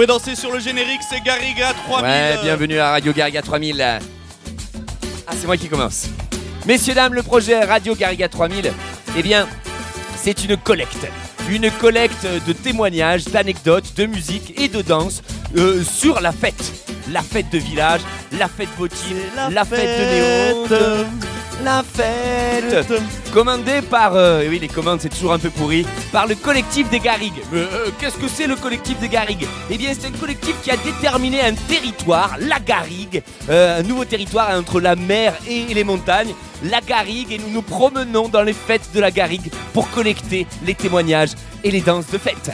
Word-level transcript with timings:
pouvez 0.00 0.06
danser 0.06 0.34
sur 0.34 0.50
le 0.50 0.60
générique, 0.60 1.02
c'est 1.06 1.20
Garriga 1.20 1.74
3000. 1.74 2.02
Ouais, 2.02 2.38
bienvenue 2.42 2.78
à 2.78 2.92
Radio 2.92 3.12
Garriga 3.12 3.42
3000. 3.42 3.82
Ah, 3.82 4.00
c'est 5.38 5.44
moi 5.44 5.58
qui 5.58 5.68
commence. 5.68 6.06
Messieurs, 6.64 6.94
dames, 6.94 7.12
le 7.12 7.22
projet 7.22 7.62
Radio 7.62 7.94
Garriga 7.94 8.26
3000, 8.26 8.72
eh 9.18 9.22
bien, 9.22 9.46
c'est 10.16 10.42
une 10.42 10.56
collecte. 10.56 11.06
Une 11.50 11.70
collecte 11.70 12.26
de 12.46 12.52
témoignages, 12.54 13.26
d'anecdotes, 13.26 13.94
de 13.94 14.06
musique 14.06 14.58
et 14.58 14.68
de 14.68 14.80
danse 14.80 15.20
euh, 15.58 15.84
sur 15.84 16.22
la 16.22 16.32
fête. 16.32 16.72
La 17.12 17.20
fête 17.20 17.50
de 17.52 17.58
village, 17.58 18.00
la 18.38 18.48
fête 18.48 18.70
votive, 18.78 19.18
la, 19.50 19.66
fête 19.66 20.70
de 20.70 20.76
Néo. 21.04 21.29
La 21.64 21.82
fête 21.82 22.86
Commandée 23.32 23.82
par, 23.82 24.14
euh, 24.14 24.46
oui 24.48 24.58
les 24.58 24.68
commandes 24.68 25.00
c'est 25.00 25.08
toujours 25.08 25.32
un 25.32 25.38
peu 25.38 25.50
pourri, 25.50 25.86
par 26.10 26.26
le 26.26 26.34
collectif 26.34 26.88
des 26.90 26.98
Garrigues. 26.98 27.42
Euh, 27.54 27.90
qu'est-ce 27.98 28.16
que 28.16 28.28
c'est 28.28 28.46
le 28.46 28.56
collectif 28.56 28.98
des 28.98 29.08
Garrigues? 29.08 29.46
Eh 29.70 29.76
bien 29.76 29.90
c'est 29.96 30.08
un 30.08 30.12
collectif 30.12 30.54
qui 30.62 30.70
a 30.70 30.76
déterminé 30.76 31.42
un 31.42 31.54
territoire, 31.54 32.36
la 32.40 32.58
Garrigue, 32.58 33.22
euh, 33.48 33.80
un 33.80 33.82
nouveau 33.82 34.04
territoire 34.04 34.50
entre 34.58 34.80
la 34.80 34.96
mer 34.96 35.34
et 35.48 35.72
les 35.72 35.84
montagnes, 35.84 36.34
la 36.64 36.80
Garrigue, 36.80 37.32
et 37.32 37.38
nous 37.38 37.50
nous 37.50 37.62
promenons 37.62 38.28
dans 38.28 38.42
les 38.42 38.52
fêtes 38.52 38.90
de 38.94 39.00
la 39.00 39.10
Garrigue 39.10 39.50
pour 39.72 39.90
collecter 39.90 40.46
les 40.64 40.74
témoignages 40.74 41.30
et 41.62 41.70
les 41.70 41.80
danses 41.80 42.10
de 42.10 42.18
fête. 42.18 42.50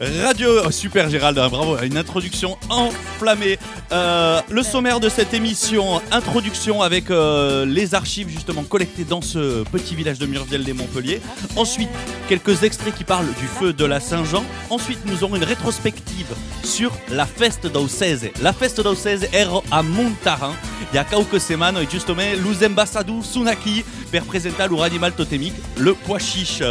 Radio, 0.00 0.60
oh, 0.64 0.70
super 0.70 1.10
Gérald, 1.10 1.36
hein, 1.38 1.48
bravo, 1.48 1.76
une 1.82 1.96
introduction 1.96 2.56
enflammée. 2.70 3.58
Euh, 3.90 4.40
le 4.48 4.62
sommaire 4.62 5.00
de 5.00 5.08
cette 5.08 5.34
émission, 5.34 6.00
introduction 6.12 6.82
avec 6.82 7.10
euh, 7.10 7.66
les 7.66 7.96
archives 7.96 8.28
justement 8.28 8.62
collectées 8.62 9.02
dans 9.02 9.22
ce 9.22 9.64
petit 9.64 9.96
village 9.96 10.20
de 10.20 10.26
Murviel 10.26 10.62
des 10.62 10.72
Montpellier. 10.72 11.20
Ensuite, 11.56 11.88
quelques 12.28 12.62
extraits 12.62 12.94
qui 12.94 13.02
parlent 13.02 13.26
du 13.40 13.46
feu 13.46 13.72
de 13.72 13.84
la 13.84 13.98
Saint-Jean. 13.98 14.44
Ensuite, 14.70 15.00
nous 15.04 15.24
aurons 15.24 15.34
une 15.34 15.44
rétrospective 15.44 16.32
sur 16.62 16.92
la 17.10 17.26
fête 17.26 17.66
d'Aucese. 17.66 18.30
La 18.40 18.52
fête 18.52 18.80
d'Aucese 18.80 19.24
est 19.32 19.48
à 19.72 19.82
Montarin. 19.82 20.54
Il 20.92 20.96
y 20.96 20.98
a 20.98 21.04
quelques 21.04 21.40
semaines, 21.40 21.76
justement, 21.90 22.22
los 22.42 22.64
embassadu 22.64 23.22
sunaki 23.22 23.84
per 24.10 24.22
presentar 24.22 24.68
animal 24.82 25.12
totémique, 25.12 25.54
le 25.76 25.92
pois 25.92 26.18
chiche. 26.18 26.62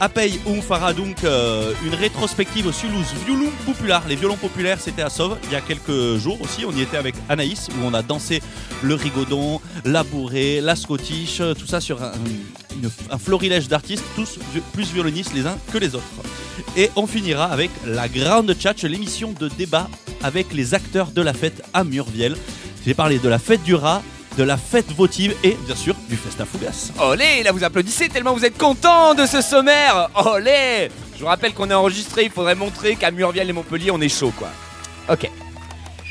Apei 0.00 0.40
un 0.46 0.60
fera 0.60 0.92
donc 0.92 1.24
euh, 1.24 1.72
une 1.84 1.94
rétrospective 1.94 2.71
les 2.80 3.24
violons 3.26 3.52
populaires. 3.66 4.02
Les 4.08 4.16
violons 4.16 4.36
populaires, 4.36 4.80
c'était 4.80 5.02
à 5.02 5.10
Sauve 5.10 5.36
il 5.44 5.52
y 5.52 5.54
a 5.54 5.60
quelques 5.60 6.16
jours 6.16 6.40
aussi. 6.40 6.64
On 6.64 6.72
y 6.72 6.80
était 6.80 6.96
avec 6.96 7.14
Anaïs 7.28 7.68
où 7.68 7.84
on 7.84 7.92
a 7.92 8.02
dansé 8.02 8.42
le 8.82 8.94
rigodon, 8.94 9.60
la 9.84 10.02
bourrée, 10.02 10.60
la 10.60 10.74
scottish, 10.74 11.42
tout 11.58 11.66
ça 11.66 11.80
sur 11.80 12.02
un, 12.02 12.12
un 13.10 13.18
florilège 13.18 13.68
d'artistes, 13.68 14.04
tous 14.16 14.38
plus 14.72 14.90
violonistes 14.90 15.34
les 15.34 15.46
uns 15.46 15.58
que 15.70 15.78
les 15.78 15.94
autres. 15.94 16.04
Et 16.76 16.90
on 16.96 17.06
finira 17.06 17.44
avec 17.44 17.70
la 17.86 18.08
Grande 18.08 18.54
Tchatch, 18.54 18.84
l'émission 18.84 19.34
de 19.38 19.48
débat 19.48 19.88
avec 20.22 20.52
les 20.54 20.72
acteurs 20.72 21.10
de 21.10 21.20
la 21.20 21.34
fête 21.34 21.62
à 21.74 21.84
Murviel. 21.84 22.36
J'ai 22.86 22.94
parlé 22.94 23.18
de 23.18 23.28
la 23.28 23.38
fête 23.38 23.62
du 23.64 23.74
rat, 23.74 24.02
de 24.36 24.42
la 24.44 24.56
fête 24.56 24.90
votive 24.92 25.34
et 25.44 25.56
bien 25.66 25.76
sûr 25.76 25.94
du 26.08 26.16
Festa 26.16 26.44
Fougas. 26.44 26.92
Olé, 27.00 27.42
là 27.42 27.52
vous 27.52 27.64
applaudissez 27.64 28.08
tellement 28.08 28.34
vous 28.34 28.44
êtes 28.44 28.58
content 28.58 29.14
de 29.14 29.26
ce 29.26 29.40
sommaire. 29.40 30.08
Olé 30.14 30.90
Je 31.14 31.20
vous 31.20 31.26
rappelle 31.26 31.52
qu'on 31.54 31.70
est 31.70 31.74
enregistré, 31.74 32.24
il 32.24 32.30
faudrait 32.30 32.54
montrer 32.54 32.96
qu'à 32.96 33.10
Murviel 33.10 33.48
et 33.48 33.52
Montpellier 33.52 33.90
on 33.90 34.00
est 34.00 34.08
chaud 34.08 34.32
quoi. 34.36 34.48
Ok. 35.10 35.30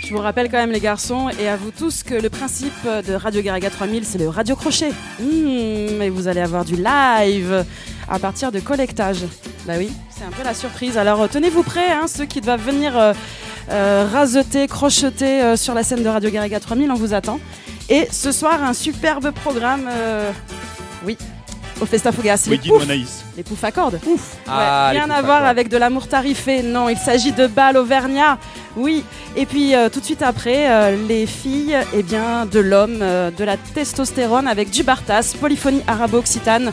Je 0.03 0.13
vous 0.13 0.21
rappelle 0.21 0.49
quand 0.49 0.57
même 0.57 0.71
les 0.71 0.79
garçons 0.79 1.29
et 1.39 1.47
à 1.47 1.55
vous 1.55 1.71
tous 1.71 2.03
que 2.03 2.15
le 2.15 2.29
principe 2.29 2.85
de 2.85 3.13
Radio 3.13 3.41
Garaga 3.41 3.69
3000 3.69 4.05
c'est 4.05 4.17
le 4.17 4.29
radio 4.29 4.55
crochet. 4.55 4.91
Mmh, 5.19 6.01
et 6.01 6.09
vous 6.09 6.27
allez 6.27 6.41
avoir 6.41 6.65
du 6.65 6.75
live 6.75 7.65
à 8.09 8.19
partir 8.19 8.51
de 8.51 8.59
collectage. 8.59 9.25
Bah 9.65 9.73
oui, 9.77 9.91
c'est 10.09 10.25
un 10.25 10.31
peu 10.31 10.43
la 10.43 10.53
surprise. 10.53 10.97
Alors 10.97 11.29
tenez-vous 11.29 11.63
prêts, 11.63 11.91
hein, 11.91 12.07
ceux 12.07 12.25
qui 12.25 12.41
doivent 12.41 12.65
venir 12.65 12.97
euh, 12.97 13.13
euh, 13.69 14.07
raseter, 14.11 14.67
crocheter 14.67 15.41
euh, 15.41 15.55
sur 15.55 15.73
la 15.73 15.83
scène 15.83 16.03
de 16.03 16.09
Radio 16.09 16.29
Garriga 16.29 16.59
3000, 16.59 16.91
on 16.91 16.95
vous 16.95 17.13
attend. 17.13 17.39
Et 17.91 18.07
ce 18.09 18.31
soir, 18.31 18.63
un 18.63 18.73
superbe 18.73 19.31
programme, 19.31 19.85
euh, 19.91 20.31
oui, 21.05 21.17
au 21.81 21.85
Festa 21.85 22.13
Fugas. 22.13 22.47
Les 22.47 22.57
poufs, 22.57 22.87
les 23.35 23.43
poufs 23.43 23.63
à 23.65 23.71
cordes. 23.73 23.99
Ouf. 24.07 24.37
Ah, 24.47 24.91
rien 24.91 25.09
à 25.09 25.21
voir 25.21 25.43
avec 25.45 25.67
de 25.67 25.75
l'amour 25.75 26.07
tarifé. 26.07 26.63
Non, 26.63 26.87
il 26.87 26.97
s'agit 26.97 27.33
de 27.33 27.47
balles 27.47 27.75
auvergnat. 27.75 28.37
Oui. 28.77 29.03
Et 29.35 29.45
puis 29.45 29.73
tout 29.91 29.99
de 29.99 30.05
suite 30.05 30.21
après, 30.21 30.95
les 30.95 31.25
filles, 31.25 31.77
eh 31.93 32.01
bien, 32.01 32.45
de 32.45 32.59
l'homme, 32.59 32.99
de 32.99 33.43
la 33.43 33.57
testostérone 33.57 34.47
avec 34.47 34.69
du 34.69 34.83
Bartas, 34.83 35.35
polyphonie 35.37 35.83
arabo-occitane 35.85 36.71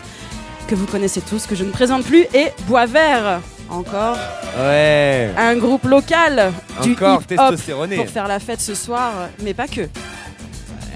que 0.69 0.77
vous 0.77 0.87
connaissez 0.87 1.21
tous, 1.21 1.47
que 1.47 1.57
je 1.57 1.65
ne 1.65 1.73
présente 1.73 2.05
plus, 2.05 2.27
et 2.33 2.53
Bois 2.69 2.87
Vert 2.87 3.41
encore. 3.71 4.17
Ouais. 4.57 5.31
Un 5.37 5.57
groupe 5.57 5.85
local 5.85 6.53
du 6.83 6.93
Encore 6.93 7.23
hip-hop 7.29 7.57
pour 7.97 8.09
faire 8.09 8.29
la 8.29 8.39
fête 8.39 8.61
ce 8.61 8.77
soir, 8.77 9.13
mais 9.43 9.53
pas 9.53 9.67
que. 9.67 9.89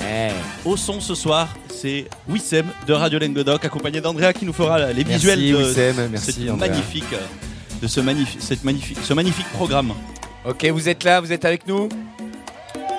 Ouais. 0.03 0.33
Au 0.65 0.77
son 0.77 1.01
ce 1.01 1.15
soir, 1.15 1.55
c'est 1.69 2.07
Wissem 2.29 2.67
de 2.87 2.93
Radio 2.93 3.19
Languedoc, 3.19 3.65
accompagné 3.65 4.01
d'Andrea 4.01 4.33
qui 4.33 4.45
nous 4.45 4.53
fera 4.53 4.93
les 4.93 5.05
visuels 5.05 5.39
de, 5.39 6.09
merci, 6.11 6.49
magnifique, 6.57 7.15
de 7.81 7.87
ce 7.87 8.01
magnifique, 8.01 8.43
cette 8.43 8.65
magnifique, 8.65 8.99
ce 9.03 9.15
magnifique 9.15 9.49
programme. 9.53 9.93
Ok, 10.45 10.65
vous 10.67 10.89
êtes 10.89 11.05
là, 11.05 11.21
vous 11.21 11.33
êtes 11.33 11.45
avec 11.45 11.67
nous 11.67 11.89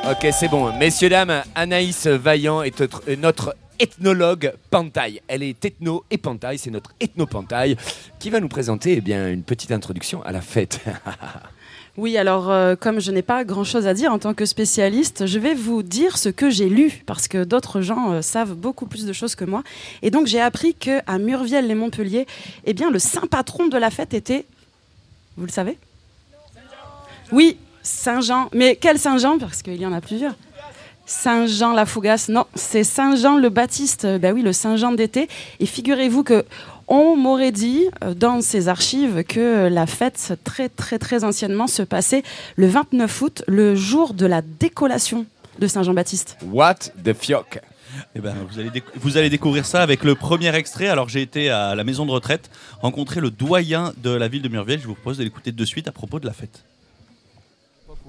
Ok, 0.09 0.27
c'est 0.31 0.49
bon. 0.49 0.77
Messieurs, 0.77 1.09
dames, 1.09 1.43
Anaïs 1.55 2.07
Vaillant 2.07 2.61
est 2.61 2.81
notre 3.17 3.55
ethnologue 3.79 4.53
Pantaille. 4.69 5.21
Elle 5.27 5.43
est 5.43 5.63
ethno 5.65 6.03
et 6.11 6.17
Pantaille, 6.17 6.57
c'est 6.57 6.71
notre 6.71 6.93
ethno-Pantaille 6.99 7.77
qui 8.19 8.29
va 8.29 8.39
nous 8.39 8.47
présenter 8.47 8.95
eh 8.97 9.01
bien, 9.01 9.29
une 9.29 9.43
petite 9.43 9.71
introduction 9.71 10.23
à 10.23 10.31
la 10.31 10.41
fête. 10.41 10.81
Oui, 11.95 12.17
alors 12.17 12.49
euh, 12.49 12.75
comme 12.75 12.99
je 12.99 13.11
n'ai 13.11 13.21
pas 13.21 13.43
grand-chose 13.43 13.85
à 13.85 13.93
dire 13.93 14.11
en 14.11 14.17
tant 14.17 14.33
que 14.33 14.45
spécialiste, 14.45 15.27
je 15.27 15.37
vais 15.37 15.53
vous 15.53 15.83
dire 15.83 16.17
ce 16.17 16.29
que 16.29 16.49
j'ai 16.49 16.67
lu 16.67 17.03
parce 17.05 17.27
que 17.27 17.43
d'autres 17.43 17.81
gens 17.81 18.13
euh, 18.13 18.21
savent 18.23 18.55
beaucoup 18.55 18.87
plus 18.87 19.05
de 19.05 19.13
choses 19.13 19.35
que 19.35 19.45
moi. 19.45 19.61
Et 20.01 20.09
donc 20.09 20.25
j'ai 20.25 20.41
appris 20.41 20.73
que 20.73 21.01
à 21.05 21.19
Murviel-les-Montpellier, 21.19 22.25
eh 22.65 22.73
bien 22.73 22.89
le 22.89 22.97
saint 22.97 23.27
patron 23.29 23.67
de 23.67 23.77
la 23.77 23.91
fête 23.91 24.15
était, 24.15 24.45
vous 25.37 25.45
le 25.45 25.51
savez? 25.51 25.77
Oui, 27.31 27.57
Saint 27.83 28.21
Jean. 28.21 28.49
Mais 28.53 28.75
quel 28.75 28.97
Saint 28.97 29.19
Jean 29.19 29.37
Parce 29.37 29.61
qu'il 29.61 29.79
y 29.79 29.85
en 29.85 29.93
a 29.93 30.01
plusieurs. 30.01 30.33
Saint 31.05 31.45
Jean 31.45 31.73
la 31.73 31.85
Fougasse, 31.85 32.29
non, 32.29 32.45
c'est 32.55 32.83
Saint 32.83 33.15
Jean 33.15 33.37
le 33.37 33.49
Baptiste, 33.49 34.07
ben 34.07 34.33
oui, 34.33 34.41
le 34.41 34.53
Saint 34.53 34.77
Jean 34.77 34.93
d'été. 34.93 35.27
Et 35.59 35.65
figurez-vous 35.67 36.23
que 36.23 36.45
on 36.93 37.17
m'aurait 37.17 37.51
dit 37.51 37.87
euh, 38.03 38.13
dans 38.13 38.41
ces 38.41 38.67
archives 38.67 39.23
que 39.23 39.67
la 39.67 39.87
fête 39.87 40.33
très 40.43 40.69
très 40.69 40.99
très 40.99 41.23
anciennement 41.23 41.65
se 41.65 41.81
passait 41.81 42.21
le 42.55 42.67
29 42.67 43.21
août, 43.21 43.43
le 43.47 43.73
jour 43.73 44.13
de 44.13 44.27
la 44.27 44.41
décollation 44.41 45.25
de 45.57 45.65
Saint 45.67 45.81
Jean-Baptiste. 45.81 46.37
What 46.51 46.75
the 47.03 47.13
fioc 47.13 47.59
eh 48.15 48.19
ben, 48.19 48.33
vous, 48.49 48.59
allez 48.59 48.83
vous 48.95 49.17
allez 49.17 49.29
découvrir 49.29 49.67
ça 49.67 49.83
avec 49.83 50.03
le 50.03 50.15
premier 50.15 50.53
extrait. 50.55 50.87
Alors 50.87 51.09
j'ai 51.09 51.21
été 51.21 51.49
à 51.49 51.75
la 51.75 51.83
maison 51.83 52.05
de 52.07 52.11
retraite 52.11 52.49
rencontrer 52.81 53.21
le 53.21 53.29
doyen 53.29 53.93
de 54.01 54.09
la 54.09 54.27
ville 54.27 54.41
de 54.41 54.49
Murviel. 54.49 54.79
Je 54.79 54.87
vous 54.87 54.95
propose 54.95 55.17
de 55.17 55.23
l'écouter 55.23 55.51
de 55.51 55.65
suite 55.65 55.87
à 55.87 55.91
propos 55.91 56.19
de 56.19 56.25
la 56.25 56.33
fête 56.33 56.63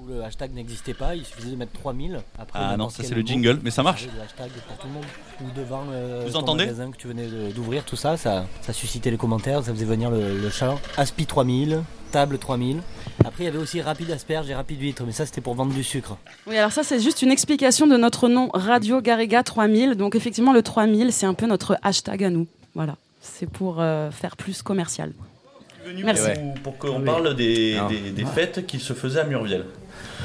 le 0.08 0.24
hashtag 0.24 0.54
n'existait 0.54 0.94
pas, 0.94 1.14
il 1.14 1.24
suffisait 1.24 1.50
de 1.50 1.56
mettre 1.56 1.72
3000. 1.72 2.20
Après, 2.38 2.58
ah 2.62 2.76
non, 2.76 2.88
ça 2.88 3.02
c'est 3.02 3.14
le 3.14 3.22
jingle, 3.22 3.60
mais 3.62 3.70
ça 3.70 3.82
marche. 3.82 4.06
Le 4.14 4.22
hashtag 4.22 4.50
pour 4.66 4.76
tout 4.78 4.86
le 4.86 4.94
monde. 4.94 5.04
Ou 5.40 5.58
devant 5.58 5.84
euh, 5.90 6.24
Vous 6.26 6.36
entendez 6.36 6.66
magasin 6.66 6.90
que 6.90 6.96
tu 6.96 7.08
venais 7.08 7.26
d'ouvrir, 7.54 7.84
tout 7.84 7.96
ça, 7.96 8.16
ça, 8.16 8.46
ça 8.62 8.72
suscitait 8.72 9.10
les 9.10 9.16
commentaires, 9.16 9.62
ça 9.64 9.72
faisait 9.72 9.84
venir 9.84 10.10
le, 10.10 10.38
le 10.40 10.50
chat. 10.50 10.76
Aspi 10.96 11.26
3000, 11.26 11.82
table 12.12 12.38
3000. 12.38 12.80
Après, 13.24 13.42
il 13.42 13.46
y 13.46 13.48
avait 13.48 13.58
aussi 13.58 13.80
rapide 13.80 14.10
asperge 14.10 14.48
et 14.48 14.54
rapide 14.54 14.80
huître, 14.80 15.02
mais 15.04 15.12
ça 15.12 15.26
c'était 15.26 15.40
pour 15.40 15.54
vendre 15.54 15.74
du 15.74 15.82
sucre. 15.82 16.16
Oui, 16.46 16.56
alors 16.56 16.70
ça 16.72 16.84
c'est 16.84 17.00
juste 17.00 17.22
une 17.22 17.30
explication 17.30 17.86
de 17.86 17.96
notre 17.96 18.28
nom 18.28 18.50
Radio 18.54 19.00
Garriga 19.00 19.42
3000. 19.42 19.94
Donc 19.94 20.14
effectivement, 20.14 20.52
le 20.52 20.62
3000, 20.62 21.12
c'est 21.12 21.26
un 21.26 21.34
peu 21.34 21.46
notre 21.46 21.76
hashtag 21.82 22.24
à 22.24 22.30
nous. 22.30 22.46
Voilà, 22.74 22.96
c'est 23.20 23.48
pour 23.48 23.80
euh, 23.80 24.10
faire 24.10 24.36
plus 24.36 24.62
commercial. 24.62 25.12
Merci. 26.02 26.30
Pour, 26.62 26.78
qu'on 26.78 27.00
parle 27.02 27.34
des, 27.34 27.78
des, 27.88 28.10
des 28.10 28.24
fêtes 28.24 28.66
qui 28.66 28.78
se 28.78 28.92
faisaient 28.92 29.20
à 29.20 29.24
Murviel. 29.24 29.66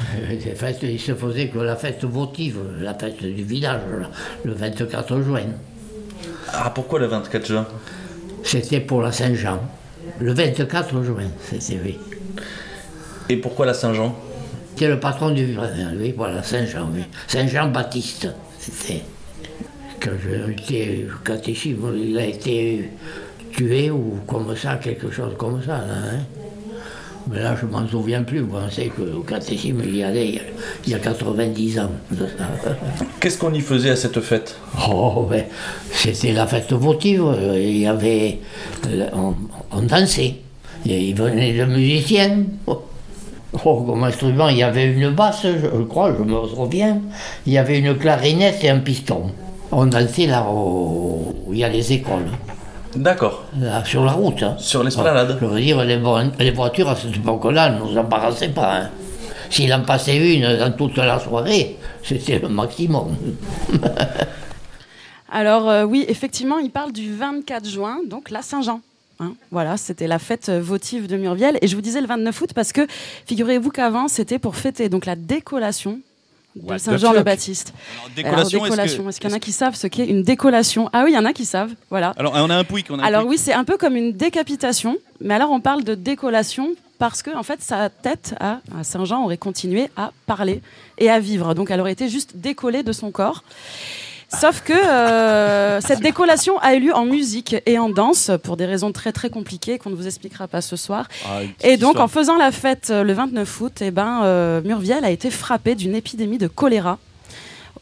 Les 0.30 0.56
fêtes, 0.56 0.80
il 0.84 1.00
se 1.00 1.14
faisait 1.14 1.48
que 1.48 1.60
la 1.60 1.76
fête 1.76 2.04
votive, 2.04 2.60
la 2.80 2.94
fête 2.94 3.24
du 3.24 3.44
village, 3.44 3.82
le 4.44 4.54
24 4.54 5.22
juin. 5.22 5.42
Ah, 6.54 6.72
pourquoi 6.74 7.00
le 7.00 7.08
24 7.08 7.46
juin? 7.46 7.68
C'était 8.44 8.80
pour 8.80 9.02
la 9.02 9.12
Saint-Jean. 9.12 9.60
Le 10.20 10.34
24 10.34 11.04
juin, 11.04 11.24
c'était 11.44 11.80
oui. 11.84 11.98
Et 13.30 13.38
pourquoi 13.38 13.66
la 13.66 13.74
Saint-Jean? 13.74 14.16
C'était 14.72 14.88
le 14.88 15.00
patron 15.00 15.32
du 15.32 15.46
village, 15.46 15.70
oui, 16.00 16.14
voilà, 16.16 16.42
Saint-Jean, 16.42 16.90
oui. 16.94 17.04
Saint-Jean-Baptiste, 17.28 18.30
c'était. 18.58 19.04
Quand 20.02 20.12
j'étais 20.24 21.06
catéchisme, 21.26 21.94
il 21.94 22.18
a 22.18 22.26
été 22.26 22.90
tué 23.52 23.92
ou 23.92 24.20
comme 24.26 24.56
ça, 24.56 24.78
quelque 24.78 25.12
chose 25.12 25.34
comme 25.38 25.62
ça. 25.62 25.76
hein 25.76 26.20
mais 27.28 27.42
là, 27.42 27.56
je 27.60 27.66
ne 27.66 27.72
m'en 27.72 27.88
souviens 27.88 28.24
plus. 28.24 28.40
Vous 28.40 28.58
pensez 28.58 28.92
qu'au 28.96 29.22
catéchisme, 29.22 29.82
il 29.84 29.98
y 29.98 30.04
allait 30.04 30.42
il 30.86 30.92
y 30.92 30.96
a 30.96 31.00
90 31.00 31.80
ans. 31.80 31.92
Qu'est-ce 33.20 33.38
qu'on 33.38 33.54
y 33.54 33.62
faisait 33.62 33.92
à 33.92 33.96
cette 33.96 34.20
fête 34.22 34.58
Oh, 34.90 35.28
ben, 35.30 35.46
c'était 35.92 36.34
la 36.34 36.48
fête 36.48 36.72
votive. 36.74 37.26
Il 37.56 37.78
y 37.78 37.88
avait. 37.88 38.40
On, 39.14 39.82
dansait. 39.82 40.36
Il 40.86 41.14
venait 41.16 41.54
de 41.54 41.66
musiciens. 41.66 42.44
Oh, 43.66 43.82
comme 43.82 44.04
instrument, 44.04 44.50
il 44.50 44.58
y 44.58 44.64
avait 44.64 44.94
une 44.94 45.10
basse, 45.10 45.44
je 45.44 45.84
crois, 45.84 46.14
je 46.18 46.24
me 46.24 46.48
souviens. 46.48 47.02
Il 47.48 47.54
y 47.54 47.58
avait 47.58 47.80
une 47.80 47.98
clarinette 47.98 48.64
et 48.64 48.70
un 48.70 48.80
piston. 48.80 49.32
On 49.72 49.88
dansait 49.88 50.28
là 50.28 50.48
où 50.52 51.36
il 51.52 51.58
y 51.58 51.64
a 51.64 51.70
les 51.70 51.94
écoles, 51.94 52.30
D'accord. 52.96 53.46
là, 53.60 53.84
sur 53.86 54.04
la 54.04 54.12
route. 54.14 54.42
hein. 54.44 54.56
Sur 54.58 54.84
l'esplanade. 54.84 55.38
Je 55.40 55.46
veux 55.46 55.60
dire, 55.62 55.84
les, 55.86 55.98
vo- 55.98 56.18
les 56.40 56.52
voitures 56.52 56.90
à 56.90 56.96
cette 56.96 57.16
époque-là 57.16 57.70
ne 57.72 57.80
nous 57.80 57.98
embarrassaient 57.98 58.50
pas. 58.50 58.78
hein. 58.82 58.90
S'il 59.52 59.74
en 59.74 59.82
passait 59.82 60.36
une 60.36 60.58
dans 60.58 60.72
toute 60.72 60.98
la 60.98 61.20
soirée, 61.20 61.78
c'était 62.04 62.40
le 62.40 62.50
maximum. 62.50 63.16
Alors 65.32 65.70
euh, 65.70 65.84
oui, 65.84 66.06
effectivement, 66.08 66.58
il 66.58 66.72
parle 66.72 66.92
du 66.92 67.14
24 67.14 67.68
juin, 67.68 68.00
donc 68.08 68.30
la 68.32 68.42
Saint-Jean. 68.42 68.82
Hein, 69.20 69.34
voilà, 69.52 69.76
c'était 69.78 70.08
la 70.08 70.18
fête 70.18 70.50
votive 70.50 71.08
de 71.08 71.18
Murviel. 71.18 71.58
Et 71.62 71.68
je 71.68 71.76
vous 71.76 71.82
disais 71.82 72.00
le 72.02 72.08
29 72.08 72.42
août 72.42 72.50
parce 72.56 72.72
que 72.72 72.88
figurez-vous 73.26 73.70
qu'avant, 73.70 74.08
c'était 74.08 74.40
pour 74.40 74.56
fêter 74.56 74.88
donc 74.90 75.06
la 75.06 75.16
décollation 75.16 76.00
de 76.62 76.68
What 76.70 76.78
the 76.78 76.80
Saint-Jean 76.80 77.12
le 77.12 77.18
fuck 77.18 77.26
Baptiste. 77.26 77.74
Alors, 77.74 78.06
Alors, 78.06 78.16
décollation, 78.16 78.60
est-ce 78.60 78.64
décollation. 78.72 79.10
Est-ce 79.10 79.20
qu'il 79.20 79.30
y 79.30 79.34
en 79.34 79.36
a 79.36 79.40
qui 79.40 79.52
savent 79.52 79.76
ce 79.76 79.88
qu'est 79.88 80.06
une 80.06 80.24
décollation? 80.24 80.90
Ah 80.94 81.04
oui, 81.06 81.12
il 81.12 81.16
y 81.16 81.18
en 81.18 81.26
a 81.26 81.34
qui 81.34 81.46
savent. 81.46 81.72
Voilà. 81.90 82.14
Alors, 82.18 82.34
on 82.36 82.50
a 82.50 82.56
un 82.56 82.64
pouic. 82.64 82.88
On 82.90 83.00
a 83.00 83.04
un 83.04 83.06
Alors 83.06 83.22
pouic. 83.22 83.32
oui, 83.32 83.38
c'est 83.38 83.54
un 83.54 83.64
peu 83.64 83.78
comme 83.78 83.96
une 83.96 84.14
décapitation, 84.14 84.98
mais 85.22 85.34
alors 85.34 85.52
on 85.52 85.60
parle 85.60 85.84
de 85.84 85.96
décollation 85.96 86.70
parce 86.98 87.22
que 87.24 87.34
en 87.36 87.44
fait 87.44 87.62
sa 87.62 87.90
tête 87.90 88.36
à, 88.42 88.60
à 88.78 88.84
Saint-Jean 88.84 89.24
aurait 89.24 89.38
continué 89.38 89.90
à 89.96 90.12
parler 90.26 90.62
et 90.98 91.10
à 91.10 91.20
vivre, 91.20 91.54
donc 91.54 91.72
elle 91.72 91.80
aurait 91.80 91.94
été 91.94 92.10
juste 92.10 92.36
décollée 92.36 92.84
de 92.84 92.92
son 92.92 93.10
corps. 93.12 93.44
Sauf 94.38 94.62
que 94.62 94.74
euh, 94.74 95.82
cette 95.82 96.02
décollation 96.02 96.58
a 96.60 96.76
eu 96.76 96.80
lieu 96.82 96.96
en 96.96 97.06
musique 97.06 97.56
et 97.66 97.80
en 97.80 97.90
danse 97.90 98.30
pour 98.44 98.58
des 98.58 98.66
raisons 98.66 98.92
très 98.92 99.12
très 99.12 99.30
compliquées 99.30 99.80
qu'on 99.80 99.90
ne 99.90 99.96
vous 99.96 100.06
expliquera 100.08 100.48
pas 100.48 100.62
ce 100.62 100.76
soir. 100.76 101.08
Ah, 101.26 101.40
Et 101.62 101.78
donc 101.78 101.92
histoire. 101.92 102.06
en 102.06 102.08
faisant 102.08 102.38
la 102.38 102.52
fête 102.52 102.90
euh, 102.92 103.04
le 103.04 103.14
29 103.14 103.62
août, 103.62 103.74
eh 103.82 103.92
ben, 103.92 104.22
euh, 104.24 104.62
Murviel 104.64 105.04
a 105.04 105.10
été 105.10 105.32
frappé 105.32 105.74
d'une 105.76 105.96
épidémie 105.96 106.38
de 106.38 106.48
choléra 106.48 107.00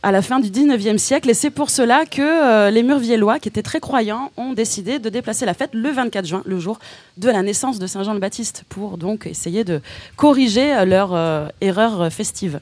à 0.03 0.11
la 0.11 0.21
fin 0.21 0.39
du 0.39 0.49
19e 0.49 0.97
siècle. 0.97 1.29
Et 1.29 1.33
c'est 1.33 1.49
pour 1.49 1.69
cela 1.69 2.05
que 2.05 2.21
euh, 2.21 2.69
les 2.69 2.83
Murviellois, 2.83 3.39
qui 3.39 3.49
étaient 3.49 3.63
très 3.63 3.79
croyants, 3.79 4.31
ont 4.37 4.53
décidé 4.53 4.99
de 4.99 5.09
déplacer 5.09 5.45
la 5.45 5.53
fête 5.53 5.71
le 5.73 5.89
24 5.89 6.25
juin, 6.25 6.43
le 6.45 6.59
jour 6.59 6.79
de 7.17 7.29
la 7.29 7.41
naissance 7.41 7.77
de 7.79 7.87
Saint 7.87 8.03
Jean 8.03 8.13
le 8.13 8.19
Baptiste, 8.19 8.63
pour 8.69 8.97
donc 8.97 9.25
essayer 9.27 9.63
de 9.63 9.81
corriger 10.15 10.85
leur 10.85 11.13
euh, 11.13 11.47
erreur 11.61 12.11
festive. 12.11 12.59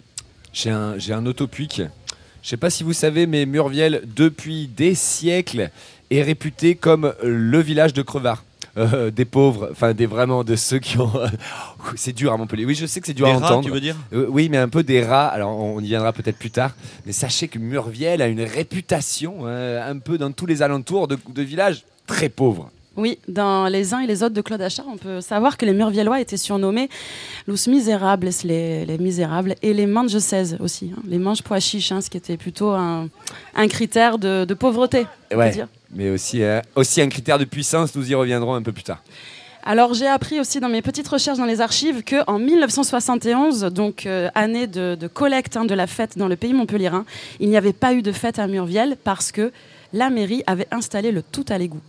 J'ai 0.54 0.72
un, 0.72 0.98
j'ai 0.98 1.14
un 1.14 1.26
autopuic. 1.26 1.82
Je 2.46 2.52
sais 2.52 2.58
pas 2.58 2.70
si 2.70 2.84
vous 2.84 2.94
savez, 2.94 3.26
mais 3.26 3.48
Murviel, 3.48 4.04
depuis 4.16 4.68
des 4.68 4.94
siècles, 4.94 5.72
est 6.12 6.22
réputé 6.22 6.76
comme 6.76 7.12
le 7.24 7.60
village 7.60 7.92
de 7.92 8.04
crevards. 8.04 8.44
Euh, 8.78 9.10
des 9.10 9.26
pauvres, 9.26 9.70
enfin 9.72 9.96
des 9.96 10.06
vraiment 10.06 10.44
de 10.44 10.56
ceux 10.56 10.78
qui 10.78 11.00
ont. 11.00 11.10
c'est 11.96 12.14
dur 12.14 12.32
à 12.34 12.38
Montpellier. 12.38 12.66
Oui, 12.66 12.76
je 12.76 12.86
sais 12.86 13.02
que 13.02 13.08
c'est 13.08 13.16
dur 13.16 13.26
Des 13.26 13.32
à 13.32 13.38
rats, 13.40 13.48
entendre. 13.48 13.66
tu 13.66 13.72
veux 13.72 13.80
dire? 13.80 13.96
Euh, 14.14 14.28
oui, 14.30 14.50
mais 14.50 14.58
un 14.58 14.70
peu 14.70 14.84
des 14.84 15.04
rats. 15.04 15.26
Alors, 15.26 15.58
on 15.58 15.80
y 15.80 15.88
viendra 15.88 16.14
peut-être 16.14 16.38
plus 16.38 16.52
tard. 16.52 16.76
Mais 17.08 17.14
sachez 17.14 17.48
que 17.48 17.58
Murviel 17.58 18.22
a 18.22 18.28
une 18.28 18.42
réputation, 18.44 19.38
euh, 19.46 19.90
un 19.90 19.98
peu 19.98 20.20
dans 20.20 20.32
tous 20.32 20.46
les 20.46 20.62
alentours 20.62 21.08
de, 21.08 21.18
de 21.34 21.42
villages 21.42 21.84
très 22.06 22.30
pauvres. 22.30 22.70
Oui, 22.98 23.20
dans 23.28 23.68
les 23.68 23.94
uns 23.94 24.00
et 24.00 24.08
les 24.08 24.24
autres 24.24 24.34
de 24.34 24.42
Claude 24.42 24.62
Achard, 24.62 24.86
on 24.92 24.98
peut 24.98 25.20
savoir 25.20 25.58
que 25.58 25.66
les 25.66 25.74
Murviellois 25.74 26.22
étaient 26.22 26.38
surnommés 26.38 26.90
los 27.46 27.68
misérables, 27.68 28.30
les, 28.46 28.86
les 28.86 28.98
misérables, 28.98 29.56
et 29.62 29.74
les 29.74 29.86
manges 29.86 30.18
16 30.18 30.58
aussi, 30.62 30.92
hein, 30.96 31.02
les 31.08 31.18
manges 31.18 31.42
pois 31.44 31.60
chiches, 31.60 31.92
hein, 31.92 32.00
ce 32.02 32.10
qui 32.10 32.16
était 32.18 32.38
plutôt 32.38 32.70
un, 32.70 33.10
un 33.56 33.68
critère 33.68 34.18
de, 34.18 34.46
de 34.46 34.54
pauvreté. 34.54 35.08
on 35.32 35.36
peut 35.36 35.40
Ouais. 35.42 35.52
dire. 35.52 35.68
Mais 35.92 36.10
aussi, 36.10 36.42
euh, 36.42 36.62
aussi 36.76 37.02
un 37.02 37.10
critère 37.10 37.38
de 37.38 37.46
puissance, 37.46 37.94
nous 37.96 38.10
y 38.10 38.16
reviendrons 38.16 38.54
un 38.56 38.62
peu 38.62 38.72
plus 38.72 38.84
tard. 38.84 39.02
Alors 39.68 39.94
j'ai 39.96 40.08
appris 40.08 40.40
aussi 40.40 40.60
dans 40.60 40.70
mes 40.70 40.82
petites 40.84 41.08
recherches 41.08 41.38
dans 41.40 41.46
les 41.46 41.60
archives 41.60 42.04
que 42.04 42.18
en 42.28 42.38
1971, 42.38 43.62
donc 43.74 44.06
euh, 44.06 44.30
année 44.36 44.68
de, 44.68 44.96
de 44.96 45.08
collecte 45.08 45.58
hein, 45.58 45.66
de 45.66 45.74
la 45.74 45.88
fête 45.88 46.18
dans 46.18 46.28
le 46.28 46.36
pays 46.36 46.54
montpelliérain, 46.54 47.04
il 47.40 47.50
n'y 47.50 47.58
avait 47.58 47.74
pas 47.74 47.94
eu 47.94 48.02
de 48.04 48.12
fête 48.12 48.38
à 48.40 48.46
Murviel 48.48 48.96
parce 49.04 49.32
que 49.32 49.52
la 49.92 50.10
mairie 50.12 50.44
avait 50.46 50.68
installé 50.72 51.12
le 51.12 51.24
tout 51.24 51.46
à 51.50 51.58
l'égout. 51.58 51.82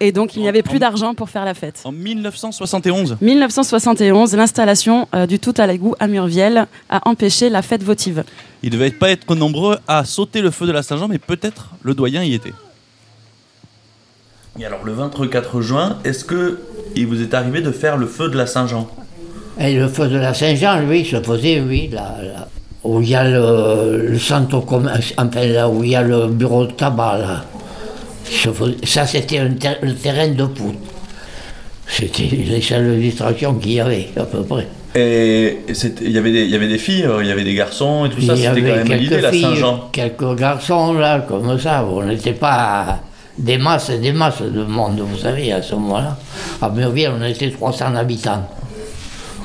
Et 0.00 0.12
donc 0.12 0.36
il 0.36 0.42
n'y 0.42 0.48
avait 0.48 0.62
plus 0.62 0.78
d'argent 0.78 1.14
pour 1.14 1.30
faire 1.30 1.44
la 1.44 1.54
fête. 1.54 1.80
En 1.84 1.92
1971. 1.92 3.18
1971, 3.20 4.34
l'installation 4.34 5.08
euh, 5.14 5.26
du 5.26 5.38
tout 5.38 5.54
à 5.56 5.66
l'égout 5.66 5.94
à 6.00 6.08
Murviel 6.08 6.66
a 6.90 7.08
empêché 7.08 7.48
la 7.48 7.62
fête 7.62 7.82
votive. 7.82 8.24
Il 8.62 8.70
devait 8.70 8.90
pas 8.90 9.10
être 9.10 9.34
nombreux 9.34 9.78
à 9.86 10.04
sauter 10.04 10.40
le 10.40 10.50
feu 10.50 10.66
de 10.66 10.72
la 10.72 10.82
Saint-Jean, 10.82 11.08
mais 11.08 11.18
peut-être 11.18 11.70
le 11.82 11.94
doyen 11.94 12.22
y 12.24 12.34
était. 12.34 12.52
Et 14.58 14.64
alors, 14.64 14.84
le 14.84 14.92
24 14.92 15.60
juin, 15.60 15.98
est-ce 16.04 16.24
que 16.24 16.60
il 16.94 17.06
vous 17.08 17.20
est 17.22 17.34
arrivé 17.34 17.60
de 17.60 17.72
faire 17.72 17.96
le 17.96 18.06
feu 18.06 18.28
de 18.28 18.36
la 18.36 18.46
Saint-Jean? 18.46 18.88
Et 19.58 19.76
le 19.76 19.88
feu 19.88 20.08
de 20.08 20.16
la 20.16 20.32
Saint-Jean, 20.32 20.80
lui, 20.80 21.04
se 21.04 21.20
faisait, 21.20 21.60
oui, 21.60 21.88
là, 21.92 22.16
là, 22.22 22.48
où 22.84 23.00
il 23.00 23.08
y 23.08 23.14
a 23.16 23.28
le, 23.28 24.08
le 24.10 24.18
centre 24.18 24.60
commerce, 24.60 25.12
enfin 25.18 25.46
là 25.46 25.68
où 25.68 25.82
il 25.82 25.90
y 25.90 25.96
a 25.96 26.02
le 26.02 26.28
bureau 26.28 26.66
de 26.66 26.72
tabac, 26.72 27.18
là. 27.18 27.44
Ça, 28.84 29.06
c'était 29.06 29.38
un 29.38 29.50
ter- 29.50 29.78
terrain 30.02 30.28
de 30.28 30.44
foot. 30.44 30.74
C'était 31.86 32.24
les 32.24 32.60
salles 32.62 32.86
de 32.88 32.94
distraction 33.00 33.54
qu'il 33.54 33.72
y 33.72 33.80
avait, 33.80 34.08
à 34.16 34.24
peu 34.24 34.42
près. 34.42 34.66
Et 34.96 35.58
il 36.02 36.10
y 36.10 36.18
avait 36.18 36.32
des- 36.32 36.44
il 36.44 36.50
y 36.50 36.54
avait 36.56 36.68
des 36.68 36.78
filles, 36.78 37.04
euh, 37.04 37.22
il 37.22 37.28
y 37.28 37.32
avait 37.32 37.42
des 37.44 37.54
garçons 37.54 38.06
et 38.06 38.10
tout 38.10 38.20
ça, 38.22 38.36
c'était 38.36 38.60
quand 38.62 38.76
même 38.76 38.92
l'idée, 38.92 39.08
quelques 39.16 39.22
la 39.22 39.32
Saint-Jean. 39.32 39.88
quelques 39.92 40.34
garçons, 40.36 40.92
là, 40.94 41.20
comme 41.28 41.58
ça. 41.58 41.84
On 41.84 42.02
n'était 42.04 42.32
pas 42.32 43.00
des 43.36 43.58
masses 43.58 43.90
et 43.90 43.98
des 43.98 44.12
masses 44.12 44.40
de 44.42 44.62
monde, 44.64 45.00
vous 45.00 45.18
savez, 45.18 45.52
à 45.52 45.60
ce 45.62 45.74
moment-là. 45.74 46.16
À 46.62 46.68
Murviel, 46.70 47.12
on 47.20 47.24
était 47.24 47.50
300 47.50 47.94
habitants. 47.96 48.48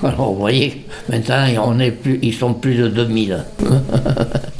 Alors, 0.03 0.31
vous 0.33 0.39
voyez, 0.39 0.85
maintenant, 1.09 1.45
on 1.65 1.79
est 1.79 1.91
plus, 1.91 2.19
ils 2.21 2.33
sont 2.33 2.53
plus 2.53 2.75
de 2.75 2.87
2000. 2.87 3.37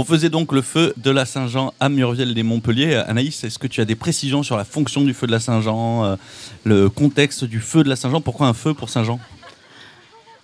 On 0.00 0.04
faisait 0.04 0.28
donc 0.28 0.52
le 0.52 0.62
feu 0.62 0.94
de 0.96 1.10
la 1.10 1.24
Saint-Jean 1.24 1.74
à 1.80 1.88
Murviel 1.88 2.32
des 2.32 2.44
Montpellier. 2.44 3.02
Anaïs, 3.08 3.42
est-ce 3.42 3.58
que 3.58 3.66
tu 3.66 3.80
as 3.80 3.84
des 3.84 3.96
précisions 3.96 4.44
sur 4.44 4.56
la 4.56 4.62
fonction 4.62 5.00
du 5.02 5.12
feu 5.12 5.26
de 5.26 5.32
la 5.32 5.40
Saint-Jean, 5.40 6.04
euh, 6.04 6.14
le 6.62 6.88
contexte 6.88 7.42
du 7.42 7.58
feu 7.58 7.82
de 7.82 7.88
la 7.88 7.96
Saint-Jean? 7.96 8.20
Pourquoi 8.20 8.46
un 8.46 8.52
feu 8.52 8.74
pour 8.74 8.90
Saint-Jean? 8.90 9.18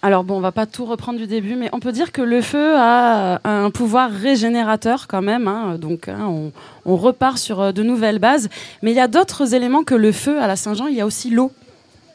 Alors 0.03 0.25
bon, 0.25 0.39
on 0.39 0.41
va 0.41 0.51
pas 0.51 0.67
tout 0.67 0.85
reprendre 0.85 1.21
du 1.21 1.29
début, 1.29 1.55
mais 1.55 1.71
on 1.73 1.79
peut 1.79 1.93
dire 1.93 2.11
que 2.11 2.21
le 2.21 2.43
feu 2.43 2.75
a 2.77 3.39
un 3.45 3.71
pouvoir 3.71 4.11
régénérateur 4.11 5.07
quand 5.07 5.23
même. 5.23 5.47
hein. 5.47 5.79
donc 5.79 6.09
hein, 6.09 6.27
on, 6.27 6.51
on 6.85 6.97
repart 6.97 7.39
sur 7.39 7.61
euh, 7.61 7.71
de 7.71 7.85
nouvelles 7.85 8.19
bases. 8.19 8.49
Mais 8.83 8.91
il 8.91 8.97
y 8.97 9.01
a 9.01 9.07
d'autres 9.07 9.55
éléments 9.55 9.85
que 9.85 9.95
le 9.95 10.11
feu 10.11 10.43
à 10.43 10.49
la 10.49 10.57
Saint-Jean. 10.57 10.89
Il 10.89 10.97
y 10.97 11.01
a 11.01 11.07
aussi 11.07 11.31
l'eau. 11.31 11.53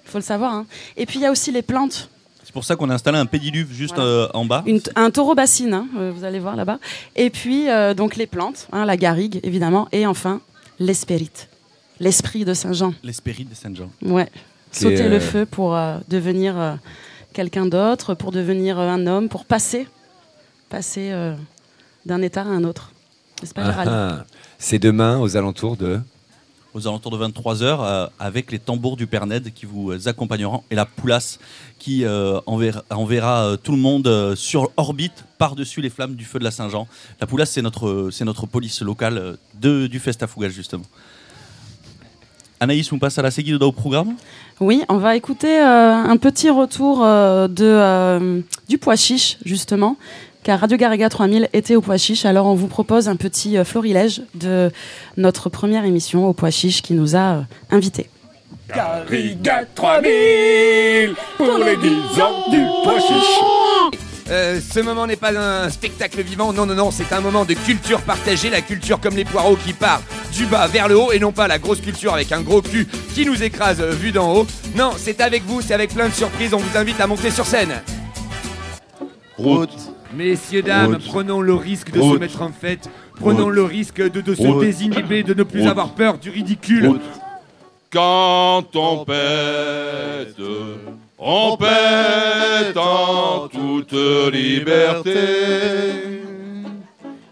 Il 0.06 0.12
faut 0.12 0.18
le 0.18 0.24
savoir. 0.26 0.54
hein. 0.54 0.66
Et 0.98 1.06
puis 1.06 1.20
il 1.20 1.22
y 1.22 1.26
a 1.26 1.32
aussi 1.32 1.54
les 1.54 1.62
plantes. 1.62 2.10
C'est 2.50 2.54
pour 2.54 2.64
ça 2.64 2.76
qu'on 2.76 2.90
a 2.90 2.96
installé 2.96 3.20
un 3.20 3.28
pédiluve 3.28 3.72
juste 3.72 3.94
Voilà. 3.94 4.10
euh, 4.10 4.28
en 4.34 4.44
bas. 4.44 4.64
Une- 4.66 4.82
un 4.96 5.12
taureau 5.12 5.36
bassine, 5.36 5.72
hein, 5.72 5.88
euh, 6.00 6.12
vous 6.12 6.24
allez 6.24 6.40
voir 6.40 6.56
là-bas. 6.56 6.80
Et 7.16 7.30
puis 7.30 7.70
euh, 7.70 7.94
donc 7.94 8.16
les 8.16 8.26
plantes, 8.26 8.68
hein, 8.72 8.86
la 8.86 8.98
garrigue 8.98 9.40
évidemment. 9.44 9.88
Et 9.92 10.08
enfin 10.08 10.42
l'espérite, 10.80 11.48
l'esprit 12.00 12.46
de 12.46 12.56
Saint-Jean. 12.56 12.96
L'esprit 13.04 13.46
de 13.46 13.54
Saint-Jean. 13.54 13.92
Ouais. 14.02 14.28
Qui 14.72 14.80
Sauter 14.80 14.96
est, 14.96 15.10
le 15.10 15.20
feu 15.20 15.46
pour 15.46 15.76
euh, 15.76 15.98
devenir 16.08 16.60
euh, 16.60 16.74
quelqu'un 17.34 17.68
d'autre, 17.68 18.16
pour 18.16 18.32
devenir 18.32 18.80
euh, 18.80 18.90
un 18.90 19.06
homme, 19.06 19.30
pour 19.30 19.46
passer, 19.46 19.88
passer 20.70 21.10
euh, 21.12 21.36
d'un 22.08 22.24
état 22.24 22.42
à 22.42 22.46
un 22.46 22.64
autre. 22.64 22.94
Pas, 23.54 23.62
Ah, 23.64 23.84
ah. 23.86 24.26
C'est 24.58 24.80
demain 24.80 25.20
aux 25.20 25.38
alentours 25.38 25.78
de. 25.78 26.00
Aux 26.74 26.88
alentours 26.88 27.18
de 27.18 27.26
23h 27.26 28.10
avec 28.20 28.52
les 28.52 28.60
tambours 28.60 28.98
du 28.98 29.08
Père 29.08 29.26
Ned 29.26 29.54
qui 29.54 29.66
vous 29.66 29.92
euh, 29.92 30.08
accompagneront 30.08 30.64
et 30.70 30.76
la 30.76 30.86
poulasse 30.86 31.40
qui 31.80 32.06
euh, 32.06 32.40
enverra, 32.46 33.46
euh, 33.46 33.58
tout 33.58 33.72
le 33.72 33.78
monde 33.78 34.08
euh, 34.08 34.36
sur 34.36 34.72
orbite 34.78 35.26
par-dessus 35.38 35.82
les 35.82 35.90
flammes 35.90 36.16
du 36.16 36.26
feu 36.26 36.40
de 36.40 36.44
la 36.44 36.52
Saint-Jean. 36.52 36.88
La 37.20 37.28
poulasse, 37.28 37.52
c'est 37.52 37.62
notre, 37.62 38.46
police 38.46 38.82
locale 38.82 39.38
euh, 39.64 39.88
du 39.88 40.00
Festafougas, 40.00 40.50
justement. 40.50 40.86
Anaïs, 42.60 42.92
on 42.92 43.00
passe 43.00 43.18
à 43.18 43.22
la 43.22 43.32
Seguido 43.32 43.66
au 43.66 43.72
programme? 43.72 44.16
Oui, 44.60 44.84
on 44.90 44.98
va 44.98 45.16
écouter 45.16 45.62
euh, 45.62 45.94
un 45.94 46.18
petit 46.18 46.50
retour 46.50 47.04
euh, 47.04 47.48
euh, 47.62 48.42
du 48.68 48.78
pois 48.78 48.98
chiche, 48.98 49.38
justement, 49.46 49.96
car 50.50 50.62
Radio 50.62 50.78
Garriga 50.78 51.10
3000 51.10 51.48
était 51.54 51.76
au 51.76 51.82
pois 51.82 51.98
chiche. 51.98 52.26
Alors 52.26 52.48
on 52.48 52.56
vous 52.56 52.66
propose 52.66 53.08
un 53.08 53.16
petit 53.16 53.56
euh, 53.56 53.64
florilège 53.64 54.24
de 54.34 54.72
notre 55.16 55.48
première 55.48 55.86
émission 55.86 56.28
au 56.28 56.34
pois 56.34 56.50
chiche 56.50 56.82
qui 56.82 56.96
nous 56.96 57.16
a 57.16 57.20
euh, 57.20 57.42
invités. 57.70 58.10
Garriga 58.76 59.66
3000 59.76 61.14
pour 61.38 61.60
les 61.60 61.78
10 61.78 62.22
ans 62.22 62.50
du 62.50 62.66
pois 62.84 63.00
chiche. 63.00 63.40
Euh, 64.32 64.60
ce 64.60 64.80
moment 64.80 65.06
n'est 65.06 65.18
pas 65.18 65.38
un 65.38 65.70
spectacle 65.70 66.20
vivant, 66.24 66.52
non, 66.52 66.66
non, 66.66 66.74
non, 66.74 66.90
c'est 66.90 67.14
un 67.14 67.22
moment 67.22 67.46
de 67.46 67.54
culture 67.54 68.02
partagée, 68.02 68.50
la 68.50 68.62
culture 68.62 69.00
comme 69.00 69.16
les 69.16 69.26
poireaux 69.26 69.56
qui 69.56 69.74
part 69.74 70.02
du 70.34 70.48
bas 70.48 70.66
vers 70.66 70.88
le 70.88 70.98
haut 70.98 71.12
et 71.12 71.20
non 71.20 71.32
pas 71.32 71.48
la 71.48 71.60
grosse 71.60 71.82
culture 71.82 72.16
avec 72.16 72.32
un 72.32 72.42
gros 72.42 72.64
cul 72.64 72.88
qui 73.14 73.24
nous 73.24 73.44
écrase 73.44 73.82
euh, 73.82 73.92
vu 73.92 74.12
d'en 74.12 74.34
haut. 74.34 74.48
Non, 74.76 74.94
c'est 74.98 75.22
avec 75.22 75.44
vous, 75.44 75.62
c'est 75.62 75.76
avec 75.76 75.94
plein 75.94 76.10
de 76.10 76.14
surprises, 76.16 76.56
on 76.56 76.58
vous 76.58 76.76
invite 76.76 77.00
à 77.00 77.06
monter 77.06 77.30
sur 77.30 77.46
scène. 77.46 77.84
Route. 79.38 79.94
Messieurs, 80.14 80.62
dames, 80.62 80.94
Route. 80.94 81.04
pète, 81.04 81.42
de 81.92 82.00
Route. 82.00 82.16
se 82.16 82.20
mettre 82.20 82.42
en 82.42 82.52
fête, 82.52 82.90
prenons 83.16 83.46
Route. 83.46 83.54
le 83.56 83.64
risque 83.64 84.02
de, 84.02 84.22
de 84.22 84.36
se 84.36 84.60
désinhiber, 84.60 85.24
de 85.24 85.34
ne 85.34 85.44
plus 85.44 85.68
avoir 85.68 85.90
peur 85.90 86.18
du 86.18 86.30
ridicule. 86.30 87.00
Quand 87.92 88.76
on 88.76 89.04
pète, 89.06 90.36
en 91.18 91.58
paix 91.58 92.78
en 92.78 93.48
toute 93.50 93.94
liberté. 94.34 96.22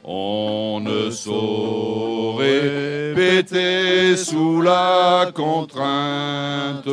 On 0.04 0.80
ne 0.82 1.10
saurait 1.12 3.14
péter 3.16 4.16
sous 4.18 4.62
la 4.62 5.32
contrainte. 5.34 6.88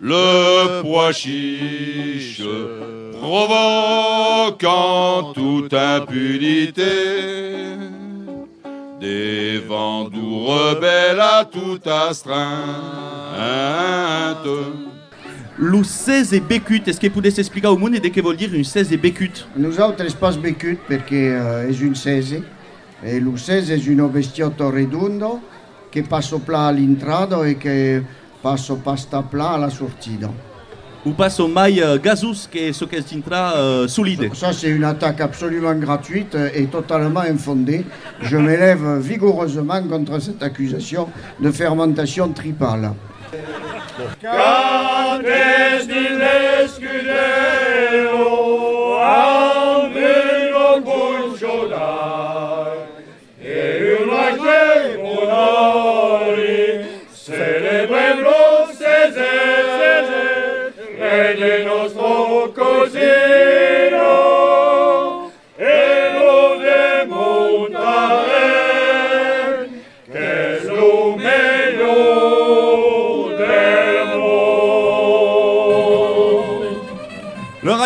Le 0.00 0.82
pois 0.82 1.12
chiche 1.12 2.40
provoquant 3.20 5.12
toute 5.34 5.74
impunité. 5.74 6.82
Des 9.00 9.58
vents 9.58 10.08
doux 10.08 10.46
rebelles 10.46 11.20
à 11.20 11.44
toute 11.44 11.86
astreinte. 11.86 12.40
Lo 15.58 15.84
16 15.84 16.34
e 16.34 16.40
Becut, 16.40 16.82
est-ce 16.86 16.98
que 16.98 17.08
potesse 17.08 17.38
explicar 17.38 17.72
au 17.72 17.76
monde 17.76 17.98
de 18.00 18.08
que 18.08 18.22
vol 18.22 18.36
dire 18.36 18.54
un 18.54 18.64
16 18.64 18.92
e 18.92 18.96
Becut 18.96 19.46
Nosaltres 19.56 20.14
pas 20.14 20.38
becut 20.38 20.78
perché 20.88 21.36
eh, 21.36 21.68
és 21.68 21.82
un 21.82 21.94
16 21.94 22.42
e 23.02 23.20
lo 23.20 23.36
16 23.36 23.70
és 23.74 23.86
un 23.88 24.10
vestiotto 24.10 24.70
redondo 24.70 25.40
che 25.90 26.02
passo 26.02 26.38
pla 26.38 26.60
all'entrada 26.68 27.44
e 27.44 27.58
che 27.58 28.02
passo 28.40 28.76
pasta 28.76 29.20
pla 29.20 29.50
alla 29.50 29.68
sortita. 29.68 30.49
Ou 31.06 31.12
passe 31.12 31.40
au 31.40 31.48
mail 31.48 31.82
euh, 31.82 31.98
gazus 31.98 32.46
que 32.52 32.72
ce 32.72 32.84
que 32.84 33.00
s'intra 33.00 33.54
euh, 33.56 33.88
solide 33.88 34.30
Ça, 34.34 34.52
c'est 34.52 34.68
une 34.68 34.84
attaque 34.84 35.20
absolument 35.20 35.74
gratuite 35.74 36.36
et 36.54 36.66
totalement 36.66 37.20
infondée. 37.20 37.86
Je 38.20 38.36
m'élève 38.36 38.98
vigoureusement 38.98 39.82
contre 39.82 40.18
cette 40.20 40.42
accusation 40.42 41.08
de 41.40 41.50
fermentation 41.50 42.28
tripale. 42.32 42.92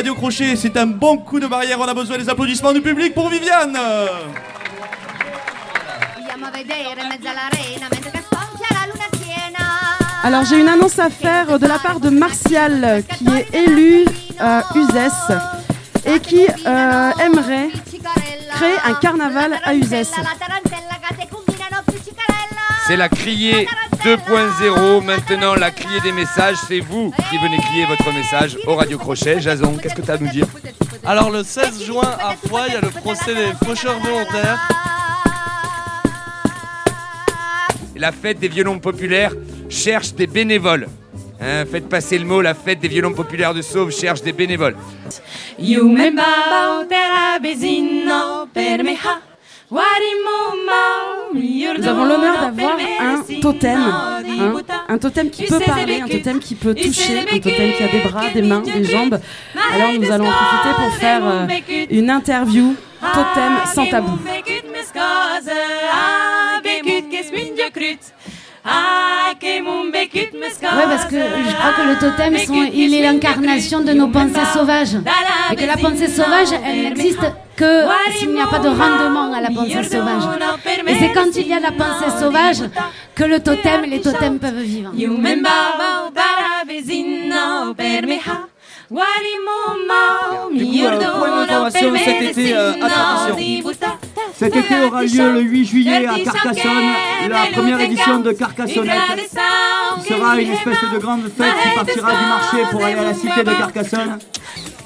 Radio 0.05 0.17
crochet, 0.17 0.55
c'est 0.55 0.77
un 0.77 0.85
bon 0.85 1.17
coup 1.17 1.41
de 1.41 1.47
barrière. 1.47 1.81
On 1.81 1.85
a 1.85 1.95
besoin 1.95 2.19
des 2.19 2.29
applaudissements 2.29 2.75
du 2.75 2.83
public 2.83 3.15
pour 3.15 3.31
Viviane. 3.31 3.75
Alors 10.23 10.45
j'ai 10.45 10.61
une 10.61 10.69
annonce 10.69 10.99
à 10.99 11.09
faire 11.09 11.59
de 11.59 11.67
la 11.67 11.79
part 11.79 12.01
de 12.01 12.11
Martial 12.11 13.03
qui 13.17 13.29
est 13.29 13.55
élu 13.55 14.05
à 14.39 14.65
Uzès 14.75 15.09
et 16.05 16.21
qui 16.21 16.47
euh, 16.67 17.11
aimerait 17.25 17.71
créer 18.57 18.77
un 18.85 18.95
carnaval 19.01 19.55
à 19.65 19.73
cicarella. 19.73 20.05
C'est 22.87 22.99
la 22.99 23.09
criée 23.09 23.67
2.0. 24.05 25.03
Maintenant, 25.03 25.55
la 25.55 25.71
criée 25.71 26.01
des 26.03 26.13
messages, 26.13 26.57
c'est 26.69 26.81
vous 26.81 27.11
qui 27.31 27.39
venez 27.39 27.57
crier 27.57 27.87
votre 27.87 28.13
message 28.13 28.59
au 28.67 28.75
Radio 28.75 28.99
Crochet. 28.99 29.41
Jason, 29.41 29.79
qu'est-ce 29.79 29.95
que 29.95 30.03
tu 30.03 30.11
as 30.11 30.15
à 30.15 30.19
nous 30.19 30.29
dire? 30.29 30.47
Alors 31.07 31.31
le 31.31 31.43
16 31.43 31.83
juin 31.83 32.11
à 32.21 32.35
Foix, 32.47 32.65
il 32.69 32.75
y 32.75 32.77
a 32.77 32.83
le 32.83 32.91
procès 32.91 33.35
des 33.35 33.67
faucheurs 33.67 33.99
volontaires. 34.01 34.69
La 37.97 38.13
fête 38.13 38.39
des 38.39 38.49
violons 38.49 38.79
populaires 38.79 39.33
cherche 39.71 40.13
des 40.13 40.27
bénévoles. 40.27 40.87
Hein, 41.41 41.65
faites 41.65 41.89
passer 41.89 42.19
le 42.19 42.27
mot, 42.27 42.43
la 42.43 42.53
fête 42.53 42.81
des 42.81 42.89
violons 42.89 43.15
populaires 43.15 43.55
de 43.55 43.63
Sauve 43.63 43.91
cherche 43.91 44.21
des 44.21 44.33
bénévoles. 44.33 44.77
Nous 51.79 51.89
avons 51.89 52.05
l'honneur 52.05 52.41
d'avoir 52.41 52.77
un 53.01 53.23
totem, 53.41 53.79
hein, 53.81 54.23
un 54.89 54.99
totem 54.99 55.31
qui 55.31 55.45
peut 55.45 55.59
parler, 55.61 56.01
un 56.03 56.07
totem 56.09 56.39
qui 56.39 56.55
peut 56.55 56.75
toucher, 56.75 57.21
un 57.21 57.39
totem 57.39 57.73
qui 57.73 57.83
a 57.83 57.89
des 57.89 58.01
bras, 58.01 58.29
des 58.31 58.43
mains, 58.43 58.61
des 58.61 58.85
jambes. 58.85 59.19
Alors 59.75 59.93
nous 59.99 60.11
allons 60.13 60.27
en 60.29 60.33
profiter 60.33 60.75
pour 60.77 60.95
faire 60.97 61.23
euh, 61.25 61.47
une 61.91 62.11
interview 62.11 62.75
totem 63.01 63.53
sans 63.75 63.87
tabou. 63.87 64.13
Ouais, 70.79 70.87
parce 70.89 71.05
que 71.07 71.17
je 71.49 71.55
crois 71.59 71.73
que 71.79 71.83
le 71.91 71.97
totem, 71.99 72.33
sont- 72.47 72.55
il 72.73 72.95
est 72.95 73.03
l'incarnation 73.03 73.81
de 73.81 73.93
nos 73.93 74.09
pensées 74.09 74.47
sauvages. 74.55 74.95
Et 75.53 75.57
que 75.57 75.67
la 75.67 75.77
pensée 75.77 76.09
sauvage, 76.09 76.49
elle 76.65 76.83
n'existe 76.85 77.21
que 77.57 77.71
s'il 78.19 78.31
n'y 78.33 78.41
a 78.41 78.47
pas 78.47 78.59
de 78.61 78.69
rendement 78.69 79.33
à 79.35 79.41
la 79.41 79.51
pensée 79.51 79.71
sauvage. 79.85 80.23
Et 80.89 80.95
c'est 80.99 81.13
quand 81.13 81.31
il 81.37 81.47
y 81.47 81.53
a 81.53 81.61
la 81.61 81.73
pensée 81.73 82.11
sauvage 82.21 82.63
que 83.15 83.25
le 83.25 83.39
totem 83.41 83.85
et 83.85 83.89
les 83.89 84.01
totems 84.01 84.39
peuvent 84.39 84.55
vivre. 84.63 84.91
Du 90.53 90.65
coup, 90.65 90.85
euh, 90.85 91.19
point 91.19 91.47
d'information 91.47 91.95
cet 92.05 92.23
été 92.23 92.55
euh, 92.55 92.73
à. 92.83 93.29
Cet 94.37 94.57
été 94.57 94.85
aura 94.85 95.03
lieu 95.05 95.33
le 95.33 95.41
8 95.41 95.65
juillet 95.65 96.07
à 96.07 96.19
Carcassonne, 96.19 96.91
la 97.29 97.47
première 97.53 97.81
édition 97.81 98.21
de 98.21 98.33
Carcassonnette, 98.33 99.31
sera 100.07 100.41
une 100.41 100.51
espèce 100.53 100.81
de 100.93 100.99
grande 100.99 101.23
fête 101.37 101.55
qui 101.63 101.75
partira 101.75 102.11
du 102.11 102.27
marché 102.29 102.57
pour 102.71 102.85
aller 102.85 102.99
à 102.99 103.05
la 103.05 103.15
cité 103.15 103.43
de 103.45 103.53
Carcassonne. 103.53 104.19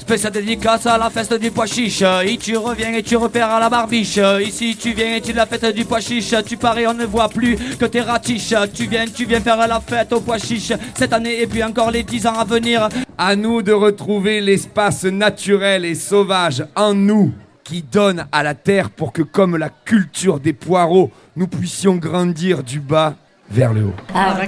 Spéciale 0.09 0.33
dédicace 0.33 0.87
à 0.87 0.97
la 0.97 1.11
fête 1.11 1.35
du 1.35 1.51
pois 1.51 1.67
chiche. 1.67 2.03
Et 2.25 2.39
tu 2.39 2.57
reviens 2.57 2.95
et 2.95 3.03
tu 3.03 3.15
repères 3.17 3.51
à 3.51 3.61
la 3.61 3.69
barbiche. 3.69 4.19
Ici 4.43 4.75
tu 4.75 4.95
viens 4.95 5.17
et 5.17 5.21
tu 5.21 5.35
la 5.35 5.45
fête 5.45 5.67
du 5.75 5.85
pois 5.85 6.01
chiche. 6.01 6.35
Tu 6.47 6.57
parais, 6.57 6.87
on 6.87 6.95
ne 6.95 7.05
voit 7.05 7.29
plus 7.29 7.59
que 7.77 7.85
tes 7.85 8.01
ratiches. 8.01 8.55
Tu 8.73 8.87
viens, 8.87 9.05
tu 9.05 9.27
viens 9.27 9.43
faire 9.43 9.59
la 9.69 9.81
fête 9.81 10.11
au 10.15 10.23
pois 10.23 10.39
chiche. 10.39 10.73
Cette 10.95 11.13
année 11.13 11.43
et 11.43 11.47
puis 11.47 11.63
encore 11.63 11.91
les 11.91 12.05
10 12.05 12.27
ans 12.27 12.39
à 12.39 12.45
venir. 12.47 12.89
À 13.19 13.37
nous 13.37 13.61
de 13.61 13.73
retrouver 13.73 14.41
l'espace 14.41 15.05
naturel 15.05 15.85
et 15.85 15.95
sauvage 15.95 16.65
en 16.75 16.95
nous 16.95 17.35
qui 17.63 17.83
donne 17.83 18.27
à 18.33 18.43
la 18.43 18.55
terre 18.55 18.89
pour 18.89 19.13
que, 19.13 19.21
comme 19.21 19.59
la 19.59 19.69
culture 19.69 20.41
des 20.41 20.55
poireaux, 20.55 21.11
nous 21.37 21.49
puissions 21.49 21.97
grandir 21.97 22.63
du 22.63 22.81
bas 22.81 23.15
vers 23.51 23.73
le 23.73 23.85
haut. 23.85 23.95
La 24.15 24.35
la 24.35 24.47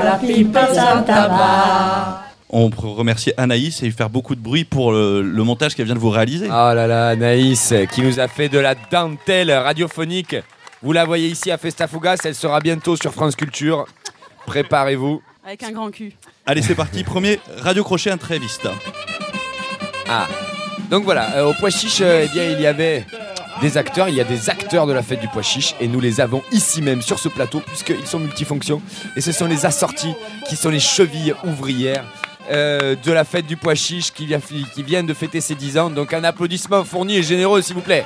la 0.00 0.18
sans 0.74 1.02
tabac. 1.02 2.22
On 2.54 2.68
peut 2.68 2.88
remercier 2.88 3.32
Anaïs 3.38 3.82
et 3.82 3.86
lui 3.86 3.92
faire 3.92 4.10
beaucoup 4.10 4.34
de 4.34 4.40
bruit 4.40 4.64
pour 4.64 4.92
le, 4.92 5.22
le 5.22 5.42
montage 5.42 5.74
qu'elle 5.74 5.86
vient 5.86 5.94
de 5.94 6.00
vous 6.00 6.10
réaliser. 6.10 6.48
Oh 6.48 6.74
là 6.74 6.86
là, 6.86 7.16
Naïs, 7.16 7.72
qui 7.92 8.02
nous 8.02 8.20
a 8.20 8.28
fait 8.28 8.50
de 8.50 8.58
la 8.58 8.74
dentelle 8.74 9.50
radiophonique. 9.50 10.36
Vous 10.82 10.92
la 10.92 11.06
voyez 11.06 11.28
ici 11.28 11.50
à 11.50 11.56
Festa 11.56 11.86
Fugas, 11.86 12.18
elle 12.24 12.34
sera 12.34 12.60
bientôt 12.60 12.96
sur 12.96 13.12
France 13.12 13.36
Culture. 13.36 13.86
Préparez-vous. 14.46 15.22
Avec 15.46 15.62
un 15.62 15.70
grand 15.70 15.90
cul. 15.90 16.12
Allez, 16.44 16.60
c'est 16.60 16.74
parti. 16.74 17.04
Premier 17.04 17.40
Radio 17.58 17.84
Crochet 17.84 18.10
Intréviste. 18.10 18.68
Ah, 20.08 20.26
donc 20.92 21.04
voilà, 21.04 21.36
euh, 21.36 21.50
au 21.50 21.54
Pois 21.54 21.70
euh, 22.00 22.26
eh 22.26 22.28
bien, 22.28 22.44
il 22.44 22.60
y 22.60 22.66
avait 22.66 23.06
des 23.60 23.78
acteurs, 23.78 24.08
il 24.08 24.14
y 24.14 24.20
a 24.20 24.24
des 24.24 24.50
acteurs 24.50 24.86
de 24.86 24.92
la 24.92 25.02
fête 25.02 25.20
du 25.20 25.28
Pois 25.28 25.42
Chiche, 25.42 25.74
et 25.80 25.88
nous 25.88 26.00
les 26.00 26.20
avons 26.20 26.42
ici 26.52 26.82
même 26.82 27.00
sur 27.00 27.18
ce 27.18 27.28
plateau, 27.28 27.60
puisqu'ils 27.60 28.06
sont 28.06 28.18
multifonctions, 28.18 28.82
et 29.16 29.20
ce 29.20 29.32
sont 29.32 29.46
les 29.46 29.64
assortis 29.64 30.14
qui 30.48 30.56
sont 30.56 30.68
les 30.68 30.80
chevilles 30.80 31.34
ouvrières. 31.44 32.04
euh, 32.50 32.96
de 33.02 33.12
la 33.12 33.24
fête 33.24 33.46
du 33.46 33.56
Pois 33.56 33.74
Chiche 33.76 34.12
qui, 34.12 34.26
vient 34.26 35.04
de 35.04 35.14
fêter 35.14 35.40
ses 35.40 35.54
10 35.54 35.78
ans. 35.78 35.90
Donc 35.90 36.12
un 36.12 36.24
applaudissement 36.24 36.84
fourni 36.84 37.16
et 37.16 37.22
généreux 37.22 37.62
s'il 37.62 37.76
vous 37.76 37.80
plaît. 37.80 38.04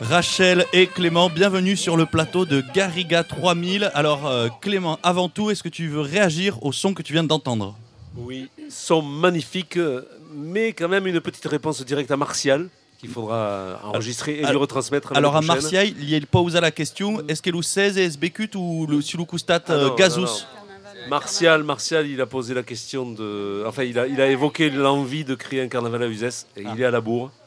Rachel 0.00 0.64
et 0.72 0.86
Clément, 0.86 1.28
bienvenue 1.28 1.76
sur 1.76 1.96
le 1.96 2.06
plateau 2.06 2.46
de 2.46 2.62
Garriga 2.72 3.24
3000. 3.24 3.90
Alors 3.92 4.32
Clément, 4.60 4.98
avant 5.02 5.28
tout, 5.28 5.50
est-ce 5.50 5.64
que 5.64 5.68
tu 5.68 5.88
veux 5.88 6.00
réagir 6.00 6.62
au 6.64 6.70
son 6.72 6.94
que 6.94 7.02
tu 7.02 7.12
viens 7.12 7.24
d'entendre? 7.24 7.76
Oui, 8.16 8.50
son 8.68 9.02
magnifique, 9.02 9.76
euh, 9.76 10.02
mais 10.34 10.72
quand 10.72 10.88
même 10.88 11.06
une 11.06 11.20
petite 11.20 11.46
réponse 11.46 11.84
directe 11.84 12.10
à 12.10 12.16
Martial 12.16 12.68
qu'il 12.98 13.10
faudra 13.10 13.80
enregistrer 13.82 14.38
et 14.38 14.46
lui 14.46 14.56
retransmettre. 14.56 15.12
Alors 15.16 15.34
à. 15.36 15.40
Marseille, 15.40 15.94
il 15.98 16.08
y 16.08 16.14
a 16.14 16.20
le 16.20 16.56
à 16.56 16.60
la 16.60 16.70
question. 16.70 17.26
Est-ce 17.26 17.42
qu'elle 17.42 17.56
ou 17.56 17.62
16 17.62 17.98
et 17.98 18.04
SBQ 18.04 18.50
ou 18.54 18.86
le 18.86 19.00
Sulukustat 19.00 19.62
Ah 19.68 19.94
Gazus 19.96 20.20
non. 20.20 21.08
Martial, 21.08 21.64
Martial, 21.64 22.06
il 22.06 22.20
a 22.20 22.26
posé 22.26 22.54
la 22.54 22.62
question 22.62 23.10
de. 23.10 23.64
Enfin, 23.66 23.82
il 23.82 23.98
a, 23.98 24.06
il 24.06 24.20
a 24.20 24.28
évoqué 24.28 24.70
l'envie 24.70 25.24
de 25.24 25.34
créer 25.34 25.60
un 25.60 25.68
carnaval 25.68 26.04
à 26.04 26.06
Uzès 26.06 26.46
et 26.56 26.62
il 26.62 26.80
est 26.80 26.84
à 26.84 26.90
la 26.90 27.00
bourre. 27.00 27.30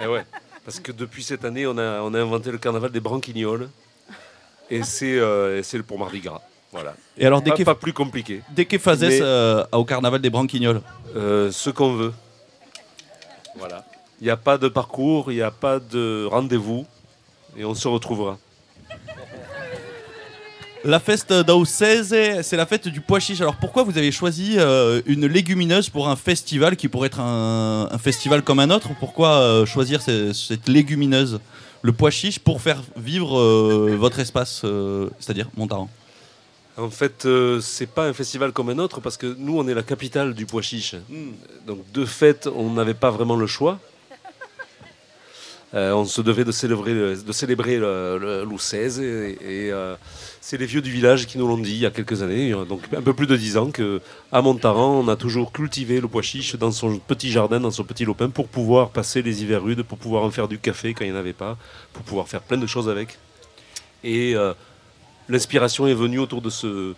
Eh 0.00 0.06
ouais. 0.06 0.24
Parce 0.64 0.78
que 0.78 0.92
depuis 0.92 1.24
cette 1.24 1.44
année, 1.44 1.66
on 1.66 1.76
a, 1.76 2.00
on 2.02 2.14
a 2.14 2.20
inventé 2.20 2.52
le 2.52 2.58
carnaval 2.58 2.92
des 2.92 3.00
branquignoles. 3.00 3.68
Et 4.70 4.84
c'est 4.84 5.18
euh, 5.18 5.58
et 5.58 5.62
c'est 5.64 5.82
pour 5.82 5.98
Mardi 5.98 6.20
Gras. 6.20 6.40
Voilà. 6.74 6.94
Et 7.16 7.24
alors, 7.24 7.40
dès 7.40 7.52
pas, 7.52 7.56
pas 7.64 7.74
plus 7.76 7.92
compliqué. 7.92 8.42
Dès 8.50 8.66
Mais, 9.20 9.20
euh, 9.22 9.64
au 9.72 9.84
carnaval 9.84 10.20
des 10.20 10.28
Branquignoles 10.28 10.82
euh, 11.16 11.50
Ce 11.52 11.70
qu'on 11.70 11.92
veut. 11.94 12.12
Voilà. 13.56 13.84
Il 14.20 14.24
n'y 14.24 14.30
a 14.30 14.36
pas 14.36 14.58
de 14.58 14.66
parcours, 14.68 15.30
il 15.30 15.36
n'y 15.36 15.42
a 15.42 15.52
pas 15.52 15.78
de 15.78 16.26
rendez-vous. 16.28 16.84
Et 17.56 17.64
on 17.64 17.74
se 17.74 17.86
retrouvera. 17.86 18.38
La 20.82 21.00
fête 21.00 21.32
d'Au 21.32 21.64
16, 21.64 22.42
c'est 22.42 22.56
la 22.56 22.66
fête 22.66 22.88
du 22.88 23.00
pois 23.00 23.18
chiche. 23.20 23.40
Alors 23.40 23.56
pourquoi 23.56 23.84
vous 23.84 23.96
avez 23.96 24.12
choisi 24.12 24.56
euh, 24.58 25.00
une 25.06 25.26
légumineuse 25.26 25.88
pour 25.88 26.08
un 26.08 26.16
festival 26.16 26.76
qui 26.76 26.88
pourrait 26.88 27.06
être 27.06 27.20
un, 27.20 27.88
un 27.90 27.98
festival 27.98 28.42
comme 28.42 28.58
un 28.60 28.68
autre? 28.70 28.88
Pourquoi 29.00 29.30
euh, 29.38 29.64
choisir 29.66 30.02
ce- 30.02 30.32
cette 30.34 30.68
légumineuse, 30.68 31.40
le 31.82 31.92
pois 31.92 32.10
chiche, 32.10 32.38
pour 32.38 32.60
faire 32.60 32.82
vivre 32.96 33.38
euh, 33.38 33.96
votre 33.98 34.18
espace, 34.18 34.62
c'est-à-dire 35.20 35.48
Montaran 35.56 35.88
En 36.76 36.90
fait, 36.90 37.24
euh, 37.24 37.60
c'est 37.60 37.86
pas 37.86 38.06
un 38.08 38.12
festival 38.12 38.50
comme 38.52 38.68
un 38.68 38.78
autre 38.78 39.00
parce 39.00 39.16
que 39.16 39.32
nous, 39.38 39.56
on 39.58 39.68
est 39.68 39.74
la 39.74 39.84
capitale 39.84 40.34
du 40.34 40.44
pois 40.44 40.62
chiche. 40.62 40.96
Donc, 41.66 41.78
de 41.92 42.04
fait, 42.04 42.48
on 42.48 42.70
n'avait 42.72 42.94
pas 42.94 43.10
vraiment 43.10 43.36
le 43.36 43.46
choix. 43.46 43.78
Euh, 45.74 45.92
on 45.92 46.04
se 46.04 46.20
devait 46.20 46.44
de 46.44 46.52
célébrer, 46.52 46.94
le- 46.94 47.16
de 47.16 47.32
célébrer 47.32 47.78
le, 47.78 48.16
le 48.18 48.44
Loup 48.44 48.60
16 48.60 49.00
et, 49.00 49.30
et, 49.40 49.72
euh, 49.72 49.96
c'est 50.40 50.56
les 50.56 50.66
vieux 50.66 50.80
du 50.82 50.90
village 50.92 51.26
qui 51.26 51.36
nous 51.36 51.48
l'ont 51.48 51.58
dit 51.58 51.72
il 51.72 51.78
y 51.78 51.86
a 51.86 51.90
quelques 51.90 52.22
années, 52.22 52.52
euh, 52.52 52.64
donc 52.64 52.82
un 52.96 53.02
peu 53.02 53.12
plus 53.12 53.26
de 53.26 53.36
dix 53.36 53.56
ans, 53.56 53.72
que 53.72 54.00
à 54.30 54.40
Montaran, 54.40 55.00
on 55.00 55.08
a 55.08 55.16
toujours 55.16 55.50
cultivé 55.50 56.00
le 56.00 56.06
pois 56.06 56.22
chiche 56.22 56.54
dans 56.54 56.70
son 56.70 56.98
petit 57.00 57.28
jardin, 57.32 57.58
dans 57.58 57.72
son 57.72 57.82
petit 57.82 58.04
lopin, 58.04 58.28
pour 58.30 58.46
pouvoir 58.46 58.90
passer 58.90 59.20
les 59.20 59.42
hivers 59.42 59.64
rudes, 59.64 59.82
pour 59.82 59.98
pouvoir 59.98 60.22
en 60.22 60.30
faire 60.30 60.46
du 60.46 60.60
café 60.60 60.94
quand 60.94 61.04
il 61.04 61.10
n'y 61.10 61.16
en 61.16 61.18
avait 61.20 61.32
pas, 61.32 61.58
pour 61.92 62.04
pouvoir 62.04 62.28
faire 62.28 62.42
plein 62.42 62.58
de 62.58 62.68
choses 62.68 62.88
avec. 62.88 63.18
Et 64.04 64.36
l'inspiration 65.28 65.86
est 65.86 65.94
venue 65.94 66.18
autour 66.18 66.42
de 66.42 66.50
ce, 66.50 66.94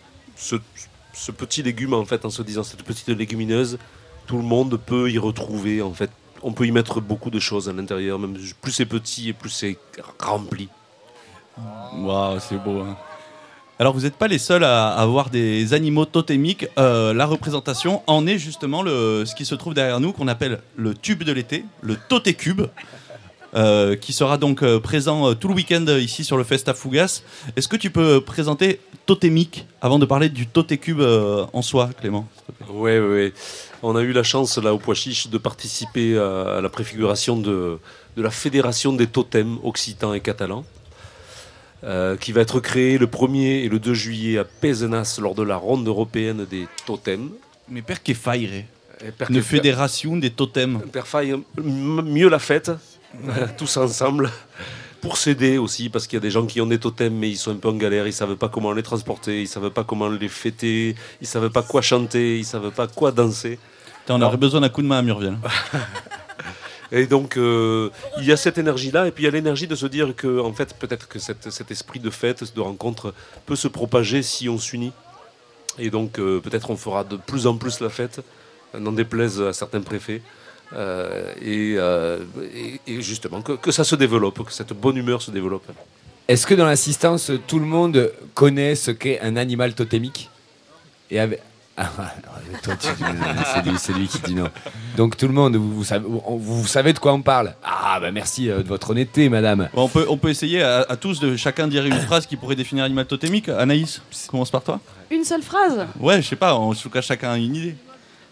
petit 1.37 1.63
légume, 1.63 1.95
en 1.95 2.05
fait, 2.05 2.25
en 2.25 2.31
se 2.31 2.43
disant 2.43 2.63
cette 2.63 2.83
petite 2.83 3.09
légumineuse, 3.09 3.79
tout 4.27 4.37
le 4.37 4.43
monde 4.43 4.79
peut 4.85 5.11
y 5.11 5.19
retrouver, 5.19 5.83
en 5.83 5.93
fait. 5.93 6.11
On 6.43 6.53
peut 6.53 6.67
y 6.67 6.71
mettre 6.71 7.01
beaucoup 7.01 7.31
de 7.31 7.41
choses 7.41 7.69
à 7.69 7.73
l'intérieur, 7.73 8.19
même 8.19 8.37
plus 8.61 8.73
c'est 8.73 8.87
petit 8.87 9.31
et 9.31 9.33
plus 9.33 9.51
c'est 9.51 9.79
rempli. 10.21 10.69
Waouh, 11.59 12.39
c'est 12.41 12.63
beau. 12.63 12.81
hein. 12.81 12.97
Alors 13.79 13.93
vous 13.93 14.01
n'êtes 14.01 14.17
pas 14.17 14.27
les 14.29 14.39
seuls 14.39 14.65
à 14.65 14.89
avoir 14.95 15.29
des 15.29 15.75
animaux 15.75 16.07
totémiques. 16.07 16.67
Euh, 16.79 17.13
la 17.13 17.27
représentation 17.27 18.03
en 18.07 18.27
est 18.27 18.39
justement 18.39 18.83
le, 18.83 19.25
ce 19.27 19.35
qui 19.35 19.45
se 19.45 19.55
trouve 19.55 19.75
derrière 19.75 20.01
nous, 20.01 20.13
qu'on 20.13 20.29
appelle 20.29 20.61
le 20.77 20.95
tube 20.95 21.25
de 21.25 21.33
l'été, 21.33 21.65
le 21.83 21.97
totécube. 21.97 22.63
Euh, 23.55 23.97
qui 23.97 24.13
sera 24.13 24.39
donc 24.39 24.63
euh, 24.63 24.81
présent 24.81 25.31
euh, 25.31 25.35
tout 25.35 25.49
le 25.49 25.55
week-end 25.55 25.85
euh, 25.89 26.01
ici 26.01 26.25
sur 26.25 26.37
le 26.37 26.45
Festa 26.45 26.75
Fougas. 26.75 27.23
Est-ce 27.57 27.69
que 27.69 27.77
tu 27.77 27.91
peux 27.91 28.21
présenter 28.21 28.81
Totémique 29.07 29.67
avant 29.81 29.99
de 29.99 30.05
parler 30.07 30.29
du 30.29 30.47
Totécube 30.47 31.01
euh, 31.01 31.47
en 31.53 31.63
soi, 31.63 31.91
Clément 32.01 32.27
Oui, 32.71 32.99
oui. 32.99 33.33
On 33.83 33.95
a 33.95 34.03
eu 34.03 34.13
la 34.13 34.23
chance, 34.25 34.59
là, 34.59 34.75
au 34.75 34.79
Pois 34.79 34.95
Chiche, 34.95 35.29
de 35.29 35.39
participer 35.39 36.19
à, 36.19 36.57
à 36.57 36.61
la 36.61 36.69
préfiguration 36.69 37.37
de, 37.37 37.79
de 38.17 38.23
la 38.23 38.31
Fédération 38.31 38.93
des 38.93 39.07
totems 39.07 39.59
occitans 39.63 40.13
et 40.13 40.21
catalans, 40.21 40.65
euh, 41.85 42.17
qui 42.17 42.33
va 42.33 42.41
être 42.41 42.59
créée 42.61 42.99
le 42.99 43.07
1er 43.07 43.65
et 43.65 43.69
le 43.69 43.79
2 43.79 43.95
juillet 43.95 44.39
à 44.39 44.45
Pézenas 44.45 45.19
lors 45.21 45.35
de 45.35 45.43
la 45.43 45.57
ronde 45.57 45.87
européenne 45.87 46.47
des 46.51 46.67
totems. 46.85 47.31
Mais 47.69 47.83
per 47.83 47.97
que 48.03 48.15
faire 48.15 48.35
Eh, 48.35 49.13
Une 49.29 49.43
fédération 49.43 50.17
des 50.17 50.31
totems. 50.31 50.81
Per 50.91 51.03
faille 51.05 51.37
mieux 51.63 52.29
la 52.29 52.39
fête, 52.39 52.71
tous 53.59 53.77
ensemble, 53.77 54.31
pour 55.01 55.17
s'aider 55.17 55.59
aussi, 55.59 55.89
parce 55.89 56.07
qu'il 56.07 56.17
y 56.17 56.21
a 56.21 56.21
des 56.21 56.31
gens 56.31 56.47
qui 56.47 56.61
ont 56.61 56.67
des 56.67 56.79
totems, 56.79 57.15
mais 57.15 57.31
ils 57.31 57.37
sont 57.37 57.51
un 57.53 57.57
peu 57.57 57.69
en 57.69 57.75
galère, 57.77 58.07
ils 58.07 58.13
savent 58.13 58.37
pas 58.37 58.49
comment 58.49 58.73
les 58.73 58.83
transporter, 58.83 59.43
ils 59.43 59.49
savent 59.49 59.71
pas 59.71 59.85
comment 59.85 60.09
les 60.09 60.29
fêter, 60.29 60.95
ils 61.21 61.27
savent 61.27 61.51
pas 61.51 61.63
quoi 61.63 61.83
chanter, 61.83 62.39
ils 62.39 62.45
savent 62.45 62.71
pas 62.71 62.87
quoi 62.87 63.13
danser. 63.13 63.59
on 64.09 64.21
aurait 64.23 64.37
besoin 64.37 64.61
d'un 64.61 64.69
coup 64.69 64.83
de 64.83 64.87
main 64.87 64.99
à 64.99 65.03
Murviel. 65.03 65.37
Et 66.93 67.07
donc, 67.07 67.37
euh, 67.37 67.91
il 68.19 68.25
y 68.25 68.33
a 68.33 68.37
cette 68.37 68.59
énergie-là, 68.59 69.09
et 69.09 69.11
puis 69.11 69.25
il 69.25 69.27
y 69.27 69.29
a 69.29 69.33
l'énergie 69.33 69.67
de 69.67 69.75
se 69.75 69.87
dire 69.87 70.15
que, 70.15 70.39
en 70.41 70.53
fait, 70.53 70.73
peut-être 70.79 71.09
que 71.09 71.19
cette- 71.19 71.51
cet 71.51 71.73
esprit 71.73 71.99
de 71.99 72.11
fête, 72.11 72.55
de 72.55 72.61
rencontre, 72.61 73.13
peut 73.45 73.57
se 73.57 73.67
propager 73.67 74.23
si 74.23 74.49
on 74.49 74.57
s'unit. 74.57 74.93
Et 75.81 75.91
donc, 75.91 76.19
euh, 76.21 76.41
peut-être 76.41 76.71
on 76.71 76.77
fera 76.77 77.03
de 77.03 77.17
plus 77.17 77.49
en 77.49 77.57
plus 77.57 77.81
la 77.81 77.89
fête, 77.89 78.21
n'en 78.79 78.93
déplaise 78.93 79.41
à 79.43 79.53
certains 79.53 79.81
préfets. 79.81 80.23
Euh, 80.75 81.33
et, 81.41 81.75
euh, 81.79 82.19
et- 82.55 82.81
et 82.87 83.03
justement, 83.03 83.41
que, 83.43 83.53
que 83.53 83.71
ça 83.71 83.85
se 83.85 83.95
développe, 83.97 84.45
que 84.45 84.53
cette 84.53 84.73
bonne 84.73 84.97
humeur 84.97 85.23
se 85.23 85.31
développe. 85.31 85.67
Est-ce 86.29 86.47
que 86.47 86.55
dans 86.55 86.67
l'assistance, 86.67 87.31
tout 87.47 87.59
le 87.61 87.67
monde 87.67 88.11
connaît 88.35 88.75
ce 88.75 88.91
qu'est 88.91 89.21
un 89.21 89.37
animal 89.37 89.75
totémique 89.75 90.29
Et 91.11 91.21
avec... 91.21 91.41
Ah, 91.79 93.45
c'est 93.55 93.63
lui, 93.71 93.79
c'est 93.79 93.93
lui 93.93 94.09
qui 94.09 94.19
dit 94.21 94.35
non. 94.35 94.49
Donc 94.97 95.17
tout 95.17 95.27
le 95.27 95.35
monde, 95.35 95.57
vous, 95.57 95.75
vous 95.75 95.85
savez, 95.85 96.05
vous- 96.09 96.39
vous 96.39 96.67
savez 96.67 96.93
de 96.95 96.99
quoi 96.99 97.13
on 97.13 97.21
parle 97.23 97.55
Ah, 97.63 97.99
bah 98.01 98.11
merci 98.11 98.49
euh, 98.51 98.63
de 98.63 98.69
votre 98.69 98.91
honnêteté, 98.91 99.29
madame. 99.29 99.69
On, 99.75 99.87
peut, 99.89 100.07
on 100.09 100.17
peut 100.17 100.31
essayer 100.31 100.63
à, 100.63 100.87
à 100.89 100.97
tous 100.97 101.21
de 101.21 101.37
chacun 101.37 101.69
dire 101.69 101.85
une 101.85 102.01
phrase 102.01 102.27
qui 102.27 102.37
pourrait 102.37 102.57
définir 102.57 102.85
l'animal 102.85 103.07
totémique. 103.07 103.49
Anaïs, 103.51 104.01
commence 104.29 104.51
par 104.51 104.63
toi. 104.63 104.81
Une 105.11 105.25
seule 105.25 105.43
phrase? 105.43 105.87
Ouais, 106.01 106.23
je 106.23 106.29
sais 106.29 106.37
pas, 106.37 106.55
en 106.55 106.75
tout 106.75 106.89
cas 106.91 107.03
chacun 107.03 107.33
a 107.33 107.37
une 107.37 107.55
idée. 107.55 107.77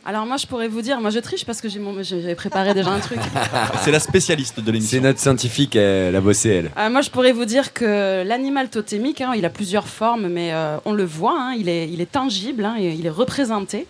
Alors 0.06 0.26
moi 0.26 0.36
je 0.36 0.46
pourrais 0.46 0.68
vous 0.68 0.82
dire, 0.82 1.00
moi 1.00 1.08
je 1.10 1.18
triche 1.18 1.46
parce 1.46 1.62
que 1.62 1.68
j'ai 1.68 1.78
mon- 1.78 2.02
j'ai 2.02 2.34
préparé 2.34 2.74
déjà 2.74 2.90
un 2.90 3.00
truc. 3.00 3.18
C'est 3.82 3.90
la 3.90 4.00
spécialiste 4.00 4.60
de 4.60 4.70
l'émission. 4.70 4.98
C'est 4.98 5.00
notre 5.02 5.18
scientifique, 5.18 5.76
elle 5.76 6.14
a 6.14 6.20
bossé, 6.20 6.50
elle. 6.50 6.70
Euh, 6.76 6.90
moi, 6.90 7.00
je 7.00 7.08
pourrais 7.10 7.32
vous 7.32 7.46
dire 7.46 7.72
que 7.72 8.22
l'animal 8.22 8.68
totémique, 8.68 9.22
hein, 9.22 9.32
il 9.34 9.44
a 9.46 9.50
plusieurs 9.50 9.88
formes, 9.88 10.28
mais 10.28 10.52
euh, 10.52 10.76
on 10.84 10.92
le 10.92 11.04
voit, 11.04 11.36
hein, 11.40 11.54
il, 11.58 11.70
est, 11.70 11.88
il 11.90 12.02
est 12.02 12.10
tangible, 12.12 12.64
hein, 12.66 12.76
et 12.78 12.92
il 12.92 13.06
est 13.06 13.10
représenté. 13.10 13.86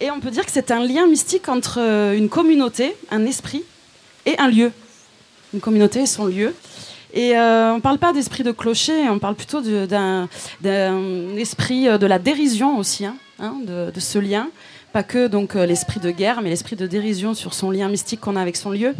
Et 0.00 0.10
on 0.10 0.18
peut 0.18 0.30
dire 0.32 0.44
que 0.44 0.50
c'est 0.50 0.72
un 0.72 0.84
lien 0.84 1.06
mystique 1.06 1.48
entre 1.48 1.78
euh, 1.80 2.16
une 2.18 2.28
communauté, 2.28 2.96
un 3.12 3.24
esprit 3.24 3.62
et 4.26 4.36
un 4.38 4.48
lieu. 4.48 4.72
Une 5.52 5.60
communauté 5.60 6.00
et 6.00 6.06
son 6.06 6.26
lieu. 6.26 6.52
Et 7.12 7.38
euh, 7.38 7.70
on 7.70 7.76
ne 7.76 7.80
parle 7.80 7.98
pas 7.98 8.12
d'esprit 8.12 8.42
de 8.42 8.50
clocher, 8.50 9.08
on 9.08 9.20
parle 9.20 9.36
plutôt 9.36 9.60
de- 9.60 9.86
d'un 9.86 10.28
d'un 10.62 11.36
esprit 11.36 11.86
euh, 11.86 11.96
de 11.96 12.06
la 12.06 12.18
dérision 12.18 12.76
aussi, 12.76 13.06
hein, 13.06 13.14
hein, 13.38 13.54
de, 13.64 13.92
de 13.92 14.00
ce 14.00 14.18
lien. 14.18 14.48
Pas 14.94 15.02
que 15.02 15.26
donc 15.26 15.56
euh, 15.56 15.66
l'esprit 15.66 15.98
de 15.98 16.12
guerre, 16.12 16.40
mais 16.40 16.50
l'esprit 16.50 16.76
de 16.76 16.86
dérision 16.86 17.34
sur 17.34 17.52
son 17.52 17.72
lien 17.72 17.88
mystique 17.88 18.20
qu'on 18.20 18.36
a 18.36 18.40
avec 18.40 18.54
son 18.56 18.70
lieu. 18.70 18.94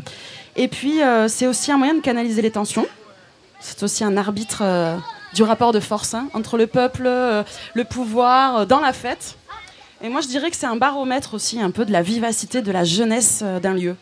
Et 0.57 0.67
puis, 0.67 1.01
euh, 1.01 1.29
c'est 1.29 1.47
aussi 1.47 1.71
un 1.71 1.79
moyen 1.79 1.95
de 1.95 2.01
canaliser 2.01 2.43
les 2.43 2.51
tensions. 2.51 2.89
C'est 3.61 3.81
aussi 3.85 4.03
un 4.03 4.17
arbitre 4.17 4.63
euh, 4.63 4.97
du 5.35 5.45
rapport 5.45 5.71
de 5.71 5.79
force 5.79 6.15
hein, 6.15 6.27
entre 6.35 6.59
le 6.59 6.67
peuple, 6.67 7.05
le 7.05 7.85
pouvoir, 7.85 8.67
dans 8.67 8.81
la 8.81 8.93
fête. 8.93 9.37
Et 10.03 10.09
moi, 10.09 10.21
je 10.21 10.27
dirais 10.27 10.51
que 10.51 10.57
c'est 10.57 10.67
un 10.67 10.75
baromètre 10.75 11.33
aussi 11.33 11.61
un 11.61 11.71
peu 11.71 11.85
de 11.85 11.93
la 11.93 12.03
vivacité, 12.03 12.61
de 12.61 12.73
la 12.73 12.83
jeunesse 12.83 13.45
d'un 13.63 13.75
lieu, 13.75 13.95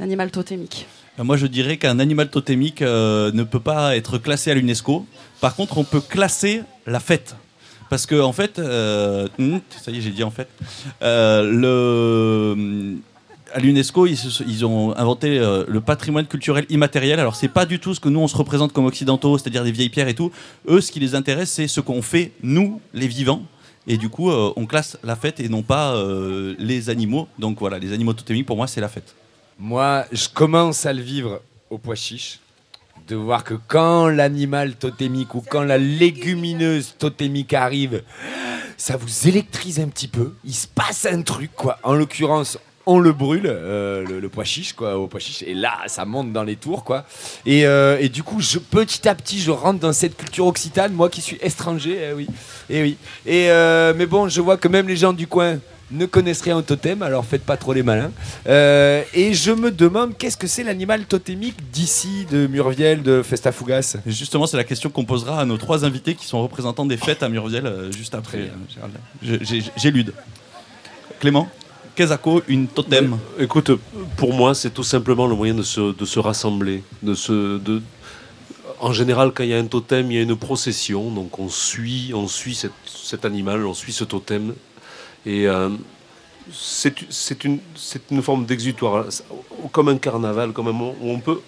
l'animal 0.00 0.30
totémique. 0.30 0.86
Moi, 1.18 1.36
je 1.36 1.46
dirais 1.46 1.76
qu'un 1.76 1.98
animal 1.98 2.30
totémique 2.30 2.80
ne 2.80 3.42
peut 3.42 3.60
pas 3.60 3.94
être 3.94 4.16
classé 4.16 4.52
à 4.52 4.54
l'UNESCO. 4.54 5.04
Par 5.42 5.54
contre, 5.54 5.76
on 5.76 5.84
peut 5.84 6.00
classer 6.00 6.62
la 6.86 6.98
fête. 6.98 7.36
Parce 7.88 8.06
que, 8.06 8.20
en 8.20 8.32
fait, 8.32 8.58
euh, 8.58 9.28
hmm, 9.38 9.58
ça 9.70 9.90
y 9.90 9.98
est, 9.98 10.00
j'ai 10.00 10.10
dit 10.10 10.24
en 10.24 10.30
fait, 10.30 10.48
euh, 11.02 11.42
le, 11.42 12.96
à 13.52 13.60
l'UNESCO, 13.60 14.06
ils, 14.06 14.66
ont 14.66 14.96
inventé 14.96 15.38
euh, 15.38 15.64
le 15.68 15.80
patrimoine 15.80 16.26
culturel 16.26 16.66
immatériel. 16.68 17.20
Alors, 17.20 17.36
c'est 17.36 17.48
pas 17.48 17.66
du 17.66 17.78
tout 17.78 17.94
ce 17.94 18.00
que 18.00 18.08
nous, 18.08 18.20
on 18.20 18.28
se 18.28 18.36
représente 18.36 18.72
comme 18.72 18.86
occidentaux, 18.86 19.38
c'est-à-dire 19.38 19.64
des 19.64 19.72
vieilles 19.72 19.88
pierres 19.88 20.08
et 20.08 20.14
tout. 20.14 20.32
Eux, 20.68 20.80
ce 20.80 20.90
qui 20.90 21.00
les 21.00 21.14
intéresse, 21.14 21.50
c'est 21.50 21.68
ce 21.68 21.80
qu'on 21.80 22.02
fait, 22.02 22.32
nous, 22.42 22.80
les 22.92 23.08
vivants. 23.08 23.42
Et 23.88 23.98
du 23.98 24.08
coup, 24.08 24.32
on 24.32 24.66
classe 24.66 24.98
la 25.04 25.14
fête 25.14 25.38
et 25.38 25.48
non 25.48 25.62
pas 25.62 25.94
les 26.58 26.90
animaux. 26.90 27.28
Donc 27.38 27.60
voilà, 27.60 27.78
les 27.78 27.92
animaux 27.92 28.14
totémiques, 28.14 28.44
pour 28.44 28.56
moi, 28.56 28.66
c'est 28.66 28.80
la 28.80 28.88
fête. 28.88 29.14
Moi, 29.60 30.04
je 30.10 30.28
commence 30.28 30.86
à 30.86 30.92
le 30.92 31.02
vivre 31.02 31.40
au 31.70 31.78
pois 31.78 31.94
chiche. 31.94 32.40
De 33.06 33.14
voir 33.14 33.44
que 33.44 33.54
quand 33.68 34.08
l'animal 34.08 34.74
totémique 34.74 35.34
ou 35.36 35.40
quand 35.40 35.62
la 35.62 35.78
légumineuse 35.78 36.96
totémique 36.98 37.54
arrive, 37.54 38.02
ça 38.76 38.96
vous 38.96 39.28
électrise 39.28 39.78
un 39.78 39.88
petit 39.88 40.08
peu. 40.08 40.34
Il 40.44 40.54
se 40.54 40.66
passe 40.66 41.06
un 41.06 41.22
truc, 41.22 41.50
quoi. 41.54 41.78
En 41.84 41.94
l'occurrence, 41.94 42.58
on 42.84 42.98
le 42.98 43.12
brûle, 43.12 43.46
euh, 43.46 44.04
le, 44.04 44.28
pois 44.28 44.44
chiche, 44.44 44.72
quoi, 44.72 44.96
au 44.98 45.06
pois 45.06 45.20
chiche. 45.20 45.42
Et 45.42 45.54
là, 45.54 45.76
ça 45.86 46.04
monte 46.04 46.32
dans 46.32 46.44
les 46.44 46.56
tours, 46.56 46.82
quoi. 46.82 47.04
Et, 47.44 47.66
euh, 47.66 47.98
et 48.00 48.08
du 48.08 48.22
coup, 48.22 48.40
je, 48.40 48.58
petit 48.58 49.08
à 49.08 49.14
petit, 49.14 49.40
je 49.40 49.50
rentre 49.50 49.80
dans 49.80 49.92
cette 49.92 50.16
culture 50.16 50.46
occitane, 50.46 50.92
moi 50.92 51.08
qui 51.08 51.20
suis 51.20 51.38
étranger, 51.42 51.98
eh 52.10 52.12
oui. 52.12 52.26
Et 52.70 52.82
oui. 52.82 52.96
Et 53.24 53.50
euh, 53.50 53.94
mais 53.96 54.06
bon, 54.06 54.28
je 54.28 54.40
vois 54.40 54.56
que 54.56 54.68
même 54.68 54.88
les 54.88 54.96
gens 54.96 55.12
du 55.12 55.26
coin 55.26 55.58
ne 55.92 56.04
connaissent 56.06 56.40
rien 56.42 56.56
au 56.56 56.62
totem, 56.62 57.02
alors 57.02 57.24
faites 57.24 57.44
pas 57.44 57.56
trop 57.56 57.72
les 57.72 57.82
malins. 57.84 58.10
Euh, 58.48 59.02
et 59.14 59.34
je 59.34 59.52
me 59.52 59.70
demande 59.70 60.16
qu'est-ce 60.18 60.36
que 60.36 60.46
c'est 60.48 60.64
l'animal 60.64 61.04
totémique 61.04 61.56
d'ici, 61.72 62.26
de 62.30 62.46
Murviel, 62.48 63.02
de 63.02 63.22
Festafougas 63.22 63.96
Justement, 64.06 64.46
c'est 64.46 64.56
la 64.56 64.64
question 64.64 64.90
qu'on 64.90 65.04
posera 65.04 65.40
à 65.40 65.44
nos 65.44 65.56
trois 65.58 65.84
invités 65.84 66.14
qui 66.16 66.26
sont 66.26 66.42
représentants 66.42 66.86
des 66.86 66.96
fêtes 66.96 67.22
à 67.22 67.28
Murviel 67.28 67.66
euh, 67.66 67.92
juste 67.92 68.14
après. 68.14 68.50
euh, 69.24 69.38
J'élude. 69.76 70.12
Clément 71.20 71.48
Kezako, 71.94 72.42
une 72.48 72.66
totem? 72.68 73.16
Écoute, 73.38 73.70
pour 74.18 74.34
moi, 74.34 74.54
c'est 74.54 74.70
tout 74.70 74.82
simplement 74.82 75.26
le 75.26 75.34
moyen 75.34 75.54
de 75.54 75.62
se, 75.62 75.96
de 75.96 76.04
se 76.04 76.18
rassembler. 76.18 76.82
De 77.02 77.14
se, 77.14 77.58
de... 77.58 77.80
En 78.80 78.92
général, 78.92 79.32
quand 79.32 79.44
il 79.44 79.48
y 79.48 79.54
a 79.54 79.58
un 79.58 79.64
totem, 79.66 80.10
il 80.10 80.16
y 80.16 80.18
a 80.18 80.22
une 80.22 80.36
procession. 80.36 81.10
Donc 81.10 81.38
on 81.38 81.48
suit, 81.48 82.10
on 82.14 82.28
suit 82.28 82.54
cette- 82.54 82.72
cet 82.84 83.24
animal, 83.24 83.64
on 83.64 83.72
suit 83.72 83.92
ce 83.94 84.04
totem. 84.04 84.52
Et 85.26 85.48
euh, 85.48 85.70
c'est 86.52 87.44
une, 87.44 87.60
forme 88.22 88.46
d'exutoire. 88.46 89.06
Comme 89.72 89.88
un 89.88 89.98
carnaval, 89.98 90.52
comme 90.52 90.68
un 90.68 90.72
moment 90.72 90.94
où 91.02 91.10
on 91.10 91.18
peut, 91.18 91.40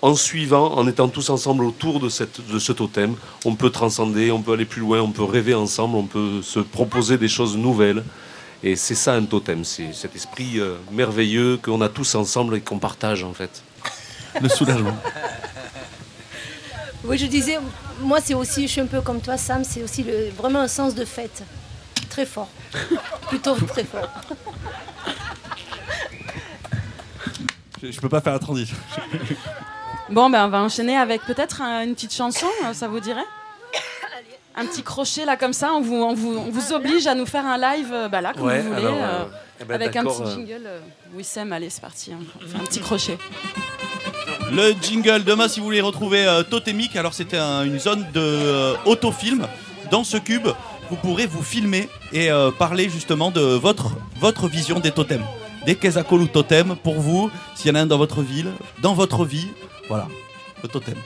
en 0.00 0.14
suivant, 0.14 0.74
en 0.74 0.86
étant 0.86 1.08
tous 1.08 1.28
ensemble 1.30 1.64
autour 1.64 1.98
de, 1.98 2.08
cette, 2.08 2.40
de 2.46 2.58
ce 2.58 2.72
totem, 2.72 3.16
on 3.44 3.56
peut 3.56 3.70
transcender, 3.70 4.30
on 4.30 4.40
peut 4.40 4.52
aller 4.52 4.64
plus 4.64 4.80
loin, 4.80 5.00
on 5.00 5.10
peut 5.10 5.24
rêver 5.24 5.54
ensemble, 5.54 5.96
on 5.96 6.06
peut 6.06 6.40
se 6.42 6.60
proposer 6.60 7.18
des 7.18 7.28
choses 7.28 7.56
nouvelles. 7.56 8.04
Et 8.62 8.76
c'est 8.76 8.94
ça 8.94 9.14
un 9.14 9.24
totem, 9.24 9.64
c'est 9.64 9.92
cet 9.92 10.14
esprit 10.14 10.58
euh, 10.58 10.76
merveilleux 10.90 11.58
qu'on 11.62 11.80
a 11.80 11.88
tous 11.88 12.14
ensemble 12.14 12.56
et 12.56 12.60
qu'on 12.60 12.78
partage 12.78 13.24
en 13.24 13.34
fait. 13.34 13.62
Le 14.40 14.48
soulagement. 14.48 14.96
Oui, 17.04 17.18
je 17.18 17.26
disais, 17.26 17.58
moi 18.00 18.20
c'est 18.22 18.32
aussi, 18.32 18.62
je 18.62 18.72
suis 18.72 18.80
un 18.80 18.86
peu 18.86 19.02
comme 19.02 19.20
toi 19.20 19.36
Sam, 19.36 19.64
c'est 19.64 19.82
aussi 19.82 20.02
le, 20.02 20.30
vraiment 20.30 20.60
un 20.60 20.68
sens 20.68 20.94
de 20.94 21.04
fête. 21.04 21.42
Très 22.14 22.26
fort. 22.26 22.48
Plutôt 23.28 23.54
très 23.56 23.82
fort. 23.82 24.08
Je, 27.82 27.90
je 27.90 28.00
peux 28.00 28.08
pas 28.08 28.20
faire 28.20 28.34
la 28.34 28.38
transition. 28.38 28.76
Bon, 30.10 30.30
ben, 30.30 30.46
on 30.46 30.48
va 30.48 30.60
enchaîner 30.62 30.96
avec 30.96 31.22
peut-être 31.22 31.60
un- 31.60 31.82
une 31.82 31.94
petite 31.94 32.14
chanson, 32.14 32.46
euh, 32.64 32.72
ça 32.72 32.86
vous 32.86 33.00
dirait? 33.00 33.24
Un 34.54 34.66
petit 34.66 34.84
crochet 34.84 35.24
là 35.24 35.36
comme 35.36 35.52
ça, 35.52 35.72
on 35.72 35.80
vous, 35.80 35.96
on 35.96 36.14
vous, 36.14 36.36
on 36.36 36.50
vous 36.52 36.72
oblige 36.72 37.08
à 37.08 37.16
nous 37.16 37.26
faire 37.26 37.44
un 37.44 37.58
live 37.58 37.90
euh, 37.92 38.08
bah, 38.08 38.20
là 38.20 38.32
comme 38.32 38.44
Ouais, 38.46 38.60
vous 38.60 38.68
voulez, 38.72 38.86
alors, 38.86 38.94
euh, 38.94 39.22
euh, 39.22 39.24
eh 39.60 39.64
ben, 39.64 39.74
avec 39.74 39.96
un 39.96 40.04
petit 40.04 40.30
jingle. 40.30 40.62
euh, 40.64 40.78
Wissem, 41.16 41.52
allez 41.52 41.68
c'est 41.70 41.80
parti, 41.80 42.12
hein. 42.12 42.18
Un 42.54 42.60
petit 42.64 42.78
crochet. 42.78 43.18
Le 44.52 44.72
jingle, 44.80 45.24
demain 45.24 45.48
si 45.48 45.58
vous 45.58 45.66
voulez 45.66 45.80
retrouver 45.80 46.24
euh, 46.28 46.44
Totémique, 46.44 46.94
alors 46.94 47.12
c'était 47.14 47.38
un- 47.38 47.64
une 47.64 47.80
zone 47.80 48.06
de 48.12 48.20
euh, 48.20 48.74
autofilm. 48.84 49.48
Dans 49.90 50.04
ce 50.04 50.16
cube, 50.16 50.48
vous 50.90 50.96
pourrez 50.96 51.26
vous 51.26 51.42
filmer 51.42 51.88
et 52.12 52.30
euh, 52.30 52.50
parler 52.50 52.88
justement 52.88 53.30
de 53.30 53.40
votre, 53.40 53.96
votre 54.20 54.48
vision 54.48 54.80
des 54.80 54.90
totems. 54.90 55.24
Des 55.66 55.76
Kezakolu 55.76 56.28
totems 56.28 56.76
pour 56.76 57.00
vous, 57.00 57.30
s'il 57.54 57.68
y 57.68 57.72
en 57.72 57.76
a 57.76 57.80
un 57.80 57.86
dans 57.86 57.98
votre 57.98 58.22
ville, 58.22 58.52
dans 58.82 58.94
votre 58.94 59.24
vie, 59.24 59.48
voilà, 59.88 60.08
le 60.62 60.68
totem. 60.68 60.96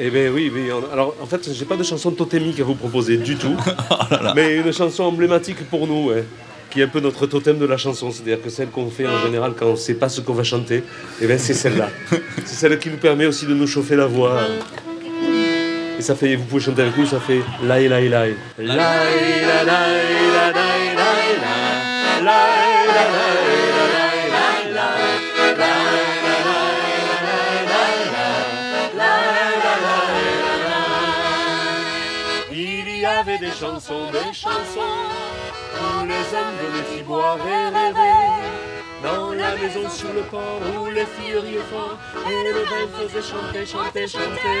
Eh 0.00 0.10
bien 0.10 0.30
oui, 0.30 0.50
oui, 0.54 0.70
alors 0.92 1.16
en 1.20 1.26
fait, 1.26 1.52
j'ai 1.52 1.64
pas 1.64 1.76
de 1.76 1.82
chanson 1.82 2.12
totémique 2.12 2.60
à 2.60 2.64
vous 2.64 2.76
proposer 2.76 3.16
du 3.16 3.36
tout, 3.36 3.56
mais 4.36 4.56
une 4.56 4.72
chanson 4.72 5.02
emblématique 5.02 5.68
pour 5.68 5.88
nous, 5.88 6.10
ouais, 6.10 6.24
qui 6.70 6.80
est 6.80 6.84
un 6.84 6.88
peu 6.88 7.00
notre 7.00 7.26
totem 7.26 7.58
de 7.58 7.66
la 7.66 7.76
chanson, 7.76 8.10
c'est-à-dire 8.10 8.42
que 8.42 8.50
celle 8.50 8.68
qu'on 8.68 8.90
fait 8.90 9.06
en 9.06 9.18
général 9.20 9.52
quand 9.58 9.66
on 9.66 9.76
sait 9.76 9.94
pas 9.94 10.08
ce 10.08 10.20
qu'on 10.20 10.34
va 10.34 10.44
chanter, 10.44 10.84
eh 11.20 11.26
ben 11.26 11.38
c'est 11.38 11.54
celle-là. 11.54 11.90
c'est 12.44 12.54
celle 12.54 12.78
qui 12.78 12.90
nous 12.90 12.98
permet 12.98 13.26
aussi 13.26 13.46
de 13.46 13.54
nous 13.54 13.66
chauffer 13.66 13.96
la 13.96 14.06
voix. 14.06 14.40
Et 15.98 16.02
ça 16.02 16.14
fait, 16.14 16.36
vous 16.36 16.44
pouvez 16.44 16.62
chanter 16.62 16.82
avec 16.82 16.96
nous, 16.96 17.06
ça 17.06 17.20
fait 17.20 17.40
laï 17.64 17.88
laï 17.88 18.08
laï. 18.08 18.34
Laï 18.58 18.76
la 19.46 19.64
la 19.64 19.88
la. 22.22 22.68
Il 32.98 33.02
y 33.02 33.06
avait 33.06 33.38
des 33.38 33.50
chansons, 33.50 34.10
des 34.12 34.34
chansons, 34.34 34.80
les 36.06 36.26
hommes 36.36 36.56
venaient 36.60 37.00
y 37.00 37.02
boire 37.02 37.38
et 37.38 37.68
rêver. 37.76 38.58
Dans 39.02 39.32
la 39.32 39.54
maison 39.56 39.88
sur 39.88 40.12
le 40.12 40.22
port 40.22 40.60
où 40.80 40.86
les 40.86 41.06
filles 41.06 41.38
riaient 41.38 41.68
fort 41.70 41.96
et 42.28 42.52
le 42.52 42.62
vin 42.70 42.86
faisait 42.96 43.22
chanter, 43.22 43.64
chanter, 43.64 44.08
chanter. 44.08 44.60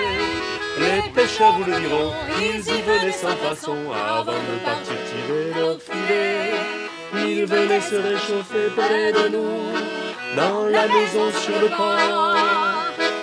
Les 0.78 1.10
pêcheurs 1.12 1.54
vous 1.54 1.64
le 1.64 1.80
diront, 1.80 2.12
ils 2.38 2.60
y 2.60 2.82
venaient 2.82 3.12
sans 3.12 3.36
façon 3.36 3.76
avant 3.92 4.32
de 4.32 4.64
partir 4.64 4.94
tirer 5.08 5.60
leur 5.60 5.78
filet. 5.80 6.54
Ils 7.14 7.46
venaient 7.46 7.80
se 7.80 7.96
réchauffer 7.96 8.68
près 8.76 9.12
de 9.12 9.28
nous 9.28 9.72
dans 10.36 10.66
la 10.66 10.86
maison 10.86 11.32
sur 11.42 11.60
le 11.60 11.68
port. 11.76 12.36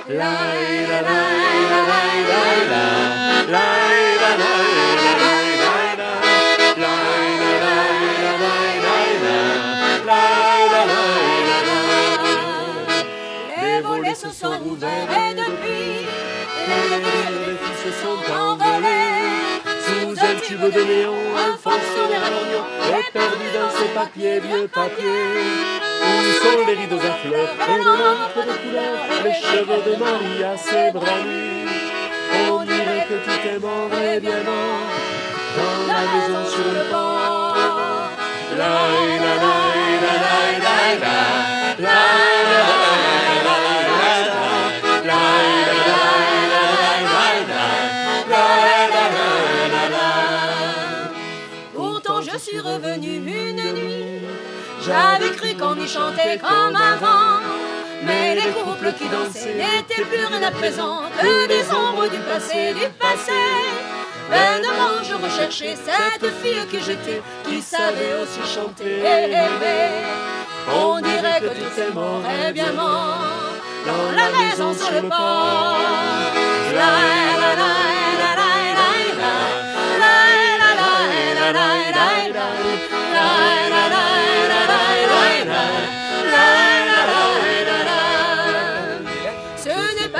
La 0.10 0.34
la 0.88 1.02
la 1.02 1.02
la 1.02 1.22
la 1.72 1.82
la 1.90 2.42
la 2.72 2.86
la 3.52 3.66
la 4.22 4.38
la 4.38 4.55
Les 13.76 13.82
volets 13.82 14.16
se 14.16 14.30
sont 14.30 14.58
ouverts 14.66 15.10
et 15.12 15.34
depuis, 15.34 16.08
les 16.68 17.58
filles 17.58 17.84
se 17.84 17.92
sont 18.02 18.34
envolées. 18.34 19.26
Sous 19.86 20.12
un 20.12 20.36
tube 20.40 20.62
de 20.62 20.82
néon, 20.82 21.14
un 21.36 21.58
fonctionnaire 21.58 22.24
à 22.24 22.30
l'oignon 22.30 22.64
est 22.98 23.12
perdu 23.12 23.48
dans 23.54 23.70
ses 23.78 23.90
papiers, 23.94 24.40
vieux 24.40 24.68
papiers. 24.70 25.44
Où 26.02 26.32
sont 26.42 26.66
les 26.66 26.74
rideaux 26.74 27.00
à 27.00 27.16
fleurs 27.16 27.54
et 27.68 27.78
les 27.78 27.84
lampes 27.84 28.48
de 28.48 28.54
couleur, 28.64 28.96
les 29.26 29.34
cheveux 29.34 29.92
de 29.92 30.00
Maria, 30.00 30.56
ses 30.56 30.92
bras 30.94 31.20
nus. 31.26 31.68
On 32.50 32.64
dirait 32.64 33.06
que 33.10 33.26
tout 33.26 33.48
est 33.56 33.60
mort 33.60 33.90
et 33.94 34.20
bien 34.22 34.42
mort 34.44 34.88
dans 35.58 35.80
la 35.92 36.02
maison 36.14 36.50
sur 36.50 36.64
le 36.64 36.84
la 38.58 38.58
la 38.58 38.72
la 39.20 39.36
la 39.36 40.14
la 40.64 41.00
la 41.02 41.25
J'avais 54.86 55.32
cru 55.36 55.56
qu'on 55.56 55.76
y 55.76 55.88
chantait 55.88 56.38
comme 56.38 56.76
avant. 56.76 57.42
Mais 58.04 58.36
les 58.36 58.52
couples 58.52 58.94
qui 58.94 59.08
dansaient 59.10 59.56
n'étaient 59.56 60.04
plus 60.04 60.26
rien 60.26 60.44
à 60.44 60.52
présent 60.52 61.02
que 61.20 61.48
des 61.48 61.66
ombres 61.72 62.08
du 62.08 62.20
passé, 62.20 62.74
du 62.74 62.88
passé. 63.00 63.32
Vainement 64.30 65.04
je 65.04 65.16
recherchais 65.16 65.76
cette 65.76 66.32
fille 66.42 66.66
que 66.72 66.80
j'étais, 66.80 67.22
qui 67.48 67.62
savait 67.62 68.16
aussi 68.22 68.54
chanter 68.54 69.00
et 69.00 69.26
rêver. 69.26 69.90
On 70.76 71.00
dirait 71.00 71.42
que 71.42 71.48
tout 71.48 71.82
est 71.82 71.94
mort 71.94 72.22
et 72.48 72.52
bien 72.52 72.72
mort 72.74 73.18
dans 73.86 74.12
la 74.16 74.30
maison 74.40 74.74
sur 74.74 74.92
le 74.92 75.08
port. 75.08 75.78
La 76.74 77.40
la 77.42 77.56
la 77.56 78.05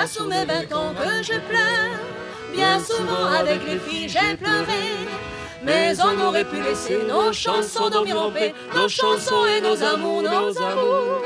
sur 0.08 0.26
mes 0.26 0.46
vingt 0.46 0.72
ans 0.74 0.94
que 0.94 1.24
je 1.24 1.40
pleure. 1.40 2.00
Bien 2.54 2.80
souvent 2.80 3.26
avec 3.26 3.66
les 3.66 3.80
filles 3.80 4.10
j'ai 4.10 4.36
pleuré. 4.38 4.84
Mais 5.64 5.94
on 6.00 6.28
aurait 6.28 6.46
pu 6.46 6.62
laisser 6.62 7.00
nos 7.08 7.34
chansons 7.34 7.90
dormir 7.90 8.22
en 8.22 8.32
paix, 8.32 8.54
nos 8.76 8.88
chansons 8.88 9.46
et 9.46 9.62
nos 9.62 9.82
amours, 9.84 10.22
nos 10.22 10.58
amours. 10.62 11.22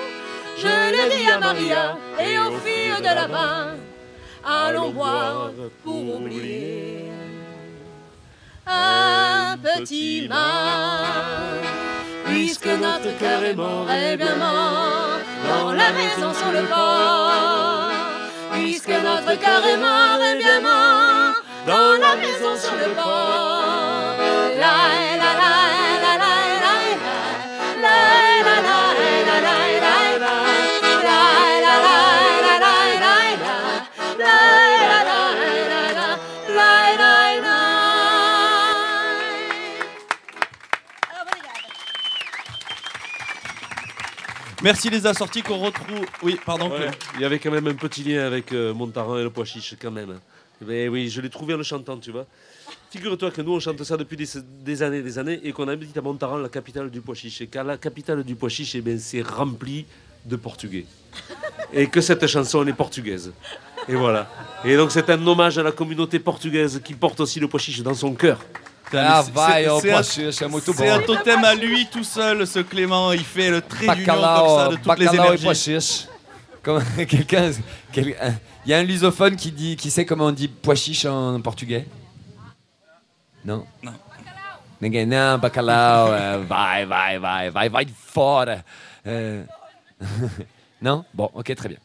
Je 0.58 0.68
l'ai 0.92 1.18
dit 1.18 1.30
à 1.30 1.40
Maria 1.40 1.98
et 2.20 2.40
aux 2.40 2.58
filles 2.60 3.00
de 3.00 3.16
là-bas. 3.16 3.74
Allons 4.46 4.92
boire 4.92 5.52
pour 5.84 6.16
oublier 6.16 7.12
un 8.66 9.58
petit 9.58 10.28
mal. 10.30 11.06
Puisque 12.26 12.68
notre 12.68 13.18
cœur 13.18 13.44
est 13.44 13.56
mort 13.56 13.88
et 13.92 14.16
bien 14.16 14.36
mort 14.36 15.20
dans 15.50 15.72
la 15.74 15.92
maison 15.92 16.34
sur 16.34 16.52
le 16.52 16.66
port. 16.68 17.79
Puisque 18.62 18.90
notre 18.90 19.40
cœur 19.40 19.66
est 19.66 19.78
mort 19.78 20.22
et 20.22 20.38
bien 20.38 20.60
mort 20.60 21.36
dans 21.66 21.98
la 22.02 22.16
maison 22.18 22.58
sur 22.58 22.76
le 22.76 22.94
port. 22.94 23.99
Merci 44.62 44.90
les 44.90 45.08
assortis 45.08 45.42
qu'on 45.42 45.58
retrouve. 45.58 46.06
Oui, 46.22 46.38
pardon. 46.46 46.70
Ouais, 46.70 46.92
il 47.16 47.22
y 47.22 47.26
avait 47.26 47.40
quand 47.40 47.52
même 47.52 47.68
un 47.68 47.76
petit 47.76 48.04
lien 48.04 48.26
avec 48.26 48.52
euh, 48.52 48.74
Montaran 48.74 49.18
et 49.18 49.24
le 49.24 49.30
pois 49.30 49.46
chiche, 49.46 49.76
quand 49.82 49.92
même. 49.92 50.20
Mais 50.66 50.90
oui, 50.90 51.10
je 51.10 51.22
l'ai 51.22 51.30
trouvé 51.30 51.54
en 51.54 51.58
le 51.58 51.64
chantant, 51.64 51.98
tu 51.98 52.12
vois. 52.12 52.26
Figure-toi 52.92 53.32
que 53.32 53.42
nous, 53.42 53.54
on 53.54 53.60
chante 53.62 53.82
ça 53.84 53.96
depuis 53.96 54.18
des, 54.18 54.28
des 54.36 54.84
années 54.84 55.02
des 55.02 55.18
années 55.18 55.40
et 55.44 55.54
qu'on 55.54 55.70
habite 55.70 55.96
à 55.98 56.02
Montaran, 56.02 56.38
la 56.38 56.50
capitale 56.50 56.90
du 56.90 57.00
pois 57.00 57.16
chiche. 57.16 57.40
Et 57.40 57.48
qu'à 57.48 57.64
la 57.64 57.78
capitale 57.78 58.24
du 58.24 58.36
pois 58.36 58.50
chiche, 58.50 58.76
eh 58.76 58.82
ben, 58.82 59.00
c'est 59.00 59.22
rempli 59.22 59.86
de 60.26 60.36
portugais. 60.36 60.86
Et 61.72 61.88
que 61.88 62.02
cette 62.02 62.28
chanson, 62.28 62.62
elle 62.64 62.70
est 62.70 62.74
portugaise. 62.74 63.32
Et 63.88 63.96
voilà. 63.96 64.30
Et 64.66 64.76
donc, 64.76 64.92
c'est 64.92 65.10
un 65.10 65.26
hommage 65.26 65.58
à 65.58 65.64
la 65.64 65.72
communauté 65.72 66.20
portugaise 66.20 66.82
qui 66.84 66.96
porte 66.96 67.22
aussi 67.22 67.40
le 67.40 67.48
pois 67.48 67.62
chiche 67.62 67.82
dans 67.82 67.94
son 67.94 68.14
cœur. 68.14 68.40
Ah, 68.94 69.22
C'est- 69.24 69.32
vai, 69.32 69.64
c'est- 69.64 69.70
oh, 69.70 69.80
c'est 69.82 69.90
pois 69.90 70.00
un- 70.00 70.04
chiche, 70.04 70.42
é 70.42 70.48
muito 70.48 70.74
C'est 70.74 70.88
bom. 70.90 70.94
un 70.96 71.00
totem 71.02 71.44
à 71.44 71.54
lui 71.56 71.86
tout 71.88 72.04
seul, 72.04 72.46
ce 72.48 72.60
Clément. 72.60 73.12
Il 73.14 73.24
fait 73.24 73.50
le 73.52 73.62
trait 73.62 73.88
d'union 73.96 74.14
comme 74.16 74.58
ça 74.58 74.68
de 74.70 74.76
toutes 74.78 75.00
les 75.00 75.06
bacalao 75.06 75.34
et 75.34 75.38
pois 75.38 75.54
énergies. 75.54 75.64
chiche. 75.82 76.08
Comme 76.64 76.84
quelqu'un, 77.08 77.52
quel- 77.92 78.16
un- 78.22 78.34
il 78.66 78.72
y 78.72 78.74
a 78.74 78.78
un 78.80 78.84
lusophone 78.84 79.36
qui 79.36 79.52
dit, 79.52 79.76
qui 79.76 79.90
sait 79.92 80.06
comment 80.06 80.26
on 80.26 80.32
dit 80.32 80.48
pois 80.48 80.76
chiche 80.76 81.06
en 81.06 81.40
portugais? 81.42 81.88
Non? 83.46 83.66
Non. 83.84 83.94
Ninguém 84.82 85.06
não, 85.06 85.38
bacalao, 85.38 86.08
euh, 86.12 86.44
vai, 86.48 86.86
vai, 86.86 87.20
vai, 87.20 87.50
vai, 87.50 87.70
vai 87.70 87.88
fora. 88.08 88.64
Euh, 89.06 89.44
non? 90.82 91.04
Bon, 91.14 91.30
ok, 91.34 91.54
très 91.56 91.68
bien. 91.70 91.80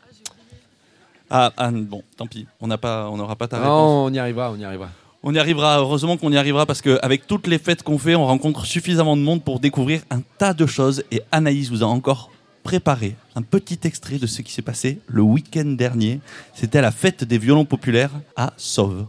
Ah, 1.31 1.51
ah, 1.57 1.71
bon, 1.73 2.03
tant 2.17 2.27
pis. 2.27 2.47
On 2.61 2.67
n'a 2.69 2.79
pas, 2.79 3.09
on 3.09 3.17
n'aura 3.17 3.35
pas 3.35 3.49
ta 3.49 3.57
réponse. 3.57 3.69
Non, 3.71 4.05
on 4.07 4.13
y 4.13 4.19
arrivera, 4.21 4.51
on 4.53 4.57
y 4.57 4.65
arrivera. 4.65 4.91
On 5.27 5.35
y 5.35 5.39
arrivera, 5.39 5.79
heureusement 5.79 6.19
qu'on 6.19 6.31
y 6.31 6.37
arrivera 6.37 6.67
parce 6.67 6.83
qu'avec 6.83 7.27
toutes 7.27 7.47
les 7.47 7.59
fêtes 7.59 7.83
qu'on 7.83 7.97
fait, 7.97 8.15
on 8.15 8.27
rencontre 8.27 8.67
suffisamment 8.67 9.17
de 9.17 9.23
monde 9.23 9.43
pour 9.43 9.59
découvrir 9.59 10.03
un 10.11 10.21
tas 10.37 10.53
de 10.53 10.67
choses. 10.67 11.03
Et 11.11 11.23
Anaïs 11.33 11.71
vous 11.71 11.83
a 11.83 11.87
encore 11.87 12.31
préparé 12.63 13.17
un 13.35 13.41
petit 13.41 13.79
extrait 13.85 14.19
de 14.19 14.27
ce 14.27 14.43
qui 14.43 14.53
s'est 14.53 14.61
passé 14.61 14.99
le 15.07 15.23
week-end 15.23 15.65
dernier. 15.65 16.21
C'était 16.53 16.83
la 16.83 16.91
fête 16.91 17.25
des 17.25 17.39
violons 17.39 17.65
populaires 17.65 18.11
à 18.37 18.53
Sauve. 18.59 19.07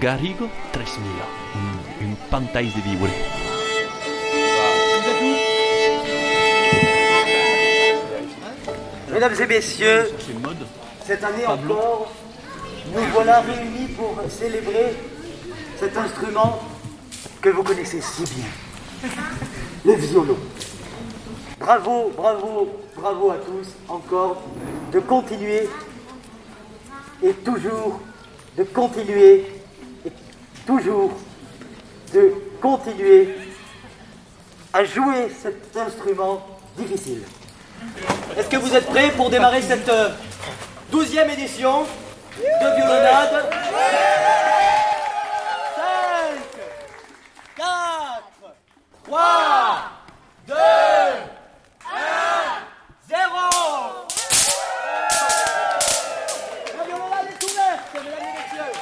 Garrigo 0.00 0.48
3000, 0.72 1.04
un, 1.56 2.06
un 2.06 2.14
pantais 2.30 2.62
de. 2.64 2.70
Mesdames 9.12 9.34
et 9.42 9.46
messieurs, 9.46 10.10
cette 11.04 11.22
année 11.22 11.46
encore, 11.46 12.10
nous 12.94 13.02
voilà 13.12 13.42
réunis 13.42 13.88
pour 13.94 14.18
célébrer 14.30 14.94
cet 15.78 15.96
instrument 15.96 16.60
que 17.40 17.48
vous 17.50 17.62
connaissez 17.62 18.00
si 18.00 18.22
bien, 18.22 19.10
le 19.84 19.94
violon. 19.94 20.36
Bravo, 21.58 22.12
bravo, 22.16 22.80
bravo 22.96 23.30
à 23.30 23.36
tous 23.36 23.68
encore 23.88 24.42
de 24.92 25.00
continuer 25.00 25.68
et 27.22 27.32
toujours 27.32 28.00
de 28.56 28.64
continuer 28.64 29.46
et 30.04 30.12
toujours 30.66 31.12
de 32.12 32.32
continuer 32.60 33.34
à 34.72 34.84
jouer 34.84 35.28
cet 35.42 35.76
instrument 35.76 36.46
difficile. 36.76 37.22
Est-ce 38.36 38.48
que 38.48 38.56
vous 38.56 38.74
êtes 38.74 38.86
prêts 38.86 39.10
pour 39.16 39.30
démarrer 39.30 39.62
cette 39.62 39.88
euh, 39.88 40.08
douzième 40.90 41.30
édition 41.30 41.82
de 42.38 42.76
violonade? 42.76 43.44
5, 43.50 45.03
4, 47.56 47.66
3, 49.04 49.20
2, 50.48 50.54
1, 50.54 50.56
0 53.08 53.18
La 56.76 56.84
violonade 56.84 57.28
est 57.30 57.44
ouverte, 57.44 57.94
mesdames 57.94 58.18
et 58.18 58.32
messieurs 58.42 58.72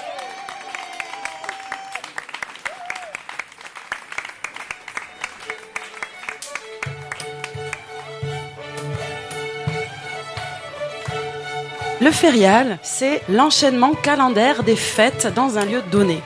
Le 12.01 12.11
férial, 12.11 12.79
c'est 12.83 13.23
l'enchaînement 13.29 13.93
calendaire 13.95 14.63
des 14.63 14.77
fêtes 14.77 15.27
dans 15.35 15.59
un 15.59 15.67
lieu 15.67 15.83
donné. 15.83 16.23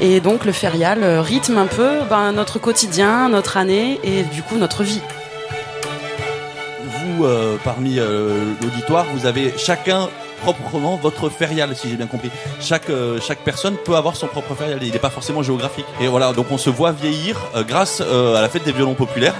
Et 0.00 0.20
donc 0.20 0.44
le 0.44 0.52
férial 0.52 1.02
euh, 1.02 1.20
rythme 1.20 1.58
un 1.58 1.66
peu 1.66 2.02
ben, 2.08 2.32
notre 2.32 2.60
quotidien, 2.60 3.28
notre 3.28 3.56
année 3.56 3.98
et 4.04 4.22
du 4.22 4.42
coup 4.42 4.56
notre 4.56 4.84
vie. 4.84 5.00
Vous, 6.84 7.24
euh, 7.24 7.56
parmi 7.64 7.98
euh, 7.98 8.52
l'auditoire, 8.62 9.06
vous 9.12 9.26
avez 9.26 9.52
chacun 9.58 10.08
proprement 10.42 10.96
votre 10.96 11.28
férial, 11.30 11.74
si 11.74 11.90
j'ai 11.90 11.96
bien 11.96 12.06
compris. 12.06 12.30
Chaque, 12.60 12.92
chaque 13.20 13.40
personne 13.40 13.74
peut 13.76 13.96
avoir 13.96 14.14
son 14.14 14.28
propre 14.28 14.54
férial. 14.54 14.78
Il 14.82 14.92
n'est 14.92 15.00
pas 15.00 15.10
forcément 15.10 15.42
géographique. 15.42 15.86
Et 16.00 16.06
voilà, 16.06 16.32
donc 16.32 16.46
on 16.52 16.58
se 16.58 16.70
voit 16.70 16.92
vieillir 16.92 17.36
grâce 17.66 18.00
à 18.00 18.40
la 18.40 18.48
fête 18.48 18.62
des 18.62 18.70
violons 18.70 18.94
populaires. 18.94 19.34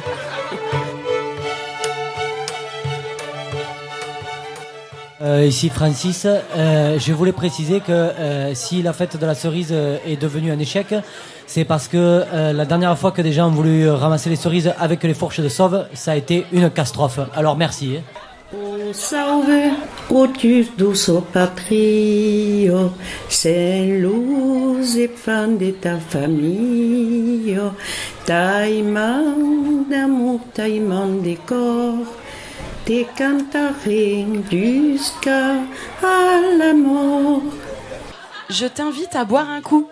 Euh, 5.29 5.45
ici 5.45 5.69
Francis, 5.69 6.27
Euh, 6.27 6.99
je 6.99 7.12
voulais 7.12 7.33
préciser 7.33 7.81
que 7.81 7.93
euh, 7.93 8.55
si 8.55 8.83
la 8.83 8.93
fête 8.93 9.17
de 9.23 9.27
la 9.27 9.35
cerise 9.35 9.73
est 10.07 10.21
devenue 10.21 10.51
un 10.51 10.59
échec, 10.59 10.87
c'est 11.47 11.64
parce 11.64 11.87
que 11.88 12.25
la 12.61 12.64
dernière 12.64 12.97
fois 12.99 13.12
que 13.12 13.23
des 13.23 13.33
gens 13.33 13.49
ont 13.49 13.57
voulu 13.61 13.88
ramasser 13.91 14.31
les 14.31 14.37
cerises 14.37 14.73
avec 14.79 15.03
les 15.03 15.14
fourches 15.14 15.41
de 15.41 15.49
sauve, 15.49 15.87
ça 15.93 16.12
a 16.12 16.17
été 16.17 16.47
une 16.53 16.69
catastrophe. 16.71 17.21
Alors 17.35 17.57
merci. 17.57 17.97
hein. 17.99 18.03
O 18.51 18.95
salve, 18.95 19.75
do 20.79 20.95
seu 20.95 21.21
patrio, 21.21 22.91
sem 23.29 24.01
luz 24.01 24.97
e 24.97 25.07
fã 25.07 25.47
de 25.55 25.73
ta 25.73 25.99
família, 25.99 27.71
taimão 28.25 29.85
d'amour, 29.91 30.41
taimão 30.55 31.21
de 31.21 31.37
cor, 31.47 32.07
te 32.88 33.05
cantarem 33.18 34.42
jusqu'à 34.51 35.57
la 36.59 36.72
mort. 36.72 37.42
Je 38.48 38.64
t'invite 38.64 39.14
à 39.14 39.27
boire 39.27 39.51
un 39.51 39.61
coup. 39.61 39.90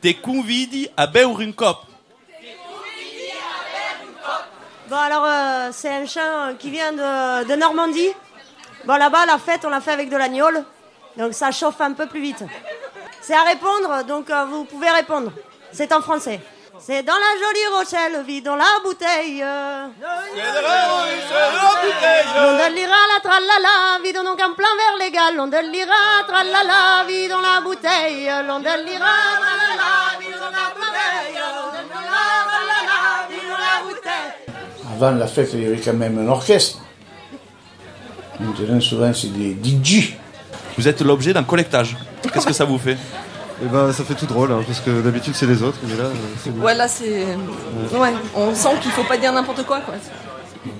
Te 0.00 0.10
convidi 0.14 0.88
a 0.96 1.06
beure 1.06 1.42
une 1.42 1.52
cope. 1.52 1.84
Bon, 4.88 4.96
alors, 4.96 5.26
euh, 5.26 5.68
c'est 5.72 5.90
un 5.90 6.06
chant 6.06 6.54
qui 6.58 6.70
vient 6.70 6.92
de, 6.92 7.44
de 7.44 7.54
Normandie. 7.54 8.08
Bon, 8.86 8.96
là-bas, 8.96 9.26
la 9.26 9.36
fête, 9.36 9.66
on 9.66 9.68
l'a 9.68 9.82
fait 9.82 9.92
avec 9.92 10.08
de 10.08 10.16
l'agneau. 10.16 10.46
Donc, 11.18 11.34
ça 11.34 11.50
chauffe 11.50 11.82
un 11.82 11.92
peu 11.92 12.06
plus 12.06 12.22
vite. 12.22 12.42
C'est 13.20 13.34
à 13.34 13.42
répondre, 13.42 14.04
donc 14.04 14.30
euh, 14.30 14.46
vous 14.46 14.64
pouvez 14.64 14.88
répondre. 14.88 15.32
C'est 15.70 15.92
en 15.92 16.00
français. 16.00 16.40
C'est 16.80 17.02
dans 17.02 17.12
la 17.12 17.34
jolie 17.38 17.66
Rochelle, 17.76 18.24
vide 18.24 18.44
dans 18.44 18.56
la 18.56 18.64
bouteille. 18.84 19.40
L'on 19.40 19.88
de 22.52 22.74
l'ira, 22.74 22.96
la 23.14 23.20
tralala, 23.20 23.98
vide 24.02 24.16
donc 24.16 24.40
en 24.40 24.54
plein 24.54 24.74
verre 24.76 24.96
légal. 24.98 25.36
L'on 25.36 25.48
de 25.48 25.56
l'ira, 25.72 26.24
tralala, 26.26 27.04
vide 27.06 27.30
dans 27.30 27.40
la 27.40 27.60
bouteille. 27.60 28.30
L'on 28.46 28.60
de 28.60 28.84
l'ira, 28.86 29.14
tralala, 29.38 30.12
dans 33.48 33.58
la 33.58 33.82
bouteille. 33.84 34.32
Avant 34.94 35.10
la 35.12 35.26
fête, 35.26 35.50
il 35.54 35.62
y 35.62 35.66
avait 35.66 35.80
quand 35.80 35.94
même 35.94 36.18
un 36.18 36.28
orchestre. 36.28 36.78
Maintenant, 38.40 38.80
souvent, 38.80 39.12
c'est 39.12 39.32
des 39.32 39.56
DJ. 39.62 40.14
Vous 40.76 40.86
êtes 40.86 41.00
l'objet 41.00 41.32
d'un 41.32 41.44
collectage. 41.44 41.96
Qu'est-ce 42.32 42.46
que 42.46 42.52
ça 42.52 42.64
vous 42.64 42.78
fait? 42.78 42.96
Eh 43.62 43.66
ben, 43.66 43.92
ça 43.92 44.04
fait 44.04 44.14
tout 44.14 44.26
drôle, 44.26 44.52
hein, 44.52 44.62
parce 44.66 44.80
que 44.80 45.00
d'habitude 45.00 45.34
c'est 45.34 45.46
les 45.46 45.62
autres, 45.62 45.78
mais 45.82 45.96
là, 45.96 46.04
euh. 46.04 46.60
Ouais, 46.62 46.74
là, 46.74 46.86
c'est. 46.86 47.24
Ouais, 47.92 48.12
on 48.36 48.54
sent 48.54 48.76
qu'il 48.80 48.90
faut 48.92 49.02
pas 49.04 49.16
dire 49.16 49.32
n'importe 49.32 49.64
quoi, 49.66 49.80
quoi. 49.80 49.94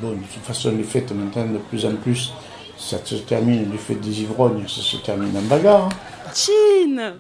Bon, 0.01 0.11
de 0.13 0.17
toute 0.33 0.45
façon, 0.45 0.73
les 0.77 0.85
fêtes, 0.85 1.11
maintenant, 1.13 1.45
de 1.53 1.59
plus 1.59 1.85
en 1.87 1.95
plus, 1.97 2.33
ça 2.77 2.99
se 3.05 3.17
termine, 3.17 3.71
les 3.73 3.79
fêtes 3.79 4.01
des 4.01 4.21
ivrognes, 4.23 4.67
ça 4.69 4.81
se 4.81 4.97
termine 4.99 5.37
en 5.37 5.43
bagarre. 5.43 5.85
hein. 5.87 6.33
Chine 6.35 7.15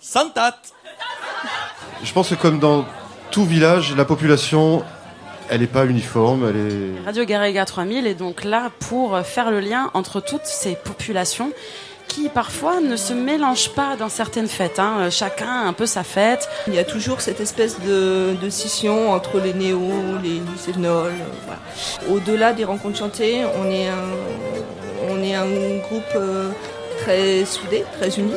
Santat 0.00 0.56
Je 2.04 2.12
pense 2.12 2.28
que 2.30 2.34
comme 2.36 2.58
dans 2.58 2.84
tout 3.30 3.44
village, 3.44 3.94
la 3.96 4.04
population, 4.04 4.82
elle 5.50 5.60
n'est 5.60 5.66
pas 5.66 5.84
uniforme, 5.84 6.46
elle 6.48 6.56
est... 6.56 7.04
Radio 7.04 7.24
Garriga 7.24 7.64
3000 7.64 8.06
est 8.06 8.14
donc 8.14 8.44
là 8.44 8.70
pour 8.88 9.18
faire 9.20 9.50
le 9.50 9.60
lien 9.60 9.90
entre 9.94 10.20
toutes 10.20 10.44
ces 10.46 10.74
populations 10.76 11.50
qui 12.08 12.28
parfois 12.28 12.80
ne 12.80 12.96
se 12.96 13.12
mélangent 13.12 13.70
pas 13.74 13.96
dans 13.96 14.08
certaines 14.08 14.48
fêtes. 14.48 14.78
hein. 14.78 15.10
Chacun 15.10 15.48
a 15.48 15.66
un 15.68 15.72
peu 15.72 15.86
sa 15.86 16.02
fête. 16.02 16.48
Il 16.66 16.74
y 16.74 16.78
a 16.78 16.84
toujours 16.84 17.20
cette 17.20 17.40
espèce 17.40 17.78
de, 17.80 18.34
de 18.40 18.50
scission 18.50 19.12
entre 19.12 19.38
les 19.40 19.52
néos, 19.52 19.90
les 20.22 20.40
lycénols. 20.52 21.12
euh, 21.12 21.46
voilà. 21.46 21.60
Au-delà 22.14 22.52
des 22.52 22.64
rencontres 22.64 22.98
chantées, 22.98 23.44
on 23.60 23.70
est 23.70 23.88
un, 23.88 25.08
on 25.10 25.22
est 25.22 25.34
un 25.34 25.78
groupe 25.78 26.04
euh, 26.14 26.50
très 27.02 27.44
soudé, 27.44 27.84
très 27.98 28.08
uni. 28.18 28.32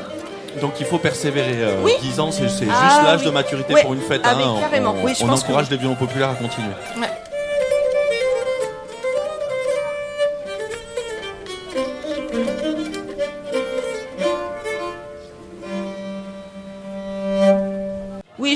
Donc 0.62 0.74
il 0.80 0.86
faut 0.86 0.98
persévérer. 0.98 1.54
euh, 1.58 1.76
Oui. 1.84 1.94
10 2.02 2.20
ans, 2.20 2.32
c'est 2.32 2.50
c'est 2.50 2.66
juste 2.66 2.76
Ah, 2.76 3.02
l'âge 3.06 3.20
oui. 3.22 3.28
de 3.28 3.32
maturité 3.32 3.76
pour 3.82 3.94
une 3.94 4.02
fête. 4.02 4.22
Ah, 4.24 4.32
hein. 4.36 4.56
carrément. 4.60 4.96
On, 5.02 5.08
on 5.08 5.14
que 5.14 5.24
encourage 5.32 5.70
les 5.70 5.78
violons 5.78 5.96
populaires 5.96 6.30
à 6.32 6.36
continuer. 6.36 6.72
Ouais. 7.00 7.08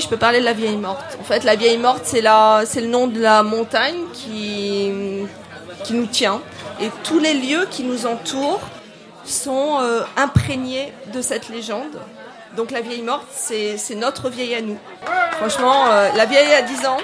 Je 0.04 0.08
peux 0.10 0.18
parler 0.18 0.40
de 0.40 0.44
la 0.44 0.52
vieille 0.52 0.76
morte. 0.76 1.16
En 1.18 1.24
fait, 1.24 1.44
la 1.44 1.56
vieille 1.56 1.78
morte, 1.78 2.02
c'est 2.04 2.20
le 2.20 2.86
nom 2.86 3.06
de 3.06 3.20
la 3.20 3.42
montagne 3.42 4.04
qui, 4.12 4.92
qui 5.82 5.94
nous 5.94 6.06
tient. 6.06 6.42
Et 6.78 6.90
tous 7.04 7.18
les 7.18 7.32
lieux 7.32 7.66
qui 7.70 7.84
nous 7.84 8.04
entourent 8.04 8.60
sont 9.24 9.78
euh, 9.80 10.02
imprégnés 10.18 10.92
de 11.14 11.22
cette 11.22 11.48
légende. 11.48 11.98
Donc 12.54 12.70
la 12.70 12.82
vieille 12.82 13.00
morte, 13.00 13.26
c'est, 13.30 13.78
c'est 13.78 13.94
notre 13.94 14.28
vieille 14.28 14.54
à 14.54 14.60
nous. 14.60 14.78
Franchement, 15.38 15.86
euh, 15.88 16.10
la 16.14 16.26
vieille 16.26 16.52
a 16.52 16.60
10 16.60 16.86
ans. 16.86 16.98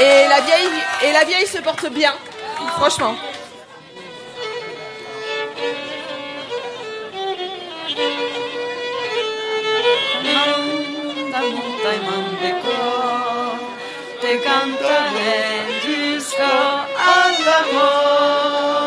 Et 0.00 0.28
la 0.28 0.40
vieille, 0.40 0.82
et 1.04 1.12
la 1.12 1.24
vieille 1.24 1.46
se 1.46 1.58
porte 1.58 1.88
bien. 1.92 2.12
Franchement. 2.76 3.14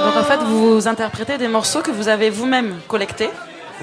Donc 0.06 0.16
en 0.18 0.24
fait, 0.24 0.40
vous 0.44 0.88
interprétez 0.88 1.38
des 1.38 1.48
morceaux 1.48 1.82
que 1.82 1.92
vous 1.92 2.08
avez 2.08 2.30
vous-même 2.30 2.80
collectés. 2.88 3.30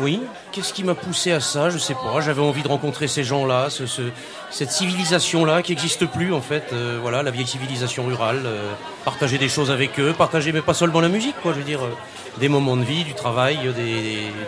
Oui, 0.01 0.21
qu'est-ce 0.53 0.73
qui 0.73 0.85
m'a 0.85 0.95
poussé 0.95 1.33
à 1.33 1.41
ça? 1.41 1.71
Je 1.71 1.79
sais 1.79 1.95
pas. 1.95 2.21
J'avais 2.21 2.41
envie 2.41 2.63
de 2.63 2.69
rencontrer 2.69 3.09
ces 3.09 3.25
gens-là, 3.25 3.69
ce, 3.69 3.85
ce- 3.87 4.03
cette 4.51 4.71
civilisation-là 4.71 5.63
qui 5.63 5.73
n'existe 5.73 6.07
plus 6.07 6.33
en 6.33 6.41
fait. 6.41 6.67
Euh, 6.73 6.99
voilà, 7.03 7.25
la 7.25 7.31
vieille 7.33 7.47
civilisation 7.49 8.05
rurale. 8.07 8.43
euh, 8.47 8.71
partager 9.05 9.39
des 9.39 9.49
choses 9.49 9.71
avec 9.73 9.99
eux, 9.99 10.13
partager 10.17 10.53
mais 10.53 10.61
pas 10.61 10.75
seulement 10.75 11.01
la 11.01 11.09
musique, 11.09 11.35
quoi. 11.43 11.53
Je 11.53 11.59
veux 11.59 11.65
dire, 11.65 11.81
euh, 11.83 11.91
des 12.39 12.49
moments 12.49 12.77
de 12.77 12.85
vie, 12.85 13.03
du 13.05 13.15
travail, 13.15 13.59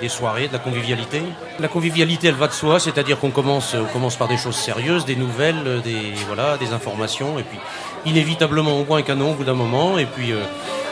des, 0.00 0.08
soirées, 0.08 0.46
de 0.48 0.52
la 0.52 0.58
convivialité. 0.60 1.22
La 1.58 1.66
convivialité, 1.68 2.28
elle 2.28 2.34
va 2.34 2.46
de 2.46 2.52
soi, 2.52 2.78
c'est-à-dire 2.78 3.18
qu'on 3.18 3.30
commence, 3.30 3.74
on 3.74 3.92
commence 3.92 4.14
par 4.16 4.28
des 4.28 4.36
choses 4.36 4.54
sérieuses, 4.56 5.04
des 5.04 5.16
nouvelles, 5.16 5.80
des 5.82 6.12
voilà, 6.28 6.58
des 6.58 6.72
informations, 6.72 7.38
et 7.38 7.42
puis 7.42 7.58
inévitablement 8.06 8.76
on 8.76 8.82
boit 8.82 8.98
un 8.98 9.02
canon 9.02 9.32
au 9.32 9.34
bout 9.34 9.44
d'un 9.44 9.54
moment, 9.54 9.98
et 9.98 10.06
puis. 10.06 10.32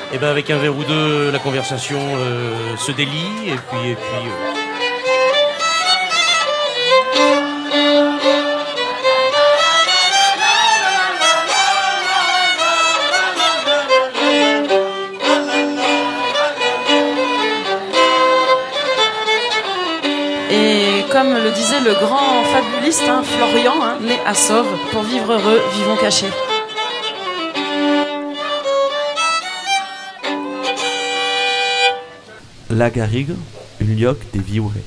Euh, 0.08 0.14
eh 0.14 0.18
ben 0.18 0.28
avec 0.28 0.50
un 0.50 0.58
verre 0.58 0.76
ou 0.76 0.84
deux, 0.84 1.30
la 1.30 1.38
conversation 1.38 1.98
euh, 2.00 2.76
se 2.76 2.92
délie 2.92 3.48
et 3.48 3.56
puis 3.56 3.90
et 3.90 3.94
puis 3.94 4.26
euh, 4.26 4.54
Et 20.50 21.04
comme 21.10 21.34
le 21.34 21.50
disait 21.50 21.80
le 21.80 21.92
grand 21.94 22.42
fabuliste 22.44 23.04
hein, 23.08 23.22
Florian, 23.22 23.74
hein, 23.82 23.98
né 24.00 24.18
à 24.26 24.34
Sauve, 24.34 24.66
pour 24.90 25.02
vivre 25.02 25.32
heureux, 25.32 25.60
vivons 25.74 25.96
cachés. 25.96 26.30
La 32.70 32.90
garrigue, 32.90 33.34
une 33.80 33.96
lioque 33.96 34.20
des 34.32 34.40
viouets. 34.40 34.84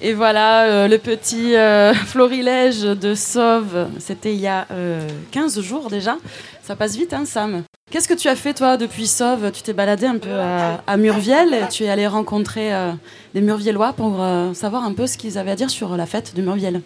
Et 0.00 0.14
voilà, 0.14 0.64
euh, 0.64 0.88
le 0.88 0.98
petit 0.98 1.56
euh, 1.56 1.92
florilège 2.06 2.82
de 2.82 3.14
Sauve, 3.14 3.88
c'était 3.98 4.32
il 4.34 4.40
y 4.40 4.46
a 4.46 4.66
euh, 4.70 5.06
15 5.32 5.60
jours 5.60 5.90
déjà. 5.90 6.16
Ça 6.62 6.76
passe 6.76 6.96
vite, 6.96 7.12
hein, 7.12 7.24
Sam 7.24 7.64
Qu'est-ce 7.90 8.06
que 8.06 8.14
tu 8.14 8.28
as 8.28 8.36
fait, 8.36 8.54
toi, 8.54 8.76
depuis 8.76 9.08
Sauve? 9.08 9.50
Tu 9.50 9.62
t'es 9.62 9.72
baladé 9.72 10.06
un 10.06 10.18
peu 10.18 10.32
à, 10.32 10.80
à 10.86 10.96
Murviel, 10.96 11.52
et 11.52 11.68
tu 11.68 11.82
es 11.82 11.88
allé 11.88 12.06
rencontrer 12.06 12.72
euh, 12.72 12.92
des 13.34 13.40
Murviellois 13.40 13.92
pour 13.94 14.22
euh, 14.22 14.54
savoir 14.54 14.84
un 14.84 14.92
peu 14.92 15.08
ce 15.08 15.18
qu'ils 15.18 15.38
avaient 15.38 15.50
à 15.50 15.56
dire 15.56 15.70
sur 15.70 15.96
la 15.96 16.06
fête 16.06 16.36
de 16.36 16.40
Murviel? 16.40 16.82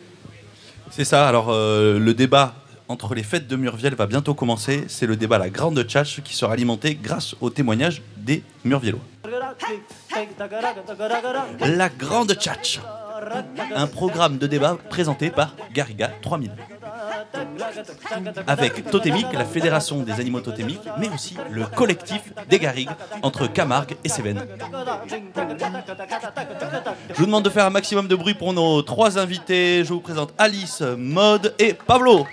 C'est 0.90 1.04
ça, 1.04 1.28
alors 1.28 1.48
euh, 1.50 1.98
le 1.98 2.14
débat 2.14 2.54
entre 2.88 3.14
les 3.14 3.22
fêtes 3.22 3.46
de 3.46 3.56
Murviel 3.56 3.94
va 3.94 4.06
bientôt 4.06 4.34
commencer. 4.34 4.84
C'est 4.88 5.06
le 5.06 5.16
débat 5.16 5.38
La 5.38 5.50
Grande 5.50 5.82
Tchatch 5.82 6.20
qui 6.22 6.34
sera 6.34 6.52
alimenté 6.52 6.94
grâce 6.94 7.34
au 7.40 7.50
témoignage 7.50 8.02
des 8.16 8.42
Murviellois. 8.64 9.00
La 11.60 11.88
Grande 11.88 12.34
Tchatch, 12.34 12.80
un 13.74 13.86
programme 13.86 14.38
de 14.38 14.46
débat 14.46 14.76
présenté 14.90 15.30
par 15.30 15.54
Garriga 15.72 16.10
3000. 16.22 16.52
Avec 18.46 18.90
Totémique, 18.90 19.32
la 19.32 19.44
fédération 19.44 20.02
des 20.02 20.12
animaux 20.12 20.40
totémiques, 20.40 20.86
mais 20.98 21.08
aussi 21.08 21.36
le 21.50 21.64
collectif 21.66 22.32
des 22.48 22.58
Garrigues 22.58 22.90
entre 23.22 23.46
Camargue 23.46 23.96
et 24.04 24.08
Cévennes. 24.08 24.46
Je 27.10 27.14
vous 27.16 27.26
demande 27.26 27.44
de 27.44 27.50
faire 27.50 27.66
un 27.66 27.70
maximum 27.70 28.08
de 28.08 28.14
bruit 28.14 28.34
pour 28.34 28.52
nos 28.52 28.82
trois 28.82 29.18
invités. 29.18 29.84
Je 29.84 29.92
vous 29.92 30.00
présente 30.00 30.32
Alice, 30.38 30.82
Maude 30.96 31.54
et 31.58 31.74
Pablo. 31.74 32.26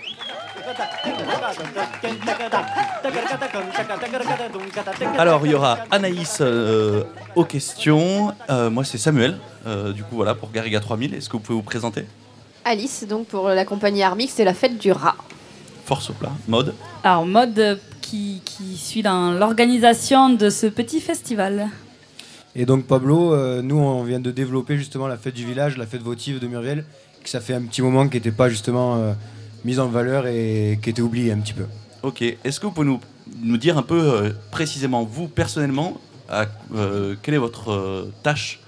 Alors, 5.18 5.46
il 5.46 5.52
y 5.52 5.54
aura 5.54 5.78
Anaïs 5.90 6.38
euh, 6.40 7.04
aux 7.34 7.44
questions. 7.44 8.32
Euh, 8.50 8.70
moi, 8.70 8.84
c'est 8.84 8.98
Samuel. 8.98 9.38
Euh, 9.66 9.92
du 9.92 10.02
coup, 10.02 10.16
voilà, 10.16 10.34
pour 10.34 10.50
Garriga 10.50 10.80
3000. 10.80 11.14
Est-ce 11.14 11.28
que 11.28 11.32
vous 11.32 11.42
pouvez 11.42 11.56
vous 11.56 11.62
présenter? 11.62 12.04
Alice, 12.64 13.04
donc 13.08 13.26
pour 13.26 13.48
la 13.48 13.64
compagnie 13.64 14.02
Armix, 14.02 14.34
c'est 14.34 14.44
la 14.44 14.54
fête 14.54 14.78
du 14.78 14.92
rat. 14.92 15.16
Force 15.84 16.10
au 16.10 16.12
plat. 16.12 16.32
Maude. 16.48 16.74
Alors, 17.02 17.26
mode 17.26 17.80
qui, 18.00 18.42
qui 18.44 18.76
suit 18.76 19.02
dans 19.02 19.32
l'organisation 19.32 20.30
de 20.30 20.50
ce 20.50 20.66
petit 20.66 21.00
festival. 21.00 21.70
Et 22.54 22.66
donc 22.66 22.86
Pablo, 22.86 23.32
euh, 23.32 23.62
nous 23.62 23.78
on 23.78 24.02
vient 24.02 24.20
de 24.20 24.30
développer 24.30 24.76
justement 24.76 25.06
la 25.06 25.16
fête 25.16 25.34
du 25.34 25.46
village, 25.46 25.78
la 25.78 25.86
fête 25.86 26.02
votive 26.02 26.38
de 26.38 26.46
Murviel, 26.46 26.84
que 27.22 27.30
ça 27.30 27.40
fait 27.40 27.54
un 27.54 27.62
petit 27.62 27.80
moment 27.80 28.06
qui 28.08 28.16
n'était 28.18 28.30
pas 28.30 28.50
justement 28.50 28.96
euh, 28.96 29.12
mise 29.64 29.78
en 29.80 29.88
valeur 29.88 30.26
et 30.26 30.78
qui 30.82 30.90
était 30.90 31.02
oubliée 31.02 31.32
un 31.32 31.38
petit 31.38 31.52
peu. 31.52 31.66
Ok. 32.02 32.22
Est-ce 32.22 32.58
que 32.60 32.66
vous 32.66 32.72
pouvez 32.72 32.86
nous, 32.86 33.00
nous 33.42 33.56
dire 33.56 33.78
un 33.78 33.82
peu 33.82 34.00
euh, 34.00 34.30
précisément, 34.50 35.04
vous 35.04 35.28
personnellement, 35.28 35.98
à- 36.28 36.46
euh, 36.74 37.14
quelle 37.22 37.34
est 37.34 37.38
votre 37.38 37.70
euh, 37.70 38.12
tâche 38.22 38.60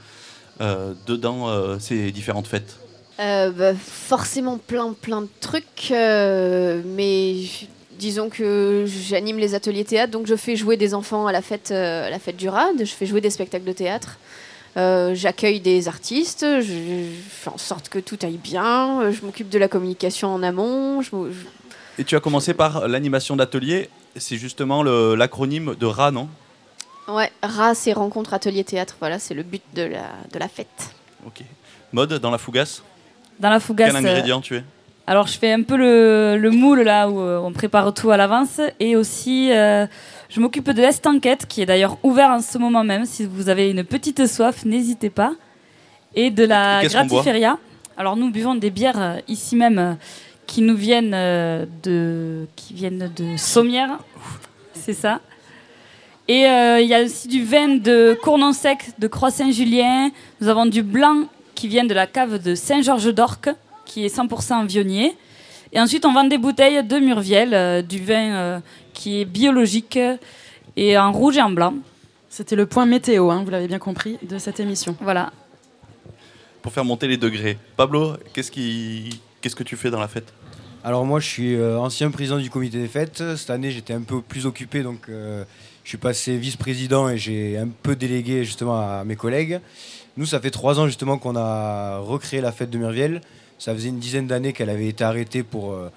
euh, 0.60 0.94
dedans 1.06 1.48
euh, 1.48 1.78
ces 1.78 2.10
différentes 2.12 2.46
fêtes? 2.46 2.76
Euh, 3.20 3.50
bah, 3.50 3.74
forcément 3.74 4.58
plein 4.58 4.92
plein 4.92 5.22
de 5.22 5.28
trucs, 5.40 5.90
euh, 5.92 6.82
mais 6.84 7.36
disons 7.98 8.28
que 8.28 8.86
j'anime 8.88 9.38
les 9.38 9.54
ateliers 9.54 9.84
théâtre, 9.84 10.10
donc 10.12 10.26
je 10.26 10.34
fais 10.34 10.56
jouer 10.56 10.76
des 10.76 10.94
enfants 10.94 11.26
à 11.28 11.32
la 11.32 11.40
fête, 11.42 11.70
euh, 11.70 12.06
à 12.06 12.10
la 12.10 12.18
fête 12.18 12.36
du 12.36 12.48
RAD, 12.48 12.78
je 12.80 12.84
fais 12.86 13.06
jouer 13.06 13.20
des 13.20 13.30
spectacles 13.30 13.64
de 13.66 13.72
théâtre. 13.72 14.18
Euh, 14.76 15.14
J'accueille 15.14 15.60
des 15.60 15.86
artistes, 15.88 16.44
je, 16.44 16.62
je 16.62 17.04
fais 17.28 17.50
en 17.50 17.58
sorte 17.58 17.88
que 17.88 17.98
tout 18.00 18.18
aille 18.22 18.38
bien, 18.38 19.00
euh, 19.02 19.12
je 19.12 19.24
m'occupe 19.24 19.48
de 19.48 19.58
la 19.58 19.68
communication 19.68 20.34
en 20.34 20.42
amont. 20.42 21.00
je 21.00 21.14
m'o- 21.14 21.30
je- 21.30 21.46
Et 22.00 22.04
tu 22.04 22.16
as 22.16 22.20
commencé 22.20 22.54
par 22.54 22.88
l'animation 22.88 23.36
d'atelier. 23.36 23.88
C'est 24.16 24.36
justement 24.36 24.82
le- 24.82 25.14
l'acronyme 25.14 25.74
de 25.78 25.86
RA, 25.86 26.10
non? 26.10 26.28
Ouais, 27.06 27.30
RA, 27.42 27.74
c'est 27.74 27.92
rencontre 27.92 28.34
atelier 28.34 28.64
théâtre, 28.64 28.96
voilà, 28.98 29.18
c'est 29.18 29.34
le 29.34 29.42
but 29.44 29.62
de 29.74 29.82
la, 29.82 30.04
de 30.32 30.38
la 30.38 30.48
fête. 30.48 30.94
Ok. 31.26 31.42
Mode 31.92 32.14
dans 32.14 32.30
la 32.30 32.38
fougasse? 32.38 32.82
Dans 33.38 33.50
la 33.50 33.60
fougasse. 33.60 33.92
Quel 33.92 33.96
ingrédient 34.06 34.40
tu 34.40 34.56
es? 34.56 34.64
Alors, 35.06 35.26
je 35.26 35.36
fais 35.38 35.52
un 35.52 35.62
peu 35.62 35.76
le, 35.76 36.36
le 36.38 36.50
moule 36.50 36.80
là 36.80 37.08
où 37.10 37.20
euh, 37.20 37.38
on 37.38 37.52
prépare 37.52 37.92
tout 37.92 38.10
à 38.10 38.16
l'avance 38.16 38.58
et 38.80 38.96
aussi 38.96 39.50
euh, 39.52 39.86
je 40.34 40.40
m'occupe 40.40 40.68
de 40.68 40.82
l'Estanquette 40.82 41.46
qui 41.46 41.62
est 41.62 41.66
d'ailleurs 41.66 41.96
ouvert 42.02 42.30
en 42.30 42.40
ce 42.40 42.58
moment 42.58 42.82
même. 42.82 43.04
Si 43.04 43.24
vous 43.24 43.48
avez 43.48 43.70
une 43.70 43.84
petite 43.84 44.26
soif, 44.26 44.64
n'hésitez 44.64 45.08
pas. 45.08 45.32
Et 46.16 46.30
de 46.30 46.44
la 46.44 46.82
Et 46.82 46.88
Gratiferia. 46.88 47.56
Alors, 47.96 48.16
nous 48.16 48.32
buvons 48.32 48.56
des 48.56 48.70
bières 48.70 49.00
euh, 49.00 49.18
ici 49.28 49.54
même 49.54 49.78
euh, 49.78 49.94
qui 50.44 50.60
nous 50.62 50.74
viennent 50.74 51.14
euh, 51.14 51.66
de 51.84 52.48
qui 52.56 52.74
viennent 52.74 53.12
de 53.14 53.36
Sommières. 53.36 53.98
C'est 54.72 54.92
ça. 54.92 55.20
Et 56.26 56.46
euh, 56.46 56.80
il 56.80 56.88
y 56.88 56.94
a 56.94 57.04
aussi 57.04 57.28
du 57.28 57.44
vin 57.44 57.76
de 57.76 58.18
Cournon 58.20 58.52
Sec 58.52 58.90
de 58.98 59.06
Croix-Saint-Julien. 59.06 60.10
Nous 60.40 60.48
avons 60.48 60.66
du 60.66 60.82
blanc 60.82 61.26
qui 61.54 61.68
vient 61.68 61.84
de 61.84 61.94
la 61.94 62.08
cave 62.08 62.42
de 62.42 62.56
Saint-Georges 62.56 63.14
d'Orque, 63.14 63.50
qui 63.84 64.04
est 64.04 64.16
100% 64.16 64.66
vionnier. 64.66 65.14
Et 65.74 65.80
ensuite, 65.80 66.06
on 66.06 66.12
vend 66.12 66.24
des 66.24 66.38
bouteilles 66.38 66.84
de 66.84 66.98
Murviel, 66.98 67.52
euh, 67.52 67.82
du 67.82 67.98
vin 67.98 68.32
euh, 68.32 68.60
qui 68.94 69.20
est 69.20 69.26
biologique 69.26 69.98
et 70.76 70.96
en 70.96 71.12
rouge 71.12 71.36
et 71.36 71.42
en 71.42 71.50
blanc. 71.50 71.74
C'était 72.30 72.56
le 72.56 72.66
point 72.66 72.86
météo, 72.86 73.30
hein, 73.30 73.42
vous 73.44 73.50
l'avez 73.50 73.68
bien 73.68 73.78
compris, 73.78 74.18
de 74.22 74.38
cette 74.38 74.58
émission. 74.60 74.96
Voilà. 75.00 75.32
Pour 76.62 76.72
faire 76.72 76.84
monter 76.84 77.06
les 77.06 77.18
degrés. 77.18 77.58
Pablo, 77.76 78.14
qu'est-ce 78.32 78.50
qui... 78.50 79.20
qu'est-ce 79.40 79.54
que 79.54 79.62
tu 79.62 79.76
fais 79.76 79.90
dans 79.90 80.00
la 80.00 80.08
fête? 80.08 80.32
Alors 80.82 81.06
moi 81.06 81.18
je 81.18 81.26
suis 81.26 81.54
euh, 81.54 81.78
ancien 81.78 82.10
président 82.10 82.38
du 82.38 82.50
comité 82.50 82.76
des 82.76 82.88
fêtes, 82.88 83.22
cette 83.36 83.48
année 83.48 83.70
j'étais 83.70 83.94
un 83.94 84.02
peu 84.02 84.20
plus 84.20 84.44
occupé 84.44 84.82
donc 84.82 85.08
euh, 85.08 85.42
je 85.82 85.88
suis 85.88 85.96
passé 85.96 86.36
vice-président 86.36 87.08
et 87.08 87.16
j'ai 87.16 87.56
un 87.56 87.68
peu 87.68 87.96
délégué 87.96 88.44
justement 88.44 88.78
à 88.78 89.02
mes 89.02 89.16
collègues. 89.16 89.60
Nous 90.18 90.26
ça 90.26 90.40
fait 90.40 90.50
trois 90.50 90.78
ans 90.78 90.86
justement 90.86 91.16
qu'on 91.16 91.36
a 91.36 92.00
recréé 92.00 92.42
la 92.42 92.52
fête 92.52 92.68
de 92.68 92.76
Murviel. 92.76 93.22
Ça 93.58 93.72
faisait 93.74 93.88
une 93.88 93.98
dizaine 93.98 94.26
d'années 94.26 94.52
qu'elle 94.52 94.68
avait 94.68 94.88
été 94.88 95.04
arrêtée 95.04 95.42
pour 95.42 95.72
euh, 95.72 95.90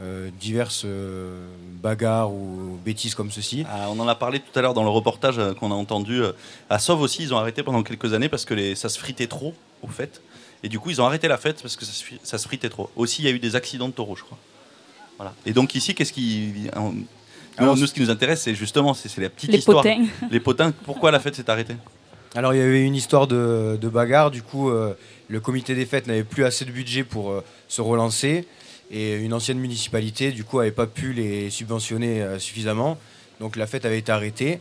euh, 0.00 0.30
diverses 0.40 0.82
euh, 0.84 1.46
bagarres 1.82 2.32
ou 2.32 2.78
bêtises 2.84 3.14
comme 3.14 3.30
ceci. 3.30 3.64
Ah, 3.68 3.86
On 3.90 3.98
en 4.00 4.08
a 4.08 4.14
parlé 4.14 4.40
tout 4.40 4.58
à 4.58 4.62
l'heure 4.62 4.74
dans 4.74 4.82
le 4.82 4.88
reportage 4.90 5.38
euh, 5.38 5.54
qu'on 5.54 5.70
a 5.70 5.74
entendu. 5.74 6.20
À 6.68 6.78
Sauve 6.78 7.00
aussi, 7.00 7.22
ils 7.22 7.32
ont 7.32 7.38
arrêté 7.38 7.62
pendant 7.62 7.82
quelques 7.82 8.12
années 8.12 8.28
parce 8.28 8.44
que 8.44 8.54
les... 8.54 8.74
ça 8.74 8.88
se 8.88 8.98
fritait 8.98 9.28
trop, 9.28 9.54
au 9.82 9.88
fait. 9.88 10.20
Et 10.64 10.68
du 10.68 10.78
coup, 10.80 10.90
ils 10.90 11.00
ont 11.00 11.06
arrêté 11.06 11.28
la 11.28 11.36
fête 11.36 11.62
parce 11.62 11.76
que 11.76 11.84
ça 11.84 11.92
se, 11.92 12.04
ça 12.22 12.38
se 12.38 12.46
fritait 12.48 12.70
trop. 12.70 12.90
Aussi, 12.96 13.22
il 13.22 13.26
y 13.26 13.28
a 13.28 13.30
eu 13.32 13.38
des 13.38 13.54
accidents 13.54 13.88
de 13.88 13.92
taureaux, 13.92 14.16
je 14.16 14.24
crois. 14.24 14.38
Voilà. 15.16 15.32
Et 15.46 15.52
donc 15.52 15.74
ici, 15.74 15.94
qu'est-ce 15.94 16.12
qui... 16.12 16.52
Nous, 16.74 17.04
Alors, 17.56 17.76
nous, 17.76 17.86
ce 17.86 17.94
qui 17.94 18.00
nous 18.00 18.10
intéresse, 18.10 18.42
c'est 18.42 18.54
justement 18.56 18.94
c'est 18.94 19.16
la 19.18 19.28
petite 19.30 19.52
Les 19.52 19.58
histoire. 19.58 19.82
potins. 19.84 20.04
Les 20.30 20.40
potins. 20.40 20.72
Pourquoi 20.84 21.12
la 21.12 21.20
fête 21.20 21.36
s'est 21.36 21.48
arrêtée? 21.48 21.76
Alors 22.34 22.52
il 22.52 22.58
y 22.58 22.62
avait 22.62 22.82
une 22.82 22.96
histoire 22.96 23.28
de, 23.28 23.78
de 23.80 23.88
bagarre, 23.88 24.32
du 24.32 24.42
coup 24.42 24.68
euh, 24.68 24.94
le 25.28 25.38
comité 25.38 25.76
des 25.76 25.86
fêtes 25.86 26.08
n'avait 26.08 26.24
plus 26.24 26.44
assez 26.44 26.64
de 26.64 26.72
budget 26.72 27.04
pour 27.04 27.30
euh, 27.30 27.44
se 27.68 27.80
relancer 27.80 28.48
et 28.94 29.16
une 29.16 29.34
ancienne 29.34 29.58
municipalité 29.58 30.30
du 30.30 30.44
coup 30.44 30.58
n'avait 30.58 30.70
pas 30.70 30.86
pu 30.86 31.12
les 31.12 31.50
subventionner 31.50 32.22
euh, 32.22 32.38
suffisamment, 32.38 32.96
donc 33.40 33.56
la 33.56 33.66
fête 33.66 33.84
avait 33.84 33.98
été 33.98 34.12
arrêtée. 34.12 34.60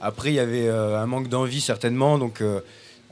Après 0.00 0.30
il 0.30 0.34
y 0.34 0.40
avait 0.40 0.66
euh, 0.66 1.00
un 1.00 1.06
manque 1.06 1.28
d'envie 1.28 1.60
certainement, 1.60 2.18
donc 2.18 2.40
euh, 2.40 2.60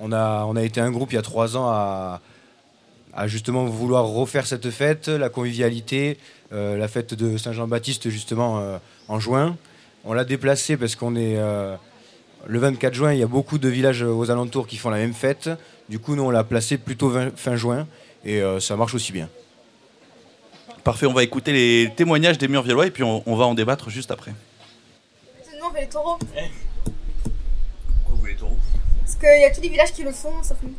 on, 0.01 0.13
a, 0.13 0.63
été 0.63 0.81
un 0.81 0.91
groupe 0.91 1.13
il 1.13 1.15
y 1.15 1.19
a 1.19 1.23
trois 1.23 1.57
ans 1.57 1.69
à, 1.69 2.21
justement 3.27 3.65
vouloir 3.65 4.05
refaire 4.07 4.47
cette 4.47 4.69
fête, 4.71 5.09
la 5.09 5.31
convivialité, 5.31 6.19
la 6.51 6.87
fête 6.87 7.15
de 7.15 7.39
Saint-Jean-Baptiste 7.39 8.11
justement 8.11 8.79
en 9.09 9.19
juin. 9.19 9.57
On 10.05 10.13
l'a 10.13 10.27
déplacée 10.27 10.77
parce 10.77 10.97
qu'on 10.97 11.17
est... 11.17 11.37
le 12.47 12.59
24 12.59 12.93
juin, 12.93 13.15
il 13.15 13.19
y 13.19 13.23
a 13.23 13.27
beaucoup 13.27 13.57
de 13.57 13.71
villages 13.71 14.03
aux 14.03 14.31
alentours 14.31 14.67
qui 14.67 14.77
font 14.77 14.91
la 14.91 14.99
même 14.99 15.15
fête. 15.15 15.49
Du 15.89 15.99
coup, 15.99 16.15
nous, 16.15 16.25
on 16.25 16.31
l'a 16.31 16.45
placé 16.45 16.77
plutôt 16.77 17.11
fin 17.37 17.57
juin 17.57 17.87
et 18.23 18.43
ça 18.61 18.77
marche 18.77 18.95
aussi 18.95 19.13
bien. 19.13 19.31
Parfait, 20.87 21.07
on 21.07 21.13
va 21.13 21.25
écouter 21.25 21.51
les 21.53 21.93
témoignages 21.97 22.39
des 22.39 22.47
Murviellois 22.47 22.87
et 22.87 22.93
puis 22.93 23.03
on, 23.03 23.21
on 23.27 23.35
va 23.35 23.45
en 23.45 23.55
débattre 23.55 23.91
juste 23.91 24.13
après. 24.13 24.31
Nous, 24.31 25.67
on 25.69 25.73
fait 25.73 25.81
les 25.81 25.89
taureaux. 25.89 26.17
Pourquoi 26.17 26.45
vous 28.11 28.17
voulez 28.19 28.35
les 28.35 28.39
taureaux? 28.39 28.57
Parce 29.01 29.17
qu'il 29.17 29.41
y 29.41 29.45
a 29.45 29.51
tous 29.53 29.63
les 29.63 29.69
villages 29.69 29.93
qui 29.93 30.05
le 30.05 30.13
font, 30.13 30.41
sauf 30.45 30.59
nous. 30.63 30.77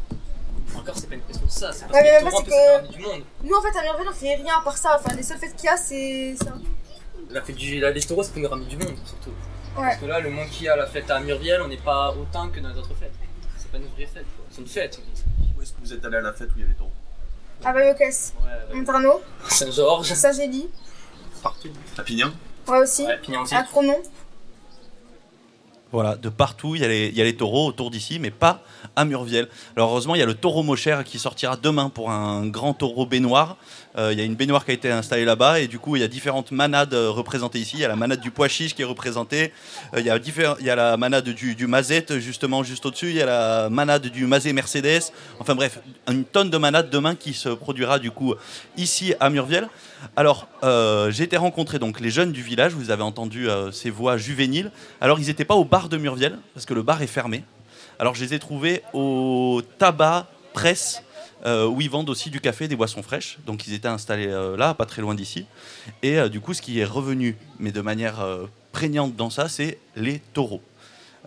Encore, 0.79 0.95
c'est 0.97 1.09
pas 1.09 1.15
une 1.15 1.21
question 1.23 1.45
de 1.45 1.51
ça, 1.51 1.73
c'est 1.73 1.89
parce 1.89 1.93
Ouais, 2.01 2.19
que 2.23 2.29
taureaux, 2.29 2.87
du 2.89 2.99
monde. 2.99 3.23
Nous, 3.43 3.53
en 3.53 3.61
fait, 3.61 3.77
à 3.77 3.81
Merveille, 3.81 4.07
on 4.09 4.13
fait 4.13 4.35
rien 4.35 4.59
à 4.59 4.63
part 4.63 4.77
ça. 4.77 4.97
Enfin, 4.97 5.13
les 5.13 5.23
seules 5.23 5.39
fêtes 5.39 5.57
qu'il 5.57 5.65
y 5.65 5.67
a, 5.67 5.75
c'est 5.75 6.37
ça. 6.37 6.53
La 7.29 7.41
fête 7.41 7.57
du, 7.57 7.77
la, 7.81 7.91
les 7.91 7.99
taureaux, 7.99 8.23
c'est 8.23 8.31
pour 8.31 8.41
nous 8.41 8.47
ramener 8.47 8.67
du 8.67 8.77
monde, 8.77 8.95
surtout. 9.03 9.31
Ouais. 9.75 9.87
Parce 9.87 9.97
que 9.97 10.05
là, 10.05 10.21
le 10.21 10.29
monde 10.29 10.47
qu'il 10.47 10.67
y 10.67 10.69
a 10.69 10.73
à 10.73 10.77
la 10.77 10.87
fête 10.87 11.11
à 11.11 11.19
Murviel, 11.19 11.61
on 11.61 11.67
n'est 11.67 11.75
pas 11.75 12.13
autant 12.13 12.47
que 12.47 12.61
dans 12.61 12.69
les 12.69 12.77
autres 12.77 12.95
fêtes. 12.97 13.11
C'est 13.57 13.69
pas 13.69 13.77
une 13.77 13.87
vraie 13.87 14.05
fête, 14.05 14.25
quoi. 14.37 14.45
C'est 14.51 14.61
une 14.61 14.67
fête. 14.67 15.01
Où 15.57 15.61
est-ce 15.61 15.73
que 15.73 15.81
vous 15.81 15.91
êtes 15.91 16.05
allé 16.05 16.15
à 16.15 16.21
la 16.21 16.31
fête 16.31 16.47
où 16.55 16.59
il 16.59 16.61
y 16.61 16.65
a 16.65 16.69
les 16.69 16.75
taureaux? 16.75 16.91
À 17.63 17.73
Bayocès, 17.73 18.33
Montarno, 18.73 19.21
Saint-Georges. 19.47 20.13
Saint-Gély, 20.13 20.67
Partout. 21.41 21.69
À 21.97 22.03
Pignan 22.03 22.31
ouais 22.67 22.79
aussi. 22.79 23.05
Ouais, 23.05 23.17
Pignan 23.17 23.43
aussi. 23.43 23.55
À 23.55 23.63
Cronon. 23.63 23.97
Voilà, 25.91 26.17
de 26.17 26.27
partout, 26.27 26.75
il 26.75 26.81
y, 26.81 26.85
a 26.85 26.87
les, 26.89 27.07
il 27.07 27.15
y 27.15 27.21
a 27.21 27.23
les 27.23 27.37
taureaux 27.37 27.65
autour 27.65 27.89
d'ici, 27.91 28.19
mais 28.19 28.29
pas 28.29 28.61
à 28.97 29.05
Murviel. 29.05 29.47
Alors 29.75 29.91
heureusement, 29.91 30.15
il 30.15 30.19
y 30.19 30.21
a 30.21 30.25
le 30.25 30.33
taureau 30.33 30.61
Mocher 30.61 30.99
qui 31.05 31.17
sortira 31.17 31.55
demain 31.55 31.89
pour 31.89 32.11
un 32.11 32.45
grand 32.45 32.73
taureau 32.73 33.05
baignoire. 33.05 33.55
Euh, 33.97 34.13
il 34.13 34.19
y 34.19 34.21
a 34.21 34.25
une 34.25 34.35
baignoire 34.35 34.63
qui 34.63 34.71
a 34.71 34.73
été 34.75 34.91
installée 34.91 35.25
là-bas, 35.25 35.59
et 35.59 35.67
du 35.67 35.79
coup, 35.79 35.95
il 35.95 36.01
y 36.01 36.05
a 36.05 36.07
différentes 36.07 36.51
manades 36.51 36.93
euh, 36.93 37.09
représentées 37.09 37.57
ici. 37.57 37.77
Il 37.77 37.79
y 37.79 37.85
a 37.85 37.87
la 37.87 37.95
manade 37.95 38.19
du 38.19 38.29
pois 38.29 38.47
chiche 38.47 38.75
qui 38.75 38.83
est 38.83 38.85
représentée. 38.85 39.51
Euh, 39.95 39.99
il, 39.99 40.05
y 40.05 40.69
a 40.69 40.75
la 40.75 40.97
manade 40.97 41.29
du, 41.29 41.55
du 41.55 41.65
Mazette, 41.65 42.19
justement, 42.19 42.63
juste 42.63 42.85
au-dessus. 42.85 43.09
Il 43.09 43.15
y 43.15 43.21
a 43.21 43.25
la 43.25 43.69
manade 43.69 44.07
du 44.07 44.27
Mazet 44.27 44.53
Mercedes. 44.53 45.11
Enfin 45.39 45.55
bref, 45.55 45.79
une 46.07 46.25
tonne 46.25 46.51
de 46.51 46.57
manades 46.57 46.91
demain 46.91 47.15
qui 47.15 47.33
se 47.33 47.49
produira, 47.49 47.97
du 47.97 48.11
coup, 48.11 48.35
ici 48.77 49.15
à 49.19 49.31
Murviel. 49.31 49.67
Alors, 50.15 50.47
euh, 50.63 51.09
j'ai 51.09 51.23
été 51.23 51.37
rencontrer 51.37 51.79
donc 51.79 51.99
les 51.99 52.11
jeunes 52.11 52.31
du 52.31 52.43
village. 52.43 52.73
Vous 52.73 52.91
avez 52.91 53.03
entendu 53.03 53.47
ces 53.71 53.89
voix 53.89 54.17
juvéniles. 54.17 54.71
Alors, 55.01 55.19
ils 55.19 55.25
n'étaient 55.25 55.45
pas 55.45 55.55
au 55.55 55.65
bar 55.65 55.89
de 55.89 55.97
Murviel 55.97 56.37
parce 56.53 56.67
que 56.67 56.75
le 56.75 56.83
bar 56.83 57.01
est 57.01 57.07
fermé. 57.07 57.43
Alors, 57.97 58.13
je 58.13 58.23
les 58.23 58.35
ai 58.35 58.39
trouvés 58.39 58.83
au 58.93 59.63
tabac 59.79 60.27
presse. 60.53 61.01
Euh, 61.45 61.67
où 61.67 61.81
ils 61.81 61.89
vendent 61.89 62.09
aussi 62.09 62.29
du 62.29 62.41
café 62.41 62.67
des 62.67 62.75
boissons 62.75 63.03
fraîches. 63.03 63.37
Donc 63.45 63.67
ils 63.67 63.73
étaient 63.73 63.87
installés 63.87 64.27
euh, 64.27 64.57
là, 64.57 64.73
pas 64.73 64.85
très 64.85 65.01
loin 65.01 65.15
d'ici. 65.15 65.45
Et 66.01 66.17
euh, 66.17 66.29
du 66.29 66.39
coup, 66.39 66.53
ce 66.53 66.61
qui 66.61 66.79
est 66.79 66.85
revenu, 66.85 67.37
mais 67.59 67.71
de 67.71 67.81
manière 67.81 68.21
euh, 68.21 68.45
prégnante 68.71 69.15
dans 69.15 69.29
ça, 69.29 69.49
c'est 69.49 69.79
les 69.95 70.19
taureaux. 70.33 70.61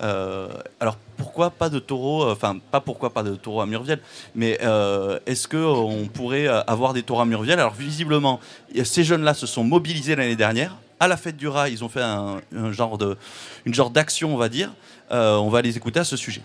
Alors 0.02 0.96
pourquoi 1.18 1.50
pas 1.50 1.68
de 1.68 1.78
taureaux 1.78 2.30
Enfin, 2.30 2.56
pas 2.70 2.80
pourquoi 2.80 3.12
pas 3.12 3.22
de 3.22 3.34
taureaux 3.34 3.60
à 3.60 3.66
Murviel, 3.66 4.00
mais 4.34 4.58
est-ce 5.26 5.46
que 5.46 5.58
on 5.58 6.06
pourrait 6.06 6.46
avoir 6.46 6.94
des 6.94 7.02
taureaux 7.02 7.20
à 7.20 7.26
Murviel 7.26 7.60
Alors 7.60 7.74
visiblement, 7.74 8.40
ces 8.82 9.04
jeunes-là 9.04 9.34
se 9.34 9.46
sont 9.46 9.62
mobilisés 9.62 10.16
l'année 10.16 10.36
dernière. 10.36 10.78
À 11.00 11.06
la 11.06 11.18
fête 11.18 11.36
du 11.36 11.48
rat, 11.48 11.68
ils 11.68 11.84
ont 11.84 11.90
fait 11.90 12.00
un, 12.00 12.40
un 12.56 12.72
genre 12.72 12.96
de, 12.96 13.18
une 13.66 13.74
genre 13.74 13.90
d'action, 13.90 14.32
on 14.32 14.38
va 14.38 14.48
dire. 14.48 14.72
On 15.10 15.50
va 15.50 15.60
les 15.60 15.76
écouter 15.76 16.00
à 16.00 16.04
ce 16.04 16.16
sujet. 16.16 16.40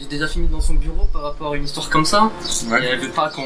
J'ai 0.00 0.06
déjà 0.06 0.28
fini 0.28 0.46
dans 0.46 0.60
son 0.60 0.74
bureau 0.74 1.06
par 1.12 1.22
rapport 1.22 1.52
à 1.52 1.56
une 1.56 1.64
histoire 1.64 1.90
comme 1.90 2.04
ça. 2.04 2.30
Et 2.80 2.84
elle 2.84 3.00
veut 3.00 3.08
pas 3.10 3.30
qu'on 3.30 3.42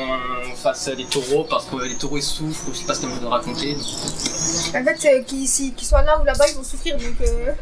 fasse 0.55 0.90
les 0.96 1.05
taureaux 1.05 1.44
parce 1.48 1.64
que 1.66 1.76
les 1.76 1.96
taureaux 1.96 2.18
ils 2.18 2.22
souffrent, 2.22 2.68
ou 2.68 2.72
je 2.74 2.78
sais 2.80 2.84
pas 2.84 2.94
ce 2.94 3.00
qu'elle 3.00 3.11
veut 3.11 3.26
raconter. 3.26 3.74
En 3.74 4.84
fait, 4.84 5.09
euh, 5.09 5.22
qu'ils 5.22 5.48
si- 5.48 5.72
soient 5.80 6.03
là 6.03 6.20
ou 6.20 6.24
là-bas, 6.24 6.44
ils 6.50 6.57
vont 6.57 6.62
souffrir. 6.64 6.96
Donc, 6.96 7.20
euh, 7.22 7.53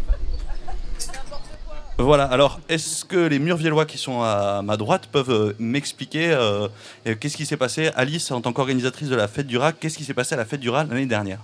Voilà, 1.99 2.25
alors 2.25 2.59
est-ce 2.69 3.05
que 3.05 3.17
les 3.19 3.39
Murviellois 3.39 3.85
qui 3.85 3.99
sont 3.99 4.23
à 4.23 4.63
ma 4.65 4.77
droite 4.77 5.07
peuvent 5.13 5.31
euh, 5.31 5.55
m'expliquer 5.59 6.33
euh, 6.33 6.67
euh, 7.07 7.15
qu'est-ce 7.15 7.37
qui 7.37 7.45
s'est 7.47 7.59
passé? 7.59 7.91
Alice, 7.95 8.31
en 8.33 8.41
tant 8.41 8.53
qu'organisatrice 8.53 9.09
de 9.09 9.15
la 9.17 9.29
fête 9.29 9.47
du 9.47 9.57
rat, 9.59 9.73
qu'est-ce 9.73 9.99
qui 9.99 10.05
s'est 10.05 10.15
passé 10.15 10.35
à 10.35 10.39
la 10.39 10.47
fête 10.47 10.61
du 10.61 10.71
rat 10.71 10.85
l'année 10.85 11.07
dernière? 11.07 11.39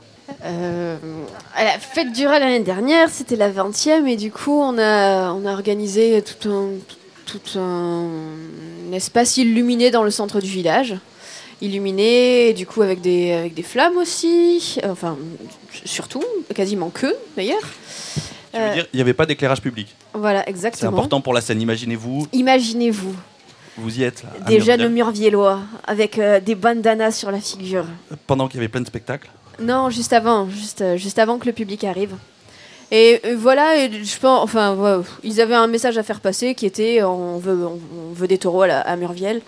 Euh, 0.45 0.97
à 1.55 1.63
la 1.65 1.79
fête 1.79 2.13
du 2.13 2.27
rat 2.27 2.39
l'année 2.41 2.61
dernière, 2.65 3.09
c'était 3.11 3.37
la 3.37 3.51
20e 3.51 4.07
et 4.09 4.17
du 4.17 4.33
coup 4.33 4.59
on 4.61 4.77
a, 4.79 5.31
on 5.33 5.45
a 5.47 5.53
organisé 5.53 6.23
tout 6.23 6.49
un, 6.49 6.69
tout 6.89 6.97
un 7.57 8.93
espace 8.93 9.37
illuminé 9.37 9.91
dans 9.91 10.03
le 10.03 10.11
centre 10.11 10.41
du 10.41 10.49
village. 10.49 10.95
Illuminé, 11.63 12.49
et 12.49 12.53
du 12.53 12.67
coup 12.67 12.83
avec 12.83 13.01
des, 13.01 13.33
avec 13.33 13.55
des 13.55 13.63
flammes 13.63 13.97
aussi, 13.97 14.79
euh, 14.85 14.91
enfin 14.93 15.17
surtout, 15.87 16.23
quasiment 16.55 16.91
que 16.91 17.15
d'ailleurs. 17.37 17.61
Tu 18.53 18.59
veux 18.61 18.65
Euh, 18.67 18.75
dire, 18.75 18.87
il 18.93 18.97
n'y 18.97 19.01
avait 19.03 19.15
pas 19.15 19.25
d'éclairage 19.27 19.61
public 19.63 19.89
voilà, 20.15 20.43
C'est 20.45 20.51
exactement. 20.51 20.93
important 20.93 21.21
pour 21.23 21.33
la 21.35 21.41
scène, 21.41 21.61
imaginez-vous, 21.63 22.27
Imaginez-vous 22.33 23.15
vous 23.79 23.99
y 23.99 24.03
êtes 24.05 24.23
là, 24.23 24.31
des 24.47 24.61
jeunes 24.61 24.89
murviellois 24.89 25.61
avec 25.87 26.19
euh, 26.19 26.41
des 26.41 26.55
bandanas 26.55 27.13
sur 27.13 27.31
la 27.31 27.41
figure. 27.41 27.85
pendant 28.27 28.49
qu'il 28.49 28.57
y 28.59 28.61
avait 28.61 28.69
plein 28.69 28.81
de 28.83 28.87
spectacles. 28.87 29.31
Non, 29.61 29.89
juste 29.91 30.13
avant, 30.13 30.49
juste, 30.51 30.97
juste 30.97 31.19
avant 31.19 31.39
que 31.39 31.47
le 31.47 31.53
public 31.53 31.85
arrive. 31.85 32.15
Et 32.93 33.21
euh, 33.25 33.35
voilà, 33.37 33.77
et 33.85 33.91
je 34.05 34.19
pense, 34.19 34.43
enfin, 34.45 34.75
ouais, 34.77 35.05
ils 35.25 35.41
avaient 35.41 35.55
un 35.57 35.67
message 35.67 35.99
à 35.99 36.03
faire 36.05 36.21
passer 36.21 36.55
qui 36.55 36.67
était 36.67 37.03
on 37.03 37.39
veut, 37.39 37.67
on, 37.67 37.81
on 38.11 38.13
veut 38.13 38.29
des 38.29 38.39
taureaux 38.39 38.63
à, 38.63 38.67
la- 38.69 38.81
à 38.81 38.95
Murviel. 38.97 39.41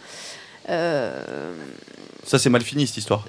Euh, 0.68 1.52
Ça 2.24 2.38
c'est 2.38 2.50
mal 2.50 2.62
fini 2.62 2.86
cette 2.86 2.96
histoire. 2.98 3.24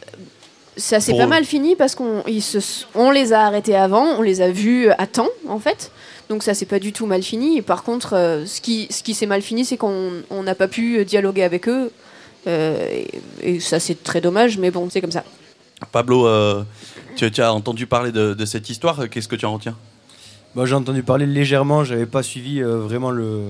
ça 0.77 0.99
s'est 0.99 1.11
Pour 1.11 1.19
pas 1.19 1.27
mal 1.27 1.45
fini 1.45 1.75
parce 1.75 1.93
qu'on 1.95 2.23
ils 2.27 2.41
se 2.41 2.57
s- 2.57 2.87
on 2.95 3.11
les 3.11 3.33
a 3.33 3.41
arrêtés 3.45 3.75
avant, 3.75 4.03
on 4.17 4.21
les 4.21 4.41
a 4.41 4.49
vus 4.49 4.89
à 4.97 5.05
temps 5.07 5.29
en 5.47 5.59
fait. 5.59 5.91
Donc 6.27 6.43
ça 6.43 6.53
c'est 6.53 6.65
pas 6.65 6.79
du 6.79 6.91
tout 6.91 7.05
mal 7.05 7.21
fini. 7.23 7.57
Et 7.57 7.61
par 7.61 7.83
contre, 7.83 8.13
euh, 8.15 8.45
ce 8.45 8.61
qui, 8.61 8.87
ce 8.89 9.03
qui 9.03 9.13
s'est 9.13 9.25
mal 9.27 9.41
fini, 9.41 9.63
c'est 9.63 9.77
qu'on 9.77 10.11
on 10.31 10.43
n'a 10.43 10.55
pas 10.55 10.67
pu 10.67 11.05
dialoguer 11.05 11.43
avec 11.43 11.67
eux. 11.69 11.91
Euh, 12.47 13.03
et, 13.43 13.55
et 13.55 13.59
ça 13.59 13.79
c'est 13.79 14.03
très 14.03 14.21
dommage, 14.21 14.57
mais 14.57 14.71
bon, 14.71 14.87
c'est 14.89 15.01
comme 15.01 15.11
ça. 15.11 15.23
Pablo, 15.91 16.27
tu, 17.15 17.29
tu 17.31 17.41
as 17.41 17.53
entendu 17.53 17.85
parler 17.87 18.11
de, 18.11 18.33
de 18.33 18.45
cette 18.45 18.69
histoire, 18.69 19.07
qu'est-ce 19.09 19.27
que 19.29 19.35
tu 19.37 19.45
en 19.45 19.53
retiens? 19.53 19.75
Moi, 20.55 20.65
j'ai 20.65 20.75
entendu 20.75 21.03
parler 21.03 21.25
légèrement, 21.25 21.83
j'avais 21.83 22.05
pas 22.05 22.23
suivi 22.23 22.61
euh, 22.61 22.79
vraiment 22.79 23.11
le, 23.11 23.41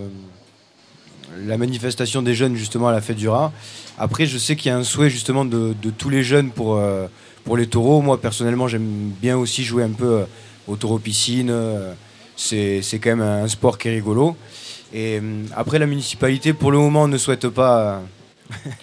la 1.45 1.57
manifestation 1.57 2.21
des 2.21 2.35
jeunes 2.35 2.55
justement 2.55 2.89
à 2.89 2.91
la 2.91 3.01
fête 3.01 3.17
du 3.17 3.29
rat. 3.29 3.51
Après, 3.97 4.25
je 4.25 4.37
sais 4.37 4.55
qu'il 4.55 4.69
y 4.69 4.73
a 4.73 4.77
un 4.77 4.83
souhait 4.83 5.09
justement 5.09 5.45
de, 5.45 5.73
de 5.81 5.89
tous 5.89 6.09
les 6.09 6.23
jeunes 6.23 6.51
pour, 6.51 6.75
euh, 6.75 7.07
pour 7.45 7.57
les 7.57 7.67
taureaux. 7.67 8.01
Moi, 8.01 8.19
personnellement, 8.19 8.67
j'aime 8.67 9.11
bien 9.21 9.37
aussi 9.37 9.63
jouer 9.63 9.83
un 9.83 9.91
peu 9.91 10.19
euh, 10.19 10.25
au 10.67 10.75
taureau 10.75 10.99
piscine. 10.99 11.53
c'est 12.35 12.81
quand 13.01 13.15
même 13.15 13.21
un 13.21 13.47
sport 13.47 13.77
qui 13.77 13.87
est 13.87 13.91
rigolo. 13.91 14.35
Et 14.93 15.19
euh, 15.21 15.43
après, 15.55 15.79
la 15.79 15.85
municipalité, 15.85 16.53
pour 16.53 16.71
le 16.71 16.77
moment, 16.77 17.07
ne 17.07 17.17
souhaite 17.17 17.47
pas. 17.49 18.01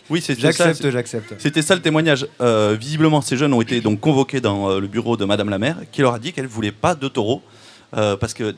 Oui, 0.09 0.21
c'est 0.25 0.39
J'accepte, 0.39 0.89
j'accepepte. 0.91 1.41
C'était 1.41 1.62
ça 1.62 1.75
le 1.75 1.83
témoignage. 1.83 2.27
Euh, 2.41 2.77
visiblement, 2.79 3.21
ces 3.21 3.37
jeunes 3.37 3.53
ont 3.53 3.61
été 3.61 3.81
donc 3.81 4.01
convoqués 4.01 4.41
dans 4.41 4.71
euh, 4.71 4.81
le 4.81 4.87
bureau 4.87 5.17
de 5.17 5.25
Madame 5.25 5.49
la 5.49 5.59
maire, 5.59 5.79
qui 5.91 6.03
leur 6.03 6.14
a 6.14 6.19
dit 6.19 6.33
qu'elle 6.33 6.47
voulait 6.47 6.73
pas 6.73 6.95
de 6.95 7.09
taureaux 7.09 7.43
euh, 7.97 8.16
parce 8.16 8.34
que 8.34 8.55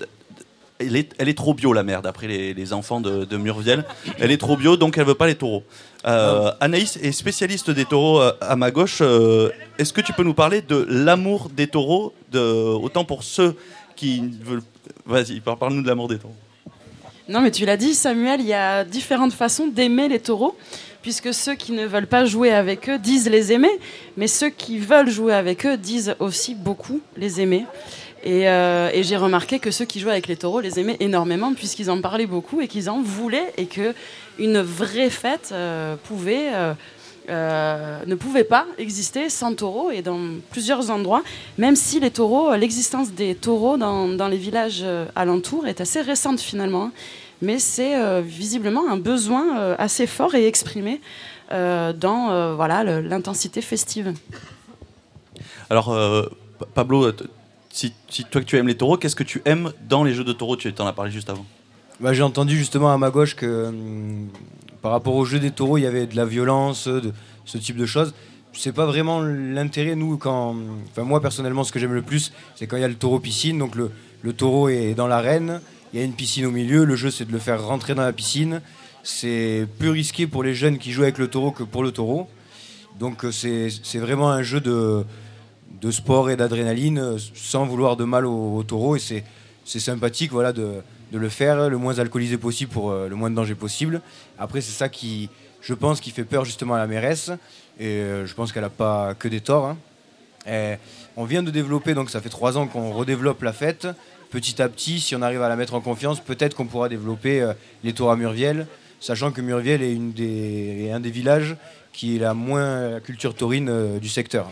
elle 0.81 0.97
est, 0.97 1.37
trop 1.37 1.55
bio 1.55 1.73
la 1.73 1.83
mère, 1.83 2.03
d'après 2.03 2.29
les, 2.29 2.73
enfants 2.73 3.01
de, 3.01 3.37
Murviel. 3.37 3.85
Elle 4.21 4.31
est 4.31 4.39
trop 4.39 4.57
bio, 4.57 4.77
donc 4.77 4.97
elle 4.97 5.07
veut 5.07 5.17
pas 5.17 5.27
les 5.27 5.35
taureaux. 5.35 5.65
Euh, 6.07 6.53
Anaïs 6.61 6.97
est 7.03 7.11
spécialiste 7.11 7.71
des 7.71 7.85
taureaux 7.85 8.21
euh, 8.21 8.33
à 8.41 8.55
ma 8.55 8.71
gauche. 8.71 9.01
Est-ce 9.79 9.93
que 9.93 10.01
tu 10.01 10.13
peux 10.13 10.23
nous 10.23 10.35
parler 10.35 10.63
de 10.63 10.87
l'amour 10.89 11.51
des 11.51 11.67
taureaux, 11.67 12.15
autant 12.33 13.05
pour 13.05 13.25
ceux 13.25 13.57
qui 13.97 14.23
veulent. 14.45 14.63
Vas-y, 15.05 15.41
par- 15.41 15.57
parle-nous 15.57 15.83
de 15.83 15.89
l'amour 15.89 16.07
des 16.07 16.19
taureaux. 16.19 16.37
Non, 17.29 17.41
mais 17.41 17.51
tu 17.51 17.67
l'as 17.67 17.77
dit, 17.77 17.95
Samuel, 17.95 18.41
il 18.41 18.47
y 18.47 18.55
a 18.55 18.85
différentes 18.85 19.35
façons 19.35 19.67
d'aimer 19.67 20.09
les 20.09 20.21
taureaux, 20.21 20.57
puisque 21.03 21.35
ceux 21.35 21.57
qui 21.57 21.73
ne 21.73 21.87
veulent 21.87 22.07
pas 22.07 22.25
jouer 22.25 22.53
avec 22.53 22.89
eux 22.89 22.99
disent 22.99 23.29
les 23.29 23.53
aimer, 23.53 23.79
mais 24.17 24.29
ceux 24.29 24.49
qui 24.49 24.79
veulent 24.79 25.11
jouer 25.11 25.35
avec 25.35 25.67
eux 25.67 25.77
disent 25.77 26.15
aussi 26.21 26.55
beaucoup 26.55 27.01
les 27.17 27.41
aimer. 27.41 27.67
Et, 28.25 28.49
euh, 28.49 28.91
et 28.93 29.05
j'ai 29.05 29.17
remarqué 29.17 29.61
que 29.61 29.71
ceux 29.71 29.85
qui 29.85 30.01
jouaient 30.01 30.11
avec 30.13 30.27
les 30.27 30.37
taureaux 30.37 30.61
les 30.61 30.81
aimaient 30.81 30.97
énormément, 30.99 31.55
puisqu'ils 31.55 31.89
en 31.91 32.01
parlaient 32.01 32.27
beaucoup 32.27 32.61
et 32.61 32.67
qu'ils 32.67 32.91
en 32.91 33.01
voulaient, 33.01 33.53
et 33.57 33.67
que 33.67 33.95
une 34.39 34.61
vraie 34.61 35.09
fête 35.09 35.51
euh, 35.53 35.95
euh, 37.31 37.99
ne 38.07 38.15
pouvait 38.17 38.45
pas 38.45 38.67
exister 38.79 39.29
sans 39.29 39.55
taureaux 39.55 39.91
et 39.91 40.03
dans 40.03 40.19
plusieurs 40.51 40.91
endroits, 40.91 41.23
même 41.59 41.77
si 41.77 42.01
l'existence 42.01 43.13
des 43.13 43.35
taureaux 43.35 43.77
dans, 43.77 44.29
les 44.29 44.37
villages 44.37 44.85
alentours 45.15 45.67
est 45.67 45.81
assez 45.81 46.01
récente 46.01 46.41
finalement. 46.41 46.85
hein. 46.85 46.93
Mais 47.41 47.61
c'est 47.61 48.21
visiblement 48.21 48.91
un 48.91 48.97
besoin 48.97 49.77
assez 49.79 50.09
fort 50.09 50.35
et 50.35 50.47
exprimé 50.49 51.01
dans 51.51 52.57
l'intensité 52.83 53.61
festive. 53.61 54.13
Alors, 55.71 55.95
Pa- 56.59 56.67
Pablo, 56.75 57.13
si, 58.09 58.25
toi 58.25 58.41
que 58.41 58.47
tu 58.47 58.57
aimes 58.57 58.67
les 58.67 58.77
taureaux, 58.77 58.97
qu'est-ce 58.97 59.17
que 59.17 59.25
tu 59.25 59.41
aimes 59.45 59.73
dans 59.89 60.03
les 60.03 60.13
jeux 60.13 60.25
de 60.25 60.33
taureaux? 60.33 60.57
Tu 60.57 60.73
en 60.79 60.87
as 60.87 60.93
parlé 60.93 61.11
juste 61.11 61.31
avant. 61.31 61.47
Bah, 62.01 62.13
j'ai 62.13 62.23
entendu 62.23 62.57
justement 62.57 62.93
à 62.93 62.99
ma 62.99 63.11
gauche 63.11 63.35
que 63.37 63.67
hum, 63.67 64.29
par 64.83 64.93
rapport 64.93 65.15
au 65.15 65.25
jeu 65.25 65.39
des 65.39 65.51
taureaux, 65.51 65.79
il 65.79 65.83
y 65.83 65.87
avait 65.87 66.07
de 66.07 66.17
la 66.17 66.25
violence, 66.25 66.89
de 66.89 67.13
ce 67.45 67.59
type 67.59 67.77
de 67.77 67.87
choses. 67.87 68.15
C'est 68.53 68.73
pas 68.73 68.87
vraiment 68.87 69.21
l'intérêt, 69.21 69.95
nous, 69.95 70.17
quand. 70.17 70.57
Enfin, 70.91 71.03
moi, 71.03 71.21
personnellement, 71.21 71.63
ce 71.63 71.71
que 71.71 71.79
j'aime 71.79 71.95
le 71.95 72.03
plus, 72.03 72.33
c'est 72.57 72.67
quand 72.67 72.77
il 72.77 72.81
y 72.81 72.85
a 72.85 72.89
le 72.89 72.95
taureau 72.95 73.21
piscine. 73.21 73.59
Donc, 73.59 73.77
le, 73.77 73.91
le 74.23 74.33
taureau 74.33 74.69
est 74.69 74.95
dans 74.95 75.07
l'arène, 75.07 75.61
il 75.93 76.01
y 76.01 76.03
a 76.03 76.05
une 76.05 76.15
piscine 76.15 76.47
au 76.47 76.51
milieu. 76.51 76.85
Le 76.85 76.97
jeu, 76.97 77.11
c'est 77.11 77.27
de 77.27 77.33
le 77.33 77.39
faire 77.39 77.65
rentrer 77.65 77.95
dans 77.95 78.03
la 78.03 78.13
piscine. 78.13 78.61
C'est 79.05 79.67
plus 79.79 79.91
risqué 79.91 80.27
pour 80.27 80.43
les 80.43 80.55
jeunes 80.55 80.79
qui 80.79 80.91
jouent 80.91 81.05
avec 81.05 81.19
le 81.19 81.29
taureau 81.29 81.53
que 81.53 81.63
pour 81.63 81.83
le 81.85 81.93
taureau. 81.93 82.29
Donc, 82.99 83.25
euh, 83.25 83.31
c'est 83.31 83.99
vraiment 83.99 84.31
un 84.31 84.43
jeu 84.43 84.61
de, 84.61 85.05
de 85.81 85.91
sport 85.91 86.31
et 86.31 86.37
d'adrénaline 86.37 86.99
euh, 86.99 87.19
sans 87.35 87.67
vouloir 87.67 87.97
de 87.97 88.05
mal 88.05 88.27
au, 88.27 88.57
au 88.57 88.63
taureau. 88.63 88.97
Et 88.97 89.01
c'est 89.01 89.81
sympathique 89.81 90.33
voilà, 90.33 90.53
de, 90.53 90.83
le 91.13 91.29
faire 91.29 91.69
le 91.69 91.79
moins 91.79 91.99
alcoolisé 91.99 92.37
possible 92.37 92.73
pour 92.73 92.91
euh, 92.91 93.09
le 93.09 93.15
moins 93.15 93.31
de 93.31 93.35
danger 93.35 93.55
possible. 93.55 94.01
Après, 94.39 94.61
c'est 94.61 94.73
ça 94.73 94.89
qui, 94.89 95.29
je 95.61 95.75
pense, 95.75 96.01
qui 96.01 96.11
fait 96.11 96.25
peur 96.25 96.45
justement 96.45 96.75
à 96.75 96.79
la 96.79 96.87
mairesse. 96.87 97.31
Et 97.79 97.87
euh, 97.87 98.27
je 98.27 98.35
pense 98.35 98.53
qu'elle 98.53 98.63
n'a 98.63 98.71
pas 98.71 99.15
que 99.15 99.29
des 99.29 99.41
torts. 99.41 99.67
hein. 99.67 99.77
Et 100.47 100.77
on 101.17 101.25
vient 101.25 101.43
de 101.43 101.51
développer, 101.51 101.95
donc 101.95 102.11
ça 102.11 102.21
fait 102.21 102.29
trois 102.29 102.57
ans 102.57 102.67
qu'on 102.67 102.93
redéveloppe 102.93 103.43
la 103.43 103.53
fête. 103.53 103.87
Petit 104.31 104.61
à 104.63 104.69
petit, 104.69 105.01
si 105.01 105.15
on 105.15 105.23
arrive 105.23 105.43
à 105.43 105.49
la 105.49 105.57
mettre 105.57 105.75
en 105.75 105.81
confiance, 105.81 106.21
peut-être 106.21 106.55
qu'on 106.55 106.67
pourra 106.67 106.89
développer 106.89 107.47
les 107.83 107.93
tours 107.93 108.11
à 108.11 108.17
Murviel, 108.17 108.67
sachant 109.01 109.31
que 109.31 109.41
Murviel 109.41 109.83
est, 109.83 110.91
un 110.91 111.01
des 111.01 111.11
villages 111.11 111.57
qui 111.93 112.17
est 112.17 112.19
la 112.19 112.35
moins 112.35 113.01
culture 113.01 113.35
taurine 113.35 113.99
du 113.99 114.09
secteur. 114.09 114.51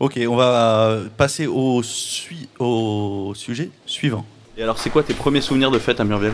Ok, 0.00 0.18
on 0.28 0.36
va 0.36 0.98
passer 1.16 1.46
au, 1.46 1.82
sui- 1.82 2.48
au 2.58 3.32
sujet 3.34 3.70
suivant. 3.86 4.24
Et 4.58 4.62
alors, 4.62 4.78
c'est 4.78 4.90
quoi 4.90 5.02
tes 5.02 5.14
premiers 5.14 5.40
souvenirs 5.40 5.70
de 5.70 5.78
fête 5.78 6.00
à 6.00 6.04
Murviel? 6.04 6.32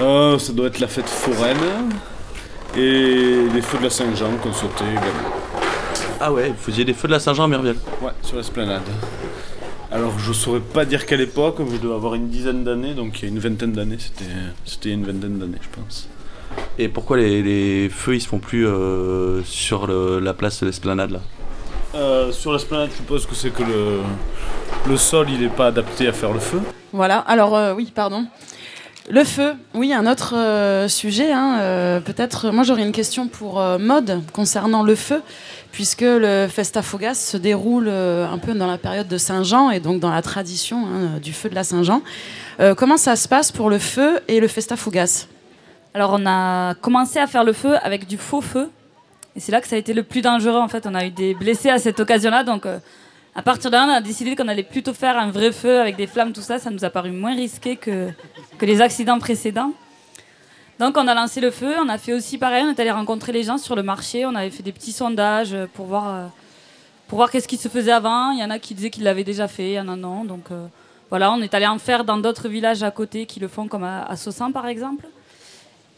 Euh, 0.00 0.38
ça 0.38 0.52
doit 0.52 0.66
être 0.66 0.80
la 0.80 0.88
fête 0.88 1.08
foraine 1.08 1.58
et 2.76 3.46
les 3.52 3.62
feux 3.62 3.78
de 3.78 3.84
la 3.84 3.90
Saint-Jean 3.90 4.36
qu'on 4.42 4.52
sautait 4.52 4.84
également. 4.90 5.30
Ah 6.20 6.32
ouais, 6.32 6.48
vous 6.48 6.56
faisiez 6.62 6.84
des 6.84 6.94
feux 6.94 7.08
de 7.08 7.12
la 7.12 7.20
Saint-Jean 7.20 7.44
à 7.44 7.48
Murviel? 7.48 7.76
Ouais, 8.00 8.12
sur 8.22 8.36
l'esplanade. 8.36 8.82
Alors 9.90 10.18
je 10.18 10.32
saurais 10.32 10.60
pas 10.60 10.84
dire 10.86 11.04
quelle 11.04 11.20
époque, 11.20 11.56
je 11.70 11.76
dois 11.76 11.96
avoir 11.96 12.14
une 12.14 12.28
dizaine 12.28 12.64
d'années, 12.64 12.94
donc 12.94 13.20
il 13.20 13.24
y 13.24 13.28
a 13.28 13.34
une 13.34 13.38
vingtaine 13.40 13.72
d'années, 13.72 13.98
c'était 13.98 14.24
c'était 14.64 14.88
il 14.88 14.92
y 14.92 14.94
a 14.94 14.98
une 14.98 15.04
vingtaine 15.04 15.38
d'années 15.38 15.58
je 15.60 15.68
pense. 15.80 16.08
Et 16.78 16.88
pourquoi 16.88 17.16
les, 17.18 17.42
les 17.42 17.88
feux 17.90 18.14
ils 18.14 18.20
se 18.20 18.28
font 18.28 18.38
plus 18.38 18.66
euh, 18.66 19.42
sur 19.44 19.86
le- 19.86 20.18
la 20.20 20.32
place 20.34 20.60
de 20.60 20.66
l'esplanade 20.66 21.10
là 21.10 21.20
Euh, 21.94 22.32
sur 22.32 22.52
l'esplanade, 22.52 22.88
je 22.92 22.96
suppose 22.96 23.26
que 23.26 23.34
c'est 23.34 23.50
que 23.50 23.62
le, 23.62 24.00
le 24.88 24.96
sol 24.96 25.26
il 25.30 25.42
est 25.42 25.48
pas 25.54 25.66
adapté 25.66 26.08
à 26.08 26.12
faire 26.12 26.32
le 26.32 26.40
feu. 26.40 26.60
Voilà, 26.92 27.18
alors 27.18 27.54
euh, 27.56 27.74
oui, 27.74 27.92
pardon. 27.94 28.26
Le 29.10 29.24
feu, 29.24 29.54
oui, 29.74 29.92
un 29.92 30.06
autre 30.06 30.34
euh, 30.36 30.86
sujet. 30.88 31.32
hein, 31.32 31.58
euh, 31.60 32.00
Peut-être, 32.00 32.50
moi 32.52 32.62
j'aurais 32.64 32.82
une 32.84 32.92
question 32.92 33.26
pour 33.28 33.60
euh, 33.60 33.76
Mode 33.76 34.20
concernant 34.32 34.82
le 34.84 34.94
feu, 34.94 35.20
puisque 35.72 36.02
le 36.02 36.46
Festa 36.48 36.82
Fogas 36.82 37.14
se 37.16 37.36
déroule 37.36 37.88
euh, 37.88 38.26
un 38.30 38.38
peu 38.38 38.54
dans 38.54 38.68
la 38.68 38.78
période 38.78 39.08
de 39.08 39.18
Saint-Jean 39.18 39.70
et 39.70 39.80
donc 39.80 39.98
dans 40.00 40.10
la 40.10 40.22
tradition 40.22 40.86
hein, 40.86 41.18
du 41.20 41.32
feu 41.32 41.50
de 41.50 41.54
la 41.56 41.64
Saint-Jean. 41.64 42.00
Euh, 42.60 42.74
comment 42.74 42.96
ça 42.96 43.16
se 43.16 43.26
passe 43.28 43.50
pour 43.52 43.68
le 43.70 43.78
feu 43.80 44.20
et 44.28 44.38
le 44.40 44.46
Festa 44.48 44.76
Fogas? 44.76 45.26
Alors 45.94 46.16
on 46.18 46.24
a 46.24 46.74
commencé 46.74 47.18
à 47.18 47.26
faire 47.26 47.44
le 47.44 47.52
feu 47.52 47.76
avec 47.82 48.06
du 48.06 48.16
faux 48.16 48.40
feu. 48.40 48.70
Et 49.36 49.40
c'est 49.40 49.52
là 49.52 49.60
que 49.60 49.68
ça 49.68 49.76
a 49.76 49.78
été 49.78 49.92
le 49.92 50.02
plus 50.02 50.22
dangereux 50.22 50.58
en 50.58 50.68
fait. 50.68 50.86
On 50.86 50.94
a 50.94 51.04
eu 51.04 51.10
des 51.10 51.34
blessés 51.34 51.68
à 51.68 51.78
cette 51.78 52.00
occasion-là. 52.00 52.44
Donc 52.44 52.64
euh, 52.64 52.78
à 53.34 53.42
partir 53.42 53.70
de 53.70 53.76
là, 53.76 53.86
on 53.86 53.92
a 53.92 54.00
décidé 54.00 54.34
qu'on 54.34 54.48
allait 54.48 54.62
plutôt 54.62 54.94
faire 54.94 55.18
un 55.18 55.30
vrai 55.30 55.52
feu 55.52 55.80
avec 55.80 55.96
des 55.96 56.06
flammes, 56.06 56.32
tout 56.32 56.40
ça. 56.40 56.58
Ça 56.58 56.70
nous 56.70 56.84
a 56.84 56.90
paru 56.90 57.10
moins 57.10 57.34
risqué 57.34 57.76
que, 57.76 58.08
que 58.58 58.64
les 58.64 58.80
accidents 58.80 59.18
précédents. 59.18 59.72
Donc 60.78 60.96
on 60.96 61.06
a 61.06 61.14
lancé 61.14 61.42
le 61.42 61.50
feu. 61.50 61.74
On 61.78 61.88
a 61.90 61.98
fait 61.98 62.14
aussi 62.14 62.38
pareil. 62.38 62.64
On 62.66 62.70
est 62.70 62.80
allé 62.80 62.90
rencontrer 62.90 63.32
les 63.32 63.42
gens 63.42 63.58
sur 63.58 63.76
le 63.76 63.82
marché. 63.82 64.24
On 64.24 64.34
avait 64.34 64.50
fait 64.50 64.62
des 64.62 64.72
petits 64.72 64.92
sondages 64.92 65.54
pour 65.74 65.84
voir, 65.84 66.08
euh, 66.08 66.26
pour 67.06 67.16
voir 67.16 67.30
qu'est-ce 67.30 67.48
qui 67.48 67.58
se 67.58 67.68
faisait 67.68 67.92
avant. 67.92 68.30
Il 68.30 68.40
y 68.40 68.44
en 68.44 68.50
a 68.50 68.58
qui 68.58 68.74
disaient 68.74 68.90
qu'ils 68.90 69.04
l'avaient 69.04 69.24
déjà 69.24 69.46
fait. 69.46 69.72
Il 69.72 69.74
y 69.74 69.80
en 69.80 69.88
a 69.88 69.96
non. 69.96 70.24
Donc 70.24 70.50
euh, 70.50 70.66
voilà, 71.10 71.30
on 71.32 71.42
est 71.42 71.52
allé 71.52 71.66
en 71.66 71.78
faire 71.78 72.04
dans 72.04 72.16
d'autres 72.16 72.48
villages 72.48 72.82
à 72.82 72.90
côté 72.90 73.26
qui 73.26 73.40
le 73.40 73.48
font 73.48 73.68
comme 73.68 73.84
à, 73.84 74.06
à 74.10 74.50
par 74.54 74.66
exemple. 74.66 75.06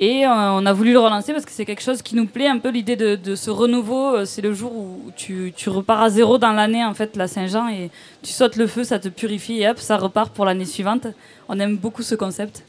Et 0.01 0.26
euh, 0.26 0.28
on 0.30 0.66
a 0.66 0.72
voulu 0.72 0.92
le 0.92 0.99
relancer 0.99 1.32
parce 1.32 1.45
que 1.45 1.53
c'est 1.53 1.64
quelque 1.64 1.82
chose 1.82 2.03
qui 2.03 2.16
nous 2.16 2.26
plaît 2.26 2.49
un 2.49 2.59
peu 2.59 2.70
l'idée 2.70 2.97
de, 2.97 3.14
de 3.14 3.36
ce 3.36 3.49
renouveau. 3.51 4.16
euh, 4.16 4.24
C'est 4.24 4.42
le 4.42 4.53
jour 4.53 4.74
où 4.74 5.12
tu, 5.16 5.53
tu 5.57 5.68
repars 5.68 6.03
à 6.03 6.11
zéro 6.11 6.36
dans 6.36 6.53
l'année 6.53 6.84
en 6.84 6.95
fait, 6.95 7.14
la 7.16 7.28
Saint-Jean, 7.28 7.68
et 7.68 7.90
tu 8.22 8.32
sautes 8.32 8.57
le 8.57 8.66
feu, 8.66 8.82
ça 8.82 8.99
te 8.99 9.09
purifie 9.09 9.61
et 9.62 9.68
hop, 9.68 9.78
ça 9.78 9.97
repart 9.97 10.32
pour 10.34 10.45
l'année 10.47 10.64
suivante. 10.64 11.07
On 11.49 11.61
aime 11.61 11.76
beaucoup 11.76 12.03
ce 12.03 12.16
concept. 12.16 12.64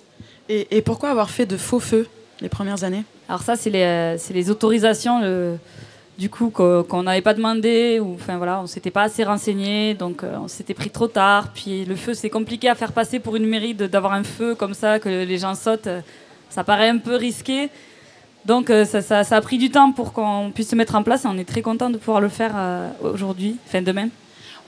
et, 0.50 0.68
et 0.78 0.82
pourquoi 0.84 1.10
avoir 1.10 1.30
fait 1.32 1.48
de 1.48 1.58
faux 1.58 1.80
feux 1.80 2.08
les 2.42 2.50
premières 2.50 2.84
années? 2.84 3.04
Alors 3.28 3.42
ça, 3.42 3.56
c'est 3.56 3.72
les, 3.72 4.18
les 4.32 4.50
autorisations 4.52 5.20
le- 5.22 5.58
du 6.20 6.30
coup 6.30 6.50
qu'on 6.52 7.04
n'avait 7.04 7.22
pas 7.22 7.34
demandé 7.34 8.00
ou 8.00 8.14
enfin 8.14 8.38
voilà, 8.38 8.62
on 8.62 8.68
s'était 8.68 8.92
pas 8.92 9.02
assez 9.04 9.24
renseigné, 9.24 9.96
donc 9.96 10.24
euh, 10.24 10.38
on 10.42 10.48
s'était 10.48 10.76
pris 10.76 10.92
trop 10.92 11.08
tard. 11.08 11.50
Puis 11.56 11.86
le 11.86 11.96
feu, 11.96 12.14
c'est 12.14 12.30
compliqué 12.30 12.70
à 12.70 12.76
faire 12.76 12.92
passer 12.92 13.18
pour 13.20 13.36
une 13.36 13.48
mairie 13.48 13.74
d'avoir 13.74 14.14
un 14.14 14.24
feu 14.24 14.54
comme 14.54 14.76
ça 14.76 15.00
que 15.00 15.10
les 15.10 15.38
gens 15.40 15.56
sautent. 15.56 15.90
Ça 16.56 16.64
paraît 16.64 16.88
un 16.90 17.00
peu 17.00 17.16
risqué. 17.16 17.70
Donc 18.46 18.70
euh, 18.70 18.86
ça, 18.86 19.02
ça- 19.02 19.24
ça 19.26 19.36
a 19.38 19.42
pris 19.42 19.58
du 19.58 19.70
temps 19.72 19.92
pour 19.92 20.14
qu'on 20.14 20.52
puisse 20.56 20.70
se 20.70 20.76
mettre 20.76 20.96
en 20.96 21.04
place 21.04 21.26
et 21.26 21.28
on 21.28 21.38
est 21.38 21.50
très 21.54 21.62
content 21.62 21.90
de 21.90 21.98
pouvoir 21.98 22.22
le 22.22 22.30
faire 22.30 22.54
euh, 22.56 22.90
aujourd'hui, 23.02 23.58
fin 23.66 23.82
demain. 23.82 24.08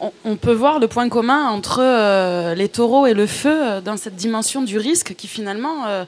on, 0.01 0.11
on 0.25 0.35
peut 0.35 0.51
voir 0.63 0.79
le 0.79 0.87
point 0.87 1.07
commun 1.09 1.47
entre 1.57 1.79
euh, 1.81 2.55
les 2.55 2.67
taureaux 2.67 3.05
et 3.07 3.13
le 3.13 3.25
feu 3.25 3.79
dans 3.85 3.95
cette 3.97 4.15
dimension 4.15 4.61
du 4.63 4.77
risque 4.77 5.15
qui 5.15 5.27
finalement 5.27 5.85
euh, 5.87 6.03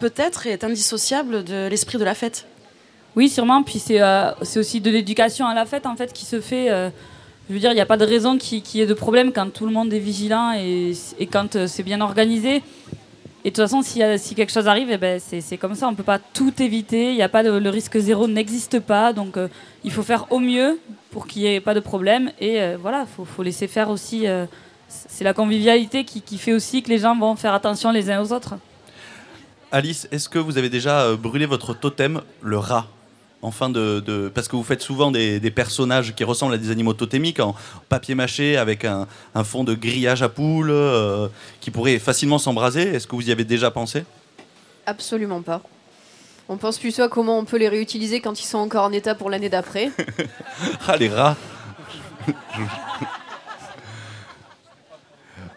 peut-être 0.00 0.46
est 0.46 0.64
indissociable 0.64 1.44
de 1.44 1.68
l'esprit 1.70 1.96
de 1.98 2.04
la 2.04 2.14
fête. 2.14 2.46
Oui, 3.16 3.28
sûrement. 3.30 3.62
Puis 3.62 3.78
c'est 3.78 4.02
euh, 4.02 4.30
aussi 4.56 4.80
de 4.82 4.90
l'éducation 4.90 5.46
à 5.46 5.54
la 5.54 5.64
fête 5.64 5.86
en 5.86 5.96
fait 5.96 6.12
qui 6.12 6.24
se 6.26 6.40
fait. 6.40 6.66
je 7.48 7.54
veux 7.54 7.60
dire, 7.60 7.70
il 7.72 7.78
n'y 7.80 7.80
a 7.80 7.86
pas 7.94 7.96
de 8.04 8.04
raison 8.14 8.36
qu'il 8.36 8.62
y 8.74 8.80
ait 8.80 8.86
de 8.86 8.94
problème 9.06 9.32
quand 9.32 9.48
tout 9.52 9.64
le 9.66 9.72
monde 9.72 9.92
est 9.94 9.98
vigilant 10.10 10.52
et, 10.52 10.92
et 11.18 11.26
quand 11.26 11.66
c'est 11.66 11.82
bien 11.84 12.00
organisé. 12.02 12.62
Et 13.44 13.50
de 13.50 13.54
toute 13.56 13.64
façon, 13.64 13.82
si, 13.82 14.34
quelque 14.36 14.52
chose 14.52 14.68
arrive, 14.68 14.88
eh 14.90 14.98
ben, 14.98 15.20
c'est 15.20 15.56
comme 15.56 15.74
ça. 15.74 15.88
On 15.88 15.90
ne 15.90 15.96
peut 15.96 16.04
pas 16.04 16.20
tout 16.20 16.62
éviter. 16.62 17.20
A 17.22 17.28
pas 17.28 17.42
le 17.42 17.68
risque 17.70 17.98
zéro 17.98 18.28
n'existe 18.28 18.78
pas. 18.78 19.12
Donc 19.12 19.36
euh, 19.36 19.48
il 19.82 19.90
faut 19.90 20.04
faire 20.04 20.26
au 20.30 20.38
mieux 20.38 20.78
pour 21.10 21.26
qu'il 21.26 21.42
n'y 21.42 21.54
ait 21.54 21.60
pas 21.60 21.74
de 21.74 21.80
problème. 21.80 22.30
Et 22.40 22.60
euh, 22.60 22.76
voilà, 22.80 23.04
il 23.18 23.26
faut, 23.26 23.42
laisser 23.42 23.66
faire 23.66 23.90
aussi. 23.90 24.28
euh, 24.28 24.46
c'est 24.88 25.24
la 25.24 25.34
convivialité 25.34 26.04
qui, 26.04 26.20
qui 26.20 26.38
fait 26.38 26.52
aussi 26.52 26.82
que 26.82 26.90
les 26.90 26.98
gens 26.98 27.18
vont 27.18 27.34
faire 27.34 27.54
attention 27.54 27.90
les 27.90 28.10
uns 28.10 28.22
aux 28.22 28.32
autres. 28.32 28.54
Alice, 29.72 30.06
est-ce 30.12 30.28
que 30.28 30.38
vous 30.38 30.58
avez 30.58 30.68
déjà 30.68 31.16
brûlé 31.16 31.46
votre 31.46 31.72
totem, 31.72 32.20
le 32.42 32.58
rat? 32.58 32.86
En 33.42 33.50
fin 33.50 33.68
de, 33.68 34.00
de- 34.00 34.30
Parce 34.34 34.48
que 34.48 34.56
vous 34.56 34.62
faites 34.62 34.80
souvent 34.82 35.10
des, 35.10 35.40
des 35.40 35.50
personnages 35.50 36.14
qui 36.14 36.24
ressemblent 36.24 36.54
à 36.54 36.58
des 36.58 36.70
animaux 36.70 36.94
totémiques 36.94 37.40
en 37.40 37.54
papier 37.88 38.14
mâché 38.14 38.56
avec 38.56 38.84
un, 38.84 39.06
un 39.34 39.44
fond 39.44 39.64
de 39.64 39.74
grillage 39.74 40.22
à 40.22 40.28
poules 40.28 40.70
euh, 40.70 41.28
qui 41.60 41.70
pourrait 41.70 41.98
facilement 41.98 42.38
s'embraser. 42.38 42.82
Est-ce 42.82 43.06
que 43.06 43.16
vous 43.16 43.28
y 43.28 43.32
avez 43.32 43.44
déjà 43.44 43.70
pensé? 43.70 44.04
Absolument 44.86 45.42
pas. 45.42 45.60
On 46.48 46.56
pense 46.56 46.78
plutôt 46.78 47.02
à 47.02 47.08
comment 47.08 47.38
on 47.38 47.44
peut 47.44 47.56
les 47.56 47.68
réutiliser 47.68 48.20
quand 48.20 48.40
ils 48.40 48.44
sont 48.46 48.58
encore 48.58 48.84
en 48.84 48.92
état 48.92 49.14
pour 49.14 49.30
l'année 49.30 49.48
d'après. 49.48 49.90
Ah, 50.86 50.96
les 50.96 51.08
rats 51.08 51.36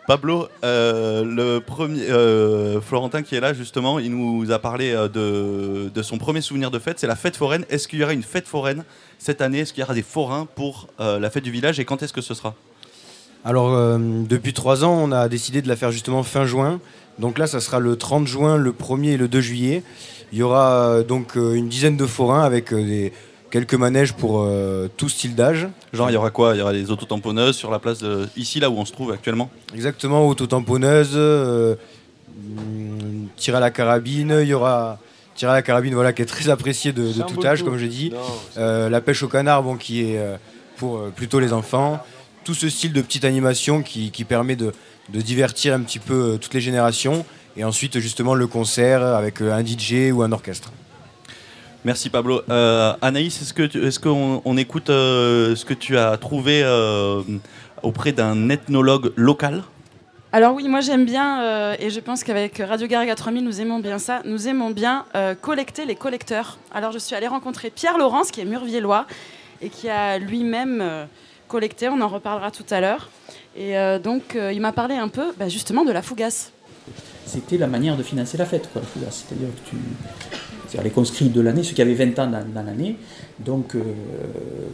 Pablo, 0.08 0.48
euh, 0.64 1.24
le 1.24 1.60
premier, 1.60 2.02
euh, 2.10 2.80
Florentin 2.80 3.24
qui 3.24 3.36
est 3.36 3.40
là 3.40 3.54
justement, 3.54 3.98
il 3.98 4.12
nous 4.12 4.52
a 4.52 4.60
parlé 4.60 4.92
euh, 4.92 5.08
de, 5.08 5.90
de 5.90 6.02
son 6.04 6.20
premier 6.20 6.42
souvenir 6.42 6.70
de 6.70 6.78
fête, 6.78 7.00
c'est 7.00 7.08
la 7.08 7.16
fête 7.16 7.36
foraine. 7.36 7.66
Est-ce 7.70 7.88
qu'il 7.88 8.00
y 8.00 8.04
aura 8.04 8.14
une 8.14 8.22
fête 8.22 8.48
foraine 8.48 8.84
cette 9.18 9.42
année? 9.42 9.60
Est-ce 9.60 9.74
qu'il 9.74 9.82
y 9.82 9.84
aura 9.84 9.96
des 9.96 10.04
forains 10.04 10.48
pour 10.54 10.88
la 11.00 11.30
fête 11.30 11.44
du 11.44 11.52
village? 11.52 11.80
Et 11.80 11.86
quand 11.86 12.04
est-ce 12.04 12.14
que 12.14 12.22
ce 12.22 12.34
sera? 12.34 12.54
Alors, 13.44 13.72
depuis 13.98 14.54
trois 14.54 14.84
ans, 14.84 14.98
on 15.02 15.12
a 15.12 15.30
décidé 15.30 15.62
de 15.62 15.68
la 15.68 15.76
faire 15.76 15.92
justement 15.92 16.24
fin 16.24 16.46
juin. 16.46 16.80
Donc 17.20 17.38
là, 17.38 17.48
ça 17.48 17.60
sera 17.60 17.80
le 17.80 17.96
30 17.96 18.28
juin, 18.28 18.58
le 18.58 18.72
1er 18.72 19.14
et 19.14 19.18
le 19.18 19.28
2 19.28 19.42
juillet. 19.42 19.84
Il 20.32 20.40
y 20.40 20.44
aura 20.44 21.04
donc 21.04 21.36
une 21.36 21.70
dizaine 21.70 21.98
de 21.98 22.06
forains 22.06 22.44
avec 22.44 22.74
des, 22.74 23.14
quelques 23.56 23.76
manèges 23.76 24.12
pour 24.12 24.42
euh, 24.42 24.90
tout 24.98 25.08
style 25.08 25.34
d'âge. 25.34 25.70
Genre, 25.94 26.10
il 26.10 26.14
y 26.14 26.18
aura 26.18 26.30
quoi? 26.30 26.56
Il 26.56 26.60
y 26.60 26.62
aura 26.62 26.74
des 26.74 26.92
autotamponneuses 26.92 27.56
sur 27.56 27.72
la 27.72 27.80
place 27.80 28.00
de, 28.00 28.28
ici, 28.36 28.60
là 28.60 28.70
où 28.70 28.78
on 28.78 28.84
se 28.84 28.92
trouve 28.92 29.14
actuellement? 29.14 29.50
Exactement, 29.74 30.28
auto-tamponneuse, 30.28 31.14
euh, 31.14 31.76
tir 33.38 33.56
à 33.56 33.62
la 33.62 33.72
carabine, 33.72 34.40
il 34.42 34.50
y 34.50 34.54
aura 34.54 35.00
tir 35.36 35.50
à 35.50 35.54
la 35.54 35.62
carabine, 35.62 35.94
voilà, 35.94 36.12
qui 36.12 36.22
est 36.22 36.26
très 36.26 36.50
apprécié 36.50 36.92
de, 36.92 37.14
de 37.14 37.22
tout 37.22 37.48
âge, 37.48 37.64
comme 37.64 37.78
je 37.78 37.86
dis. 37.86 38.12
Euh, 38.58 38.90
la 38.90 39.00
pêche 39.00 39.24
au 39.24 39.30
canard, 39.30 39.64
bon, 39.64 39.78
qui 39.78 40.02
est 40.02 40.18
euh, 40.18 40.36
pour 40.76 40.98
euh, 40.98 41.14
plutôt 41.16 41.40
les 41.40 41.54
enfants. 41.54 42.04
Tout 42.44 42.56
ce 42.56 42.68
style 42.68 42.92
de 42.92 43.02
petite 43.02 43.24
animation 43.24 43.84
qui, 43.84 44.12
qui 44.12 44.26
permet 44.26 44.58
de, 44.58 44.74
de 45.14 45.22
divertir 45.22 45.74
un 45.74 45.80
petit 45.80 46.00
peu 46.00 46.34
euh, 46.34 46.38
toutes 46.38 46.54
les 46.54 46.62
générations. 46.62 47.26
Et 47.56 47.64
ensuite, 47.64 48.00
justement, 48.00 48.36
le 48.36 48.48
concert 48.48 49.02
avec 49.02 49.40
un 49.40 49.66
DJ 49.66 50.12
ou 50.12 50.24
un 50.24 50.34
orchestre. 50.34 50.74
Merci 51.86 52.10
Pablo. 52.10 52.42
Euh, 52.50 52.94
Anaïs, 53.02 53.42
est-ce 53.42 53.54
que 53.54 53.86
est-ce 53.86 54.00
qu'on 54.00 54.42
on 54.44 54.58
écoute 54.58 54.90
euh, 54.90 55.56
ce 55.56 55.66
que 55.66 55.76
tu 55.76 55.98
as 55.98 56.18
trouvé 56.18 56.64
euh, 56.64 57.22
auprès 57.84 58.12
d'un 58.12 58.50
ethnologue 58.50 59.14
local? 59.16 59.64
Alors 60.32 60.56
oui, 60.56 60.68
moi 60.68 60.82
j'aime 60.82 61.06
bien, 61.06 61.44
euh, 61.44 61.76
et 61.80 61.92
je 61.92 62.00
pense 62.00 62.24
qu'avec 62.24 62.58
Radio 62.58 62.88
Garriga 62.88 63.16
3000, 63.16 63.44
nous 63.44 63.62
aimons 63.62 63.80
bien 63.80 64.00
ça, 64.00 64.22
nous 64.26 64.48
aimons 64.48 64.72
bien 64.72 65.06
euh, 65.16 65.36
collecter 65.36 65.86
les 65.86 65.96
collecteurs. 65.96 66.58
Alors 66.74 66.92
je 66.92 66.98
suis 66.98 67.16
allée 67.16 67.28
rencontrer 67.28 67.70
Pierre 67.70 67.98
Laurence, 67.98 68.32
qui 68.32 68.42
est 68.42 68.46
murviellois, 68.46 69.06
et 69.62 69.70
qui 69.70 69.88
a 69.88 70.18
lui-même 70.18 70.82
euh, 70.82 71.06
collecté, 71.48 71.88
on 71.88 72.02
en 72.02 72.08
reparlera 72.08 72.52
tout 72.52 72.66
à 72.72 72.82
l'heure. 72.82 73.10
Et 73.56 73.78
euh, 73.78 74.00
donc 74.00 74.36
euh, 74.36 74.52
il 74.52 74.60
m'a 74.60 74.72
parlé 74.72 74.96
un 74.96 75.08
peu 75.08 75.34
bah, 75.38 75.50
justement 75.50 75.86
de 75.86 75.92
la 75.92 76.02
fougasse. 76.02 76.52
c'était 77.26 77.58
la 77.58 77.68
manière 77.68 77.96
de 77.96 78.04
financer 78.04 78.38
la 78.38 78.46
fête, 78.46 78.70
quoi, 78.74 78.82
la 78.82 78.88
fougasse. 78.88 79.26
C'est-à-dire 79.28 79.50
que 79.50 79.70
tu. 79.70 79.78
Les 80.84 80.90
conscrits 80.90 81.30
de 81.30 81.42
l'année, 81.42 81.64
ceux 81.64 81.74
qui 81.74 81.82
avaient 81.82 81.94
20 81.94 82.20
ans 82.20 82.28
dans, 82.28 82.64
l'année, 82.64 82.98
donc 83.40 83.76
euh, 83.76 83.82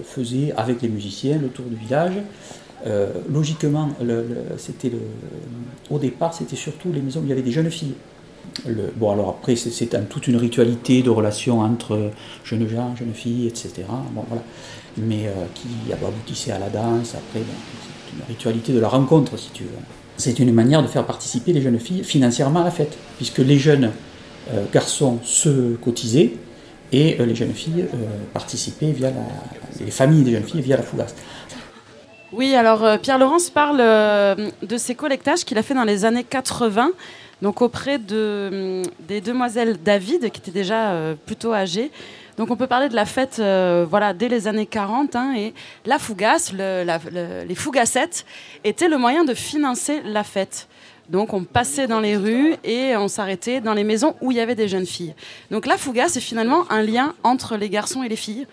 faisaient 0.04 0.54
avec 0.58 0.82
les 0.82 0.90
musiciens 0.90 1.38
le 1.38 1.48
tour 1.48 1.66
du 1.66 1.76
village. 1.76 2.14
Euh, 2.88 3.08
logiquement, 3.32 3.90
c'était 4.58 4.92
au 5.90 6.00
départ, 6.00 6.34
c'était 6.34 6.56
surtout 6.56 6.92
les 6.92 7.02
maisons 7.02 7.20
où 7.20 7.24
il 7.24 7.30
y 7.30 7.32
avait 7.32 7.42
des 7.42 7.52
jeunes 7.52 7.70
filles. 7.70 7.94
Le- 8.68 8.92
bon, 8.96 9.12
alors 9.12 9.30
après, 9.30 9.56
c'est, 9.56 10.10
toute 10.10 10.28
une 10.28 10.38
ritualité 10.38 11.04
de 11.04 11.10
relations 11.10 11.60
entre 11.60 12.12
jeunes 12.44 12.68
gens, 12.68 12.96
jeunes 12.96 13.14
filles, 13.14 13.48
etc. 13.48 13.84
Bon, 14.14 14.24
voilà. 14.28 14.44
Mais 14.98 15.28
euh, 15.28 15.32
qui 15.54 15.94
aboutissait 15.94 16.52
à 16.52 16.60
la 16.60 16.70
danse, 16.70 17.16
après, 17.16 17.42
c'est 17.44 18.18
une 18.18 18.26
ritualité 18.28 18.74
de 18.74 18.80
la 18.80 18.88
rencontre, 18.88 19.38
si 19.38 19.52
tu 19.52 19.64
veux. 19.64 19.70
C'est 20.18 20.40
une 20.40 20.52
manière 20.52 20.82
de 20.82 20.88
faire 20.88 21.06
participer 21.06 21.54
les 21.54 21.62
jeunes 21.62 21.80
filles 21.80 22.04
financièrement 22.04 22.62
à 22.62 22.66
la 22.66 22.72
fête, 22.72 22.98
puisque 23.18 23.40
les 23.40 23.58
jeunes 23.58 23.92
garçons 24.72 25.20
se 25.24 25.76
cotisaient 25.76 26.34
et 26.92 27.18
euh, 27.20 27.26
les 27.26 27.36
jeunes 27.36 27.54
filles 27.54 27.86
euh, 27.94 27.98
participaient 28.34 28.92
via 28.92 29.12
la, 29.12 29.86
les 29.86 29.92
familles 29.92 30.24
des 30.24 30.32
jeunes 30.32 30.44
filles 30.44 30.62
via 30.62 30.78
la 30.78 30.84
fougasse. 30.84 31.16
Oui, 32.34 32.56
alors 32.56 32.84
euh, 32.84 32.98
Pierre 32.98 33.18
Laurence 33.18 33.50
parle 33.50 33.80
euh, 33.82 34.50
de 34.62 34.78
ses 34.78 34.96
collectages 34.96 35.44
qu'il 35.44 35.58
a 35.58 35.64
fait 35.64 35.74
dans 35.74 35.84
les 35.84 36.06
années 36.06 36.24
80, 36.24 36.92
donc 37.42 37.62
auprès 37.62 37.98
de, 37.98 38.84
hum, 38.84 38.92
des 39.08 39.22
demoiselles 39.22 39.78
David, 39.84 40.30
qui 40.32 40.40
étaient 40.40 40.52
déjà 40.52 40.92
euh, 40.92 41.16
plutôt 41.26 41.54
âgées. 41.54 41.92
Donc 42.38 42.50
on 42.50 42.56
peut 42.56 42.68
parler 42.68 42.88
de 42.88 42.96
la 42.96 43.06
fête 43.06 43.38
euh, 43.40 43.86
voilà, 43.88 44.14
dès 44.14 44.30
les 44.30 44.48
années 44.48 44.66
40, 44.66 45.16
hein, 45.16 45.34
et 45.38 45.54
la 45.86 46.00
fougasse, 46.00 46.54
les 46.54 47.56
fougassettes, 47.56 48.26
étaient 48.64 48.88
le 48.88 48.98
moyen 48.98 49.26
de 49.26 49.34
financer 49.34 50.02
la 50.06 50.24
fête. 50.24 50.68
Donc 51.10 51.34
on 51.34 51.44
passait 51.44 51.88
dans 51.88 52.00
les 52.00 52.16
rues 52.16 52.56
et 52.64 52.96
on 52.96 53.08
s'arrêtait 53.08 53.60
dans 53.60 53.74
les 53.74 53.84
maisons 53.84 54.16
où 54.22 54.32
il 54.32 54.38
y 54.38 54.40
avait 54.40 54.56
des 54.56 54.68
jeunes 54.68 54.86
filles. 54.86 55.14
Donc 55.50 55.66
la 55.66 55.78
fougasse 55.78 56.16
est 56.18 56.22
finalement 56.22 56.70
un 56.72 56.82
lien 56.82 57.14
entre 57.24 57.58
les 57.58 57.70
garçons 57.70 58.04
et 58.04 58.10
les 58.10 58.16
filles. 58.16 58.48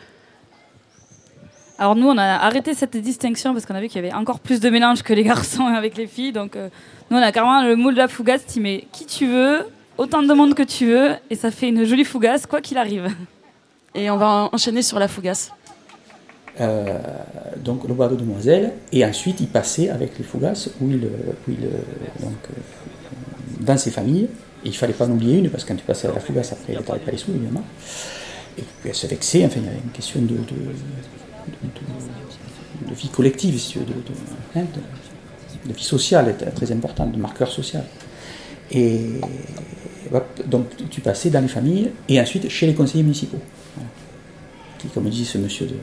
Alors 1.79 1.95
nous, 1.95 2.09
on 2.09 2.19
a 2.19 2.25
arrêté 2.25 2.75
cette 2.75 2.97
distinction 2.97 3.53
parce 3.53 3.65
qu'on 3.65 3.77
a 3.77 3.81
vu 3.81 3.87
qu'il 3.87 4.03
y 4.03 4.05
avait 4.05 4.15
encore 4.15 4.41
plus 4.41 4.59
de 4.59 4.69
mélange 4.69 5.03
que 5.03 5.13
les 5.13 5.23
garçons 5.23 5.67
avec 5.67 5.97
les 5.97 6.09
filles. 6.09 6.33
Donc 6.33 6.57
euh, 6.57 6.69
nous, 7.11 7.19
on 7.19 7.23
a 7.23 7.31
carrément 7.31 7.63
le 7.63 7.77
moule 7.77 7.95
de 7.95 7.99
la 7.99 8.09
fougasse. 8.09 8.45
Tu 8.47 8.61
mets 8.61 8.89
qui 8.91 9.07
tu 9.07 9.27
veux, 9.29 9.65
autant 9.97 10.23
de 10.23 10.33
monde 10.35 10.55
que 10.55 10.65
tu 10.65 10.87
veux, 10.87 11.13
et 11.31 11.37
ça 11.37 11.53
fait 11.53 11.69
une 11.69 11.85
jolie 11.85 12.05
fougasse, 12.05 12.47
quoi 12.47 12.61
qu'il 12.61 12.79
arrive. 12.79 13.09
Et 13.95 14.11
on 14.11 14.17
va 14.17 14.49
enchaîner 14.53 14.83
sur 14.83 14.99
la 14.99 15.07
fougasse. 15.07 15.53
Euh, 16.61 16.99
donc 17.65 17.87
le 17.87 17.95
bois 17.95 18.09
de 18.09 18.17
demoiselles, 18.17 18.73
et 18.93 19.05
ensuite 19.05 19.41
il 19.41 19.47
passait 19.47 19.91
avec 19.91 20.19
les 20.19 20.25
fougasses 20.25 20.71
où 20.81 20.91
il, 20.91 21.01
donc, 21.01 21.11
euh, 22.51 22.55
dans 23.61 23.77
ses 23.77 23.91
familles, 23.93 24.29
et 24.65 24.69
il 24.69 24.77
fallait 24.77 24.93
pas 24.93 25.07
en 25.07 25.13
oublier 25.13 25.39
une 25.39 25.51
parce 25.51 25.63
que 25.63 25.69
quand 25.69 25.77
tu 25.77 25.85
passais 25.85 26.09
à 26.09 26.13
la 26.13 26.21
fougasse 26.21 26.53
après 26.53 26.73
il 26.73 26.75
n'avait 26.75 26.99
pas 26.99 27.11
les 27.13 27.17
sous 27.17 27.31
évidemment, 27.31 27.63
et 28.57 28.63
puis 28.63 28.89
elle 28.89 28.95
se 28.95 29.07
vexait, 29.07 29.45
enfin 29.45 29.61
il 29.61 29.67
y 29.67 29.69
avait 29.69 29.79
une 29.85 29.91
question 29.93 30.21
de, 30.21 30.35
vie 32.93 33.09
collective, 33.09 33.57
si 33.59 33.79
hein, 33.79 34.63
de- 35.67 35.73
vie 35.73 35.85
sociale 35.85 36.35
très 36.57 36.73
importante, 36.73 37.13
de 37.13 37.19
marqueur 37.19 37.51
social. 37.53 37.85
Et 38.73 39.21
donc 40.47 40.67
tu 40.91 41.01
passais 41.01 41.31
dans 41.31 41.41
les 41.41 41.49
familles 41.49 41.91
et 42.09 42.21
ensuite 42.21 42.49
chez 42.49 42.67
les 42.67 42.75
conseillers 42.75 43.05
municipaux. 43.05 43.41
Qui, 44.79 44.89
comme 44.89 45.09
dit 45.09 45.25
ce 45.25 45.39
monsieur 45.39 45.67
de 45.67 45.75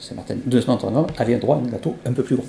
Saint-Martin, 0.00 0.36
de 0.44 0.60
Saint-Antoine, 0.60 1.06
avait 1.18 1.34
un 1.34 1.38
droit 1.38 1.56
à 1.56 1.58
un 1.58 1.66
gâteau 1.66 1.96
un 2.06 2.12
peu 2.12 2.22
plus 2.22 2.36
gros. 2.36 2.46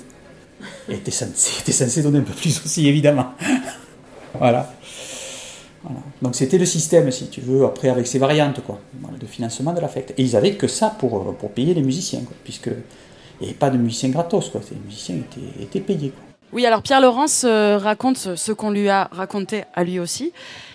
Et 0.88 0.94
était 0.94 1.10
censé, 1.10 1.72
censé 1.72 2.02
donner 2.02 2.18
un 2.18 2.22
peu 2.22 2.32
plus 2.32 2.60
aussi, 2.64 2.88
évidemment. 2.88 3.26
voilà. 4.38 4.72
Voilà. 5.82 6.00
Donc 6.20 6.34
c'était 6.34 6.58
le 6.58 6.64
système, 6.64 7.10
si 7.10 7.28
tu 7.28 7.40
veux, 7.40 7.64
après 7.64 7.88
avec 7.88 8.06
ses 8.06 8.18
variantes, 8.18 8.60
quoi, 8.64 8.80
de 9.18 9.26
financement 9.26 9.72
de 9.72 9.80
la 9.80 9.88
fête. 9.88 10.14
Et 10.16 10.22
ils 10.22 10.36
avaient 10.36 10.54
que 10.54 10.68
ça 10.68 10.90
pour, 10.90 11.16
euh, 11.16 11.32
pour 11.32 11.50
payer 11.50 11.74
les 11.74 11.82
musiciens, 11.82 12.20
quoi, 12.20 12.36
puisque 12.44 12.68
il 13.40 13.44
n'y 13.44 13.48
avait 13.48 13.58
pas 13.58 13.70
de 13.70 13.78
musiciens 13.78 14.10
gratos, 14.10 14.48
quoi. 14.50 14.60
Les 14.70 14.78
musiciens 14.78 15.16
étaient, 15.16 15.62
étaient 15.62 15.80
payés. 15.80 16.10
Quoi. 16.10 16.22
Oui, 16.52 16.66
alors 16.66 16.82
Pierre 16.82 17.00
Laurence 17.00 17.44
euh, 17.44 17.78
raconte 17.78 18.36
ce 18.36 18.52
qu'on 18.52 18.70
lui 18.70 18.88
a 18.88 19.08
raconté 19.10 19.64
à 19.74 19.84
lui 19.84 19.98
aussi. 19.98 20.32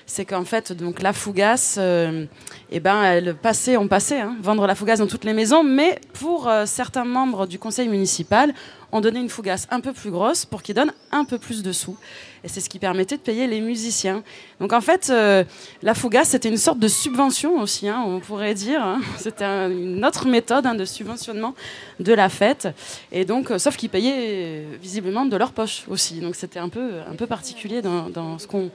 C'est 0.10 0.24
qu'en 0.24 0.45
fait, 0.45 0.72
donc 0.72 1.01
la 1.01 1.12
fougasse, 1.12 1.76
euh, 1.78 2.26
eh 2.72 2.80
ben, 2.80 3.03
elle 3.03 3.36
passait, 3.36 3.76
on 3.76 3.89
passait, 3.89 4.22
hein, 4.22 4.38
vendre 4.41 4.66
la 4.66 4.74
fougasse 4.74 4.99
dans 4.99 5.05
toutes 5.08 5.26
les 5.26 5.34
maisons, 5.34 5.64
mais 5.64 5.99
pour 6.14 6.47
euh, 6.47 6.66
certains 6.66 7.03
membres 7.03 7.45
du 7.45 7.60
conseil 7.60 7.89
municipal, 7.89 8.53
on 8.93 9.01
donnait 9.01 9.20
une 9.20 9.28
fougasse 9.28 9.68
un 9.70 9.82
peu 9.82 9.91
plus 9.91 10.10
grosse 10.10 10.45
pour 10.45 10.64
qu'ils 10.64 10.76
donnent 10.76 10.93
un 11.12 11.26
peu 11.26 11.38
plus 11.38 11.62
de 11.62 11.74
sous. 11.74 11.97
Et 12.45 12.47
c'est 12.47 12.62
ce 12.62 12.70
qui 12.70 12.80
permettait 12.80 13.18
de 13.18 13.22
payer 13.22 13.47
les 13.47 13.60
musiciens. 13.60 14.24
Donc 14.62 14.72
en 14.72 14.80
fait, 14.80 15.10
euh, 15.10 15.43
la 15.84 15.93
fougasse, 15.93 16.30
c'était 16.30 16.47
une 16.47 16.55
sorte 16.58 16.80
de 16.80 16.88
subvention 16.88 17.60
aussi, 17.60 17.89
hein, 17.89 18.01
on 18.08 18.22
pourrait 18.22 18.53
dire. 18.53 18.82
hein. 18.82 19.01
C'était 19.18 19.43
un- 19.43 19.70
une 19.70 20.05
autre 20.05 20.26
méthode 20.26 20.66
de 20.78 20.86
subventionnement 20.86 21.53
de 21.99 22.14
la 22.14 22.30
fête. 22.30 22.70
Et 23.12 23.26
donc, 23.26 23.51
sauf 23.58 23.76
qu'ils 23.76 23.89
payaient 23.89 24.64
visiblement 24.82 25.26
de 25.26 25.36
leur 25.36 25.51
poche 25.51 25.84
aussi. 25.89 26.22
Donc 26.22 26.36
c'était 26.38 26.60
un 26.60 26.70
peu, 26.70 26.91
un 27.12 27.16
peu 27.16 27.28
particulier 27.28 27.82
dans 27.82 28.39
ce 28.39 28.47
qu'on 28.47 28.72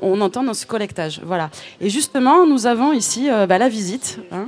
on 0.00 0.20
entend 0.20 0.42
dans 0.42 0.54
ce 0.54 0.66
collectage. 0.66 1.20
Voilà. 1.24 1.50
Et 1.80 1.90
justement, 1.90 2.46
nous 2.46 2.66
avons 2.66 2.92
ici 2.92 3.30
euh, 3.30 3.46
bah, 3.46 3.58
la 3.58 3.68
visite 3.68 4.18
hein, 4.32 4.46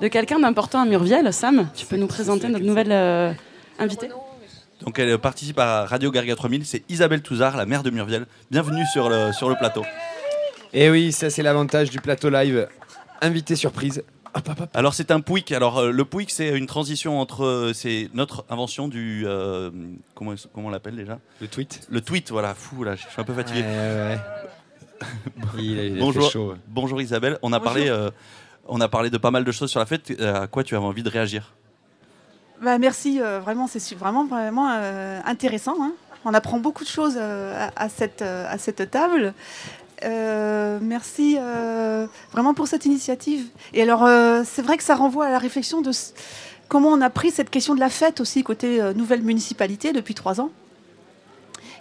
de 0.00 0.08
quelqu'un 0.08 0.38
d'important 0.38 0.80
à 0.80 0.84
Murviel. 0.84 1.32
Sam, 1.32 1.68
tu 1.74 1.86
peux 1.86 1.96
nous 1.96 2.06
présenter 2.06 2.48
notre 2.48 2.64
nouvelle 2.64 2.92
euh, 2.92 3.32
invitée 3.78 4.08
Donc 4.82 4.98
elle 4.98 5.18
participe 5.18 5.58
à 5.58 5.86
Radio 5.86 6.10
Garga 6.10 6.34
3000, 6.34 6.64
c'est 6.64 6.82
Isabelle 6.88 7.22
Touzard, 7.22 7.56
la 7.56 7.66
mère 7.66 7.82
de 7.82 7.90
Murviel. 7.90 8.26
Bienvenue 8.50 8.84
sur 8.92 9.08
le, 9.08 9.32
sur 9.32 9.48
le 9.48 9.54
plateau. 9.56 9.84
Et 10.72 10.90
oui, 10.90 11.12
ça 11.12 11.30
c'est 11.30 11.42
l'avantage 11.42 11.90
du 11.90 12.00
plateau 12.00 12.30
live. 12.30 12.68
Invité 13.20 13.56
surprise. 13.56 14.02
Alors 14.74 14.94
c'est 14.94 15.10
un 15.10 15.20
pouic. 15.20 15.52
Alors 15.52 15.78
euh, 15.78 15.90
le 15.90 16.04
pouic 16.04 16.30
c'est 16.30 16.56
une 16.56 16.66
transition 16.66 17.20
entre 17.20 17.44
euh, 17.44 17.72
c'est 17.72 18.08
notre 18.14 18.44
invention 18.50 18.88
du 18.88 19.24
euh, 19.26 19.70
comment 20.14 20.34
comment 20.52 20.68
on 20.68 20.70
l'appelle 20.70 20.96
déjà? 20.96 21.18
Le 21.40 21.48
tweet. 21.48 21.86
Le 21.90 22.00
tweet 22.00 22.30
voilà. 22.30 22.54
Fou 22.54 22.84
là, 22.84 22.96
je 22.96 23.02
suis 23.02 23.20
un 23.20 23.24
peu 23.24 23.34
fatigué. 23.34 23.60
Ouais, 23.62 23.66
ouais. 23.66 24.18
Il 25.58 25.78
a- 25.78 25.82
il 25.84 25.92
a 25.92 25.94
fait 25.94 26.00
bonjour 26.00 26.30
chaud, 26.30 26.50
ouais. 26.50 26.56
bonjour 26.68 27.00
Isabelle. 27.00 27.38
On 27.42 27.52
a 27.52 27.58
Bonjour. 27.58 27.72
parlé 27.72 27.88
euh, 27.88 28.10
on 28.66 28.80
a 28.80 28.88
parlé 28.88 29.10
de 29.10 29.18
pas 29.18 29.30
mal 29.30 29.44
de 29.44 29.52
choses 29.52 29.70
sur 29.70 29.80
la 29.80 29.86
fête. 29.86 30.12
À 30.20 30.46
quoi 30.46 30.64
tu 30.64 30.74
avais 30.74 30.84
envie 30.84 31.02
de 31.02 31.10
réagir? 31.10 31.52
Bah, 32.62 32.78
merci, 32.78 33.20
euh, 33.20 33.40
vraiment, 33.40 33.66
c'est 33.66 33.94
vraiment, 33.94 34.24
vraiment 34.26 34.70
euh, 34.72 35.20
intéressant. 35.26 35.74
hein. 35.82 35.92
On 36.24 36.32
apprend 36.32 36.58
beaucoup 36.58 36.82
de 36.84 36.88
choses 36.88 37.16
euh, 37.18 37.68
à, 37.76 37.84
à 37.84 37.88
cette, 37.90 38.22
euh, 38.22 38.46
à 38.48 38.56
cette 38.56 38.90
table. 38.90 39.34
Euh, 40.02 40.78
merci 40.82 41.36
euh, 41.38 42.06
vraiment 42.32 42.54
pour 42.54 42.66
cette 42.66 42.84
initiative. 42.84 43.46
Et 43.72 43.82
alors, 43.82 44.04
euh, 44.04 44.42
c'est 44.44 44.62
vrai 44.62 44.76
que 44.76 44.82
ça 44.82 44.94
renvoie 44.94 45.26
à 45.26 45.30
la 45.30 45.38
réflexion 45.38 45.82
de 45.82 45.90
comment 46.68 46.88
on 46.88 47.00
a 47.00 47.10
pris 47.10 47.30
cette 47.30 47.50
question 47.50 47.74
de 47.74 47.80
la 47.80 47.90
fête 47.90 48.20
aussi 48.20 48.42
côté 48.42 48.80
nouvelle 48.94 49.22
municipalité 49.22 49.92
depuis 49.92 50.14
trois 50.14 50.40
ans. 50.40 50.50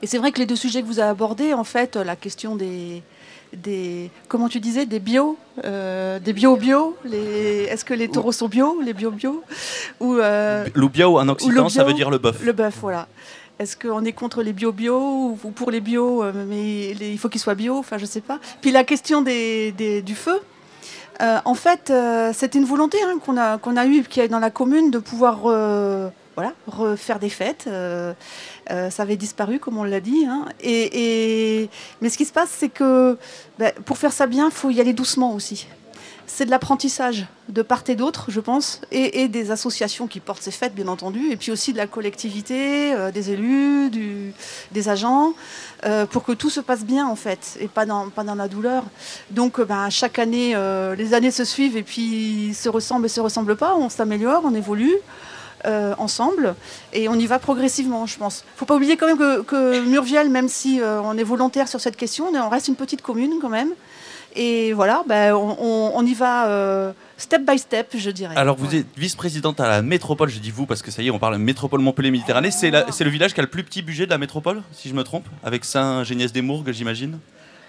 Et 0.02 0.08
c'est 0.08 0.18
vrai 0.18 0.32
que 0.32 0.40
les 0.40 0.46
deux 0.46 0.58
sujets 0.58 0.82
que 0.82 0.88
vous 0.88 1.00
avez 1.00 1.10
abordés, 1.10 1.54
en 1.54 1.64
fait, 1.64 1.96
la 1.96 2.18
question 2.18 2.58
des, 2.58 3.02
des 3.54 4.12
comment 4.28 4.50
tu 4.50 4.60
disais, 4.60 4.86
des 4.86 5.00
bio, 5.00 5.38
des 5.64 6.34
bio-bio, 6.34 6.98
est-ce 7.10 7.86
que 7.86 7.94
les 7.94 8.10
taureaux 8.10 8.34
sont 8.34 8.50
bio, 8.50 8.82
les 8.82 8.94
bio-bio 8.94 9.44
ou 10.02 10.16
Le 10.16 10.88
bio 10.88 11.18
en 11.18 11.26
le 11.26 11.70
ça 11.70 11.86
veut 11.86 11.94
dire 11.94 12.10
le 12.10 12.18
bœuf. 12.18 12.44
Le 12.44 12.52
bœuf, 12.52 12.78
voilà. 12.82 13.08
Est-ce 13.60 13.78
qu'on 13.78 14.04
est 14.04 14.14
contre 14.14 14.42
les 14.42 14.52
bio-bio 14.54 14.98
ou 14.98 15.40
ou 15.44 15.52
pour 15.52 15.70
les 15.72 15.80
bio, 15.80 16.24
euh, 16.24 16.34
mais 16.48 16.92
il 16.92 17.18
faut 17.20 17.30
qu'ils 17.30 17.42
soient 17.42 17.56
bio 17.56 17.78
Enfin, 17.78 17.98
je 17.98 18.06
sais 18.06 18.22
pas. 18.22 18.40
Puis 18.62 18.72
la 18.72 18.84
question 18.84 19.22
du 19.22 20.16
feu. 20.16 20.40
euh, 21.22 21.40
en 21.46 21.54
fait, 21.54 21.90
euh, 21.92 22.32
c'était 22.34 22.58
une 22.58 22.66
volonté 22.66 22.98
hein, 23.04 23.20
qu'on 23.22 23.38
a, 23.38 23.86
eue, 23.86 24.04
qui 24.04 24.20
est 24.20 24.28
dans 24.28 24.40
la 24.40 24.50
commune, 24.50 24.90
de 24.92 24.98
pouvoir 25.00 25.44
refaire 26.68 27.20
des 27.20 27.30
fêtes. 27.30 27.70
ça 28.68 29.04
avait 29.04 29.18
disparu, 29.18 29.60
comme 29.60 29.78
on 29.78 29.84
l'a 29.84 30.00
dit. 30.00 30.26
hein. 30.28 30.46
Mais 30.64 32.10
ce 32.10 32.18
qui 32.18 32.26
se 32.26 32.34
passe, 32.34 32.50
c'est 32.50 32.70
que 32.70 33.18
ben, 33.60 33.72
pour 33.86 33.98
faire 34.00 34.12
ça 34.12 34.26
bien, 34.26 34.48
il 34.48 34.52
faut 34.54 34.72
y 34.72 34.82
aller 34.82 34.94
doucement 34.94 35.34
aussi. 35.34 35.68
C'est 36.26 36.46
de 36.46 36.52
l'apprentissage 36.52 37.26
de 37.50 37.62
part 37.62 37.84
et 37.88 37.96
d'autre, 37.96 38.26
je 38.30 38.40
pense, 38.40 38.82
et, 38.92 39.28
des 39.28 39.52
associations 39.52 40.08
qui 40.08 40.20
portent 40.20 40.42
ces 40.42 40.52
fêtes, 40.52 40.74
bien 40.74 40.88
entendu, 40.88 41.32
et 41.32 41.36
puis 41.36 41.52
aussi 41.52 41.74
de 41.74 41.78
la 41.78 41.86
collectivité, 41.86 42.94
euh, 42.94 43.12
des 43.12 43.32
élus, 43.32 43.92
des 44.72 44.90
agents, 44.90 45.34
euh, 45.86 46.06
pour 46.06 46.24
que 46.24 46.32
tout 46.32 46.50
se 46.50 46.62
passe 46.62 46.86
bien, 46.86 47.08
en 47.08 47.16
fait, 47.16 47.58
et 47.60 47.68
pas 47.68 47.86
dans, 47.86 48.36
la 48.36 48.48
douleur. 48.48 48.84
Donc, 49.32 49.60
euh, 49.60 49.66
ben, 49.66 49.90
chaque 49.90 50.18
année, 50.18 50.56
les 50.98 51.14
années 51.14 51.32
se 51.32 51.44
suivent 51.44 51.78
et 51.78 51.84
puis 51.84 52.54
se 52.54 52.70
ressemblent 52.70 53.06
et 53.06 53.10
se 53.10 53.22
ressemblent 53.22 53.58
pas, 53.58 53.76
on 53.76 53.90
s'améliore, 53.90 54.44
on 54.46 54.56
évolue. 54.56 54.96
ensemble 55.98 56.56
et 56.92 57.08
on 57.08 57.16
y 57.16 57.26
va 57.26 57.40
progressivement, 57.40 58.06
je 58.06 58.18
pense. 58.18 58.44
Faut 58.58 58.66
pas 58.66 58.76
oublier 58.76 58.98
quand 58.98 59.08
même 59.08 59.18
que, 59.18 59.42
que 59.44 59.80
Murviel, 59.86 60.30
même 60.30 60.50
si 60.50 60.82
on 60.82 61.18
est 61.18 61.24
volontaire 61.24 61.70
sur 61.70 61.80
cette 61.80 61.96
question, 61.96 62.26
on 62.34 62.50
reste 62.50 62.68
une 62.68 62.76
petite 62.76 63.02
commune 63.02 63.36
quand 63.42 63.50
même. 63.50 63.74
Et 64.36 64.74
voilà, 64.74 65.04
ben, 65.08 65.34
on, 65.34 65.56
on- 65.60 65.92
on 65.96 66.06
y 66.06 66.14
va 66.14 66.48
euh, 66.48 66.92
step 67.18 67.44
by 67.46 67.58
step, 67.60 67.94
je 67.96 68.10
dirais. 68.10 68.36
Alors 68.36 68.56
vous 68.58 68.74
êtes 68.76 68.88
vice-présidente 68.98 69.60
à 69.60 69.68
la 69.68 69.82
métropole, 69.82 70.30
je 70.30 70.40
dis 70.40 70.52
vous 70.52 70.66
parce 70.66 70.82
que 70.82 70.92
ça 70.92 71.02
y 71.04 71.08
est, 71.08 71.12
on 71.12 71.20
parle 71.20 71.34
de 71.34 71.40
métropole 71.44 71.82
Montpellier-Méditerranée. 71.82 72.52
C'est 72.52 72.72
le 72.72 73.10
village 73.10 73.34
qui 73.34 73.40
a 73.40 73.44
le 73.44 73.50
plus 73.50 73.64
petit 73.64 73.82
budget 73.82 74.06
de 74.06 74.12
la 74.12 74.18
métropole, 74.18 74.62
si 74.72 74.90
je 74.90 74.94
me 74.94 75.04
trompe, 75.04 75.26
avec 75.44 75.66
Saint-Géniès-des-Mourgues, 75.66 76.72
j'imagine. 76.72 77.20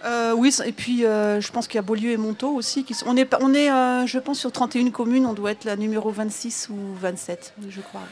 Euh, 0.07 0.35
oui, 0.37 0.55
et 0.67 0.73
puis 0.73 1.05
euh, 1.07 1.41
je 1.41 1.51
pense 1.51 1.67
qu'il 1.67 1.77
y 1.77 1.79
a 1.79 1.83
Beaulieu 1.83 2.11
et 2.11 2.17
Montaut 2.19 2.51
aussi. 2.55 2.85
Qui 2.85 2.93
sont, 2.93 3.07
on 3.09 3.17
est, 3.17 3.25
pas- 3.25 3.39
on 3.41 3.55
est 3.55 3.71
euh, 3.71 4.07
je 4.07 4.19
pense, 4.19 4.39
sur 4.39 4.53
31 4.53 4.91
communes, 4.91 5.25
on 5.25 5.33
doit 5.33 5.51
être 5.53 5.65
la 5.65 5.77
numéro 5.77 6.11
26 6.11 6.69
ou 6.71 6.77
27, 7.01 7.55
je 7.71 7.81
crois. 7.81 8.03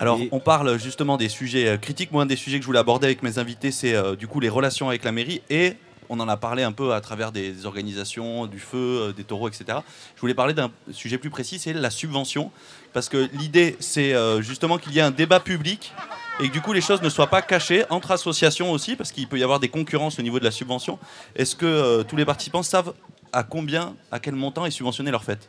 Alors, 0.00 0.20
on 0.30 0.38
parle 0.40 0.78
justement 0.78 1.16
des 1.16 1.28
sujets 1.30 1.76
critiques. 1.80 2.12
Moi, 2.12 2.22
un 2.22 2.26
des 2.26 2.36
sujets 2.36 2.58
que 2.58 2.62
je 2.62 2.66
voulais 2.66 2.78
aborder 2.78 3.06
avec 3.06 3.22
mes 3.22 3.38
invités, 3.38 3.70
c'est 3.72 3.94
euh, 3.94 4.14
du 4.14 4.28
coup 4.28 4.40
les 4.40 4.48
relations 4.50 4.88
avec 4.90 5.02
la 5.04 5.10
mairie. 5.10 5.40
Et 5.50 5.72
on 6.08 6.20
en 6.20 6.28
a 6.28 6.36
parlé 6.36 6.62
un 6.62 6.72
peu 6.72 6.92
à 6.92 7.00
travers 7.00 7.32
des 7.32 7.66
organisations, 7.66 8.46
du 8.46 8.58
feu, 8.58 8.76
euh, 9.08 9.12
des 9.12 9.24
taureaux, 9.24 9.48
etc. 9.48 9.78
Je 10.16 10.20
voulais 10.20 10.34
parler 10.34 10.54
d'un 10.54 10.70
sujet 10.92 11.18
plus 11.18 11.30
précis, 11.30 11.58
c'est 11.58 11.72
la 11.72 11.90
subvention. 11.90 12.50
Parce 12.92 13.08
que 13.08 13.28
l'idée, 13.34 13.76
c'est 13.80 14.14
euh, 14.14 14.40
justement 14.40 14.78
qu'il 14.78 14.92
y 14.92 14.98
ait 14.98 15.02
un 15.02 15.10
débat 15.10 15.40
public 15.40 15.92
et 16.40 16.48
que 16.48 16.52
du 16.52 16.60
coup 16.60 16.72
les 16.72 16.80
choses 16.80 17.02
ne 17.02 17.08
soient 17.08 17.26
pas 17.26 17.42
cachées 17.42 17.84
entre 17.90 18.10
associations 18.10 18.70
aussi, 18.70 18.96
parce 18.96 19.12
qu'il 19.12 19.26
peut 19.28 19.38
y 19.38 19.42
avoir 19.42 19.60
des 19.60 19.68
concurrences 19.68 20.18
au 20.18 20.22
niveau 20.22 20.38
de 20.38 20.44
la 20.44 20.50
subvention. 20.50 20.98
Est-ce 21.36 21.56
que 21.56 21.66
euh, 21.66 22.02
tous 22.02 22.16
les 22.16 22.24
participants 22.24 22.62
savent 22.62 22.94
à 23.32 23.42
combien, 23.42 23.94
à 24.10 24.20
quel 24.20 24.34
montant 24.34 24.64
est 24.64 24.70
subventionné 24.70 25.10
leur 25.10 25.24
fête? 25.24 25.48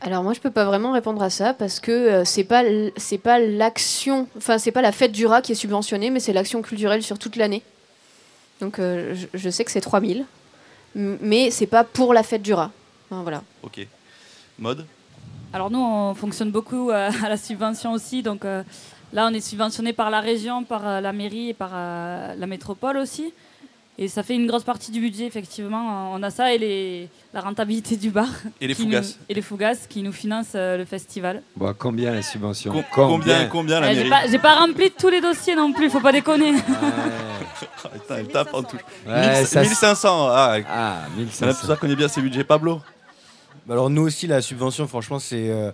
Alors 0.00 0.22
moi 0.22 0.32
je 0.32 0.40
peux 0.40 0.50
pas 0.50 0.64
vraiment 0.64 0.92
répondre 0.92 1.20
à 1.22 1.30
ça 1.30 1.54
parce 1.54 1.80
que 1.80 1.90
euh, 1.90 2.24
c'est 2.24 2.44
pas 2.44 2.62
c'est 2.96 3.18
pas 3.18 3.40
l'action, 3.40 4.28
enfin 4.36 4.58
c'est 4.58 4.70
pas 4.70 4.82
la 4.82 4.92
fête 4.92 5.10
du 5.10 5.26
rat 5.26 5.42
qui 5.42 5.52
est 5.52 5.56
subventionnée, 5.56 6.10
mais 6.10 6.20
c'est 6.20 6.32
l'action 6.32 6.62
culturelle 6.62 7.02
sur 7.02 7.18
toute 7.18 7.34
l'année. 7.34 7.62
Donc 8.60 8.78
euh, 8.78 9.14
je, 9.14 9.26
je 9.34 9.50
sais 9.50 9.64
que 9.64 9.70
c'est 9.70 9.80
3000, 9.80 10.24
m- 10.96 11.18
mais 11.20 11.50
c'est 11.50 11.66
pas 11.66 11.84
pour 11.84 12.12
la 12.14 12.22
fête 12.22 12.42
du 12.42 12.52
rat. 12.54 12.70
Enfin, 13.10 13.22
voilà. 13.22 13.42
Ok. 13.62 13.86
Mode 14.58 14.84
Alors 15.52 15.70
nous, 15.70 15.78
on 15.78 16.14
fonctionne 16.14 16.50
beaucoup 16.50 16.90
euh, 16.90 17.10
à 17.24 17.28
la 17.28 17.36
subvention 17.36 17.92
aussi. 17.92 18.22
Donc 18.22 18.44
euh, 18.44 18.62
là, 19.12 19.28
on 19.30 19.34
est 19.34 19.40
subventionné 19.40 19.92
par 19.92 20.10
la 20.10 20.20
région, 20.20 20.64
par 20.64 20.86
euh, 20.86 21.00
la 21.00 21.12
mairie 21.12 21.50
et 21.50 21.54
par 21.54 21.70
euh, 21.72 22.34
la 22.36 22.46
métropole 22.46 22.96
aussi. 22.96 23.32
Et 24.00 24.06
ça 24.06 24.22
fait 24.22 24.36
une 24.36 24.46
grosse 24.46 24.62
partie 24.62 24.92
du 24.92 25.00
budget, 25.00 25.24
effectivement. 25.26 26.12
On 26.14 26.22
a 26.22 26.30
ça 26.30 26.54
et 26.54 26.58
les, 26.58 27.08
la 27.34 27.40
rentabilité 27.40 27.96
du 27.96 28.10
bar. 28.10 28.28
Et 28.60 28.68
les 28.68 28.74
fougasses. 28.74 29.16
nous- 29.18 29.24
et 29.28 29.34
les 29.34 29.42
fougasses 29.42 29.86
qui 29.88 30.02
nous 30.04 30.12
financent 30.12 30.52
euh, 30.54 30.76
le 30.76 30.84
festival. 30.84 31.42
Bon, 31.56 31.74
combien 31.76 32.12
la 32.12 32.22
subvention 32.22 32.72
Com- 32.72 32.84
combien- 32.92 33.46
combien 33.46 33.80
la 33.80 33.88
Euh, 33.88 33.90
j'ai 33.90 33.96
mairie 34.04 34.10
pas, 34.10 34.26
j'ai 34.30 34.38
pas 34.38 34.54
rempli 34.54 34.92
tous 34.92 35.08
les 35.08 35.20
dossiers 35.20 35.56
non 35.56 35.72
plus, 35.72 35.90
faut 35.90 35.98
pas 36.00 36.12
déconner. 36.12 36.52
Putain, 36.52 38.16
elle 38.18 38.28
tape 38.28 38.54
en 38.54 38.62
touche. 38.62 38.80
Ouais, 39.06 39.20
1000 39.38 39.46
ça, 39.46 39.46
c'est- 39.46 39.60
1500. 39.68 40.28
Ah, 40.30 40.56
Ah, 40.68 40.96
Madame 41.40 41.56
Toussaint 41.56 41.76
connaît 41.76 41.96
bien 41.96 42.06
ses 42.08 42.20
budgets. 42.20 42.44
Pablo 42.44 42.80
Bah 43.66 43.74
Alors 43.74 43.90
nous 43.90 44.02
aussi, 44.02 44.26
la 44.28 44.40
subvention, 44.40 44.86
franchement, 44.86 45.18
c'est 45.18 45.50
euh, 45.50 45.72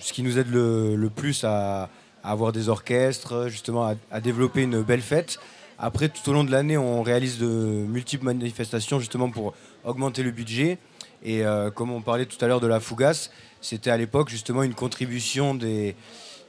ce 0.00 0.12
qui 0.12 0.22
nous 0.24 0.36
aide 0.38 0.50
le, 0.50 0.96
le 0.96 1.10
plus 1.10 1.44
à, 1.44 1.88
à 2.24 2.30
avoir 2.32 2.50
des 2.50 2.68
orchestres, 2.68 3.46
justement, 3.48 3.86
à, 3.86 3.94
à 4.10 4.20
développer 4.20 4.62
une 4.62 4.82
belle 4.82 5.00
fête. 5.02 5.38
Après, 5.78 6.08
tout 6.08 6.28
au 6.30 6.32
long 6.32 6.44
de 6.44 6.50
l'année, 6.50 6.78
on 6.78 7.02
réalise 7.02 7.38
de 7.38 7.46
multiples 7.46 8.24
manifestations, 8.24 8.98
justement, 8.98 9.30
pour 9.30 9.54
augmenter 9.84 10.22
le 10.22 10.30
budget. 10.30 10.78
Et 11.22 11.44
euh, 11.44 11.70
comme 11.70 11.90
on 11.90 12.02
parlait 12.02 12.26
tout 12.26 12.42
à 12.44 12.48
l'heure 12.48 12.60
de 12.60 12.66
la 12.66 12.80
Fougasse, 12.80 13.30
c'était 13.60 13.90
à 13.90 13.96
l'époque, 13.96 14.28
justement, 14.28 14.62
une 14.62 14.74
contribution 14.74 15.54
des, 15.54 15.94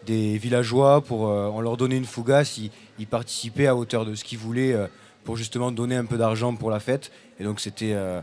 villageois 0.06 1.02
pour 1.02 1.28
euh, 1.28 1.50
on 1.54 1.60
leur 1.60 1.76
donnait 1.76 1.98
une 1.98 2.06
Fougasse, 2.06 2.58
ils, 2.58 3.08
participaient 3.08 3.68
à 3.68 3.76
hauteur 3.76 4.06
de 4.06 4.16
ce 4.16 4.24
qu'ils 4.24 4.38
voulaient 4.38 4.74
euh, 4.74 4.88
pour 5.26 5.36
justement 5.36 5.72
donner 5.72 5.96
un 5.96 6.06
peu 6.06 6.18
d'argent 6.18 6.56
pour 6.56 6.72
la 6.72 6.80
fête. 6.80 7.12
Et 7.40 7.44
donc, 7.44 7.60
c'était... 7.60 7.94
euh, 7.94 8.22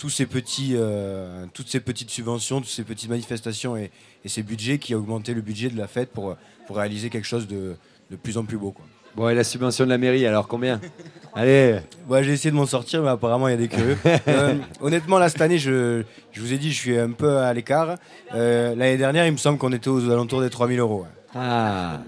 tous 0.00 0.08
ces 0.08 0.24
petits, 0.24 0.72
euh, 0.76 1.44
toutes 1.52 1.68
ces 1.68 1.78
petites 1.78 2.08
subventions, 2.08 2.62
toutes 2.62 2.70
ces 2.70 2.84
petites 2.84 3.10
manifestations 3.10 3.76
et, 3.76 3.90
ces 4.24 4.42
budgets 4.42 4.78
qui 4.78 4.94
augmenté 4.94 5.34
le 5.34 5.42
budget 5.42 5.68
de 5.68 5.76
la 5.76 5.86
fête 5.88 6.10
pour, 6.10 6.36
réaliser 6.70 7.10
quelque 7.10 7.26
chose 7.26 7.46
de, 7.46 7.76
de 8.10 8.16
plus 8.16 8.38
en 8.38 8.44
plus 8.44 8.56
beau. 8.56 8.74
Bon, 9.16 9.28
et 9.28 9.34
la 9.34 9.44
subvention 9.44 9.84
de 9.84 9.90
la 9.90 9.98
mairie, 9.98 10.26
alors 10.26 10.46
combien 10.48 10.80
Allez 11.34 11.78
Ouais, 12.08 12.24
j'ai 12.24 12.32
essayé 12.32 12.50
de 12.50 12.56
m'en 12.56 12.66
sortir, 12.66 13.02
mais 13.02 13.08
apparemment, 13.08 13.48
il 13.48 13.52
y 13.52 13.54
a 13.54 13.56
des 13.56 13.68
curieux. 13.68 13.96
Euh, 14.28 14.54
honnêtement, 14.80 15.18
là, 15.18 15.28
cette 15.28 15.40
année, 15.40 15.58
je, 15.58 16.02
je 16.32 16.40
vous 16.40 16.52
ai 16.52 16.58
dit, 16.58 16.70
je 16.72 16.76
suis 16.76 16.98
un 16.98 17.10
peu 17.12 17.38
à 17.38 17.52
l'écart. 17.54 17.96
Euh, 18.34 18.74
L'année 18.74 18.96
dernière, 18.96 19.26
il 19.26 19.32
me 19.32 19.36
semble 19.36 19.58
qu'on 19.58 19.72
était 19.72 19.88
aux 19.88 20.10
alentours 20.10 20.40
des 20.40 20.50
3000 20.50 20.78
euros. 20.80 21.02
ouais. 21.02 21.08
Ah 21.40 22.00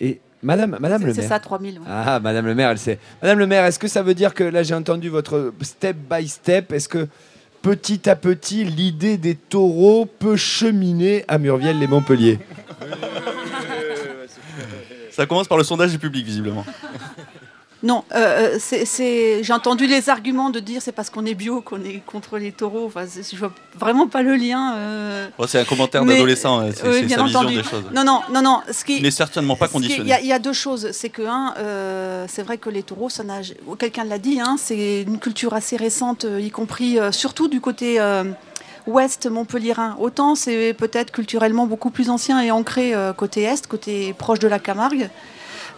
Et 0.00 0.20
Madame, 0.42 0.76
Madame 0.80 1.04
le 1.04 1.12
C'est 1.12 1.22
maire. 1.22 1.28
ça, 1.30 1.38
3000. 1.40 1.78
ouais. 1.80 1.84
Ah, 1.88 2.20
Madame 2.20 2.46
le 2.46 2.54
maire, 2.54 2.70
elle 2.70 2.78
sait. 2.78 2.98
Madame 3.22 3.38
le 3.40 3.46
maire, 3.48 3.64
est-ce 3.64 3.78
que 3.80 3.88
ça 3.88 4.02
veut 4.02 4.14
dire 4.14 4.34
que 4.34 4.44
là 4.44 4.62
j'ai 4.62 4.74
entendu 4.74 5.08
votre 5.08 5.52
step 5.62 5.96
by 6.08 6.28
step 6.28 6.72
Est-ce 6.72 6.88
que 6.88 7.08
petit 7.62 8.08
à 8.08 8.14
petit 8.14 8.62
l'idée 8.64 9.16
des 9.16 9.34
taureaux 9.34 10.06
peut 10.06 10.36
cheminer 10.36 11.24
à 11.26 11.38
Murviel-les-Montpellier 11.38 12.38
Ça 15.18 15.26
commence 15.26 15.48
par 15.48 15.58
le 15.58 15.64
sondage 15.64 15.90
du 15.90 15.98
public, 15.98 16.24
visiblement. 16.24 16.64
Non, 17.82 18.02
euh, 18.12 18.58
euh, 18.72 19.38
j'ai 19.42 19.52
entendu 19.52 19.86
les 19.86 20.08
arguments 20.10 20.50
de 20.50 20.58
dire 20.58 20.80
c'est 20.82 20.90
parce 20.92 21.10
qu'on 21.10 21.24
est 21.26 21.34
bio 21.34 21.60
qu'on 21.60 21.80
est 21.84 22.02
contre 22.04 22.36
les 22.38 22.50
taureaux. 22.50 22.86
Enfin, 22.86 23.04
je 23.06 23.36
vois 23.36 23.52
vraiment 23.78 24.08
pas 24.08 24.22
le 24.22 24.34
lien. 24.36 24.74
euh. 24.76 25.28
Oh, 25.38 25.46
c'est 25.46 25.60
un 25.60 25.64
commentaire 25.64 26.04
d'adolescent, 26.04 26.60
hein, 26.60 26.70
c'est 26.74 27.02
vision 27.02 27.22
entendu. 27.22 27.54
des 27.56 27.62
choses. 27.62 27.84
Non, 27.94 28.02
non, 28.04 28.20
non, 28.32 28.42
non. 28.42 28.60
Ce 28.72 28.84
qui, 28.84 28.96
Il 28.96 29.02
n'est 29.04 29.12
certainement 29.12 29.54
pas 29.54 29.66
Il 29.66 29.70
y, 29.70 29.72
conditionné. 29.72 30.12
a- 30.12 30.20
il 30.20 30.26
y 30.26 30.32
a 30.32 30.40
deux 30.40 30.52
choses. 30.52 30.90
C'est 30.92 31.08
que, 31.08 31.22
un, 31.22 31.54
euh, 31.58 32.26
c'est 32.28 32.42
vrai 32.42 32.58
que 32.58 32.68
les 32.70 32.82
taureaux, 32.84 33.10
ça 33.10 33.22
n'a- 33.22 33.42
quelqu'un 33.78 34.04
l'a 34.04 34.18
dit, 34.18 34.40
hein, 34.40 34.56
c'est 34.58 35.02
une 35.02 35.18
culture 35.20 35.54
assez 35.54 35.76
récente, 35.76 36.24
euh, 36.24 36.40
y 36.40 36.50
compris 36.50 36.98
euh, 36.98 37.12
surtout 37.12 37.46
du 37.46 37.60
côté 37.60 38.00
euh, 38.00 38.24
ouest 38.88 39.26
montpelliérain. 39.26 39.96
Autant 40.00 40.34
c'est 40.34 40.72
peut-être 40.74 41.10
culturellement 41.12 41.66
beaucoup 41.66 41.90
plus 41.90 42.10
ancien 42.10 42.40
et 42.40 42.50
ancré 42.50 42.94
euh, 42.94 43.12
côté 43.12 43.42
est, 43.42 43.66
côté 43.66 44.12
proche 44.14 44.38
de 44.40 44.48
la 44.48 44.58
Camargue. 44.58 45.08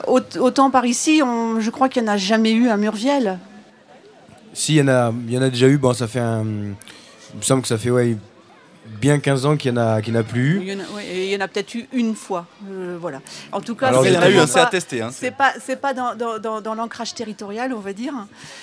Aut- 0.06 0.38
Autant 0.38 0.70
par 0.70 0.86
ici, 0.86 1.20
je 1.58 1.70
crois 1.70 1.88
qu'il 1.90 2.02
n'y 2.02 2.08
en 2.08 2.12
a 2.12 2.16
jamais 2.16 2.52
eu 2.52 2.68
à 2.68 2.76
Murviel. 2.76 3.38
Si, 4.54 4.74
il 4.76 4.78
y, 4.78 4.82
en 4.82 4.88
a- 4.88 5.50
déjà 5.50 5.68
eu. 5.68 5.78
Ça 5.94 6.08
fait 6.08 6.20
un. 6.20 6.42
Il 6.44 7.38
me 7.38 7.42
semble 7.42 7.62
que 7.62 7.68
ça 7.68 7.78
fait 7.78 7.90
bien 9.00 9.18
15 9.18 9.46
ans 9.46 9.56
qu'il 9.56 9.72
n'y 9.72 9.78
en, 9.78 9.82
a- 9.96 10.02
qu'il 10.02 10.14
plus 10.24 10.56
eu. 10.56 10.60
Il 10.62 10.68
y 10.68 10.76
en 10.76 10.80
a, 10.80 10.88
ouais, 10.96 11.42
en 11.42 11.48
peut-être 11.48 11.74
eu 11.74 11.86
une 11.92 12.14
fois. 12.14 12.46
euh, 12.70 12.96
voilà. 13.00 13.20
En 13.52 13.60
tout 13.60 13.74
cas, 13.74 13.88
Alors, 13.88 14.02
c'est 14.02 14.10
il 14.10 14.14
y 14.14 14.18
en 14.18 14.20
a 14.22 14.28
eu, 14.28 14.32
vraiment 14.32 14.46
c'est 14.46 14.54
pas- 14.54 14.66
attesté, 14.66 15.00
hein, 15.02 15.10
c'est 15.12 15.30
pas, 15.30 15.52
c'est 15.64 15.76
pas 15.80 15.94
dans, 15.94 16.14
dans- 16.14 16.38
dans- 16.38 16.60
dans 16.60 16.74
l'ancrage 16.74 17.14
territorial, 17.14 17.72
on 17.72 17.78
va 17.80 17.92
dire. 17.92 18.12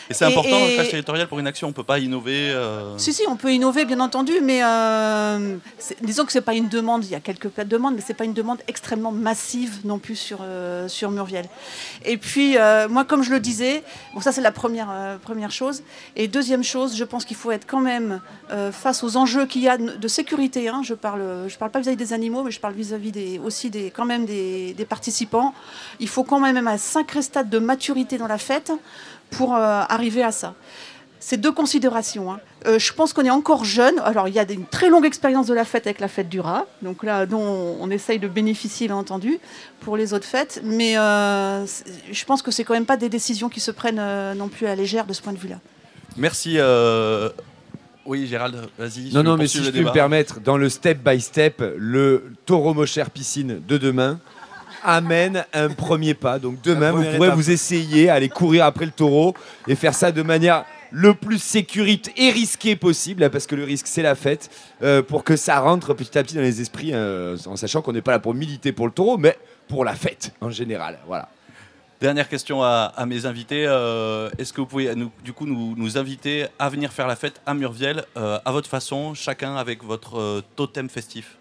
Et 0.09 0.13
c'est 0.13 0.25
important 0.25 0.57
et- 0.57 0.75
clash 0.75 0.89
territorial 0.89 1.27
pour 1.27 1.39
une 1.39 1.47
action, 1.47 1.67
on 1.67 1.71
peut 1.73 1.83
pas 1.83 1.99
innover. 1.99 2.51
euh, 2.51 2.97
Si, 2.97 3.13
si, 3.13 3.23
on 3.27 3.35
peut 3.35 3.51
innover, 3.51 3.85
bien 3.85 3.99
entendu, 3.99 4.33
mais 4.43 4.63
euh, 4.63 5.57
c'est- 5.79 5.97
disons 6.03 6.25
que 6.25 6.31
c'est 6.31 6.41
pas 6.41 6.53
une 6.53 6.67
demande. 6.69 7.03
Il 7.05 7.11
y 7.11 7.15
a 7.15 7.19
quelques 7.19 7.53
cas 7.53 7.63
de 7.63 7.69
demandes, 7.69 7.95
mais 7.95 8.01
c'est 8.05 8.13
pas 8.13 8.25
une 8.25 8.33
demande 8.33 8.59
extrêmement 8.67 9.11
massive 9.11 9.79
non 9.85 9.97
plus 9.99 10.15
sur, 10.15 10.39
euh, 10.41 10.87
sur 10.87 11.09
Murviel. 11.11 11.45
Et 12.05 12.17
puis, 12.17 12.57
euh, 12.57 12.87
moi, 12.89 13.05
comme 13.05 13.23
je 13.23 13.31
le 13.31 13.39
disais, 13.39 13.83
bon, 14.13 14.21
ça 14.21 14.31
c'est 14.31 14.41
la 14.41 14.51
première, 14.51 14.89
euh, 14.91 15.17
première 15.17 15.51
chose. 15.51 15.83
Et 16.15 16.27
deuxième 16.27 16.63
chose, 16.63 16.95
je 16.95 17.03
pense 17.03 17.25
qu'il 17.25 17.37
faut 17.37 17.51
être 17.51 17.65
quand 17.67 17.79
même 17.79 18.21
euh, 18.51 18.71
face 18.71 19.03
aux 19.03 19.17
enjeux 19.17 19.45
qu'il 19.45 19.61
y 19.61 19.69
a 19.69 19.77
de 19.77 19.87
de 19.97 20.07
sécurité. 20.17 20.67
hein. 20.67 20.81
je 20.83 20.95
parle, 20.95 21.47
je 21.47 21.57
parle 21.57 21.71
pas 21.71 21.79
vis-à-vis 21.79 21.97
des 22.05 22.13
animaux, 22.13 22.43
mais 22.43 22.51
je 22.51 22.59
parle 22.59 22.73
vis-à-vis 22.73 23.11
des, 23.11 23.39
aussi 23.39 23.69
des, 23.69 23.91
quand 23.91 24.05
même 24.05 24.25
des, 24.25 24.87
participants. 24.89 25.53
Il 25.99 26.09
faut 26.09 26.23
quand 26.23 26.39
même 26.39 26.67
un 26.67 26.77
sacré 26.77 27.21
stade 27.21 27.49
de 27.49 27.59
maturité 27.59 28.17
dans 28.17 28.27
la 28.27 28.39
fête 28.39 28.71
pour 29.29 29.55
euh, 29.55 29.59
arriver 29.97 30.23
à 30.23 30.31
ça. 30.31 30.55
C'est 31.19 31.37
deux 31.37 31.51
considérations. 31.51 32.31
hein. 32.31 32.39
Euh, 32.65 32.79
je 32.79 32.93
pense 32.93 33.11
qu'on 33.13 33.25
est 33.25 33.37
encore 33.41 33.63
jeune. 33.65 33.97
Alors, 33.99 34.27
il 34.27 34.33
y 34.33 34.39
a 34.39 34.45
une 34.51 34.65
très 34.65 34.89
longue 34.89 35.05
expérience 35.05 35.45
de 35.45 35.53
la 35.53 35.65
fête 35.65 35.85
avec 35.85 35.99
la 35.99 36.07
fête 36.07 36.29
du 36.29 36.39
rat, 36.39 36.65
donc 36.81 37.03
là, 37.03 37.25
dont 37.25 37.77
on, 37.79 37.89
essaye 37.91 38.19
de 38.19 38.27
bénéficier, 38.27 38.87
bien 38.87 38.95
entendu, 38.95 39.39
pour 39.81 39.97
les 39.97 40.13
autres 40.13 40.29
fêtes. 40.35 40.61
Mais 40.63 40.97
euh, 40.97 41.65
je 42.11 42.25
pense 42.25 42.41
que 42.41 42.51
c'est 42.51 42.63
quand 42.63 42.73
même 42.79 42.91
pas 42.93 42.97
des 42.97 43.09
décisions 43.09 43.49
qui 43.49 43.59
se 43.59 43.71
prennent 43.71 44.03
non 44.35 44.47
plus 44.47 44.65
à 44.67 44.75
légère 44.75 45.05
de 45.05 45.13
ce 45.13 45.21
point 45.21 45.33
de 45.33 45.41
vue-là. 45.43 45.59
Merci. 46.15 46.57
Oui, 48.07 48.25
Gérald, 48.25 48.55
vas-y. 48.79 49.13
Non, 49.13 49.21
non, 49.21 49.35
mais 49.35 49.47
si 49.47 49.61
je 49.61 49.69
puis 49.69 49.83
me 49.83 49.91
permettre, 49.91 50.39
dans 50.39 50.55
le 50.55 50.69
step 50.69 50.99
by 51.03 51.19
step, 51.19 51.61
le 51.77 52.31
taureau 52.45 52.73
mocher 52.73 53.03
piscine 53.13 53.61
de 53.67 53.77
demain, 53.77 54.19
amène 54.81 55.43
un 55.53 55.69
premier 55.69 56.13
pas. 56.13 56.39
Donc 56.39 56.61
demain, 56.61 56.91
vous 56.91 57.03
pourrez 57.03 57.27
étape. 57.27 57.35
vous 57.35 57.51
essayer 57.51 58.09
à 58.09 58.13
aller 58.13 58.29
courir 58.29 58.63
après 58.63 58.85
le 58.85 58.91
taureau 58.91 59.33
et 59.67 59.75
faire 59.75 59.93
ça 59.93 60.13
de 60.13 60.21
manière 60.21 60.63
le 60.91 61.13
plus 61.13 61.37
sécurite 61.37 62.11
et 62.15 62.31
risquée 62.31 62.77
possible, 62.77 63.23
hein, 63.23 63.29
parce 63.29 63.45
que 63.45 63.55
le 63.55 63.65
risque 63.65 63.87
c'est 63.87 64.01
la 64.01 64.15
fête, 64.15 64.49
euh, 64.83 65.01
pour 65.01 65.25
que 65.25 65.35
ça 65.35 65.59
rentre 65.59 65.93
petit 65.93 66.17
à 66.17 66.23
petit 66.23 66.35
dans 66.35 66.41
les 66.41 66.61
esprits, 66.61 66.91
euh, 66.93 67.35
en 67.45 67.57
sachant 67.57 67.81
qu'on 67.81 67.91
n'est 67.91 68.01
pas 68.01 68.11
là 68.11 68.19
pour 68.19 68.33
militer 68.33 68.71
pour 68.71 68.85
le 68.85 68.93
taureau, 68.93 69.17
mais 69.17 69.37
pour 69.67 69.83
la 69.83 69.95
fête 69.95 70.31
en 70.39 70.49
général. 70.49 70.97
Voilà. 71.05 71.27
Dernière 71.99 72.29
question 72.29 72.61
à, 72.61 72.93
à 72.95 73.05
mes 73.07 73.25
invités. 73.25 73.65
euh, 73.67 74.29
Est-ce 74.37 74.53
que 74.53 74.61
vous 74.61 74.67
pouvez 74.67 74.93
nous, 74.93 75.11
du 75.23 75.33
coup 75.33 75.47
nous, 75.47 75.75
nous 75.75 75.97
inviter 75.97 76.45
à 76.59 76.69
venir 76.69 76.93
faire 76.93 77.07
la 77.07 77.15
fête 77.15 77.41
à 77.47 77.55
Murviel 77.55 78.05
euh, 78.17 78.37
à 78.45 78.51
votre 78.51 78.69
façon, 78.69 79.15
chacun 79.15 79.55
avec 79.55 79.83
votre 79.83 80.19
euh, 80.19 80.41
totem 80.55 80.89
festif? 80.89 81.37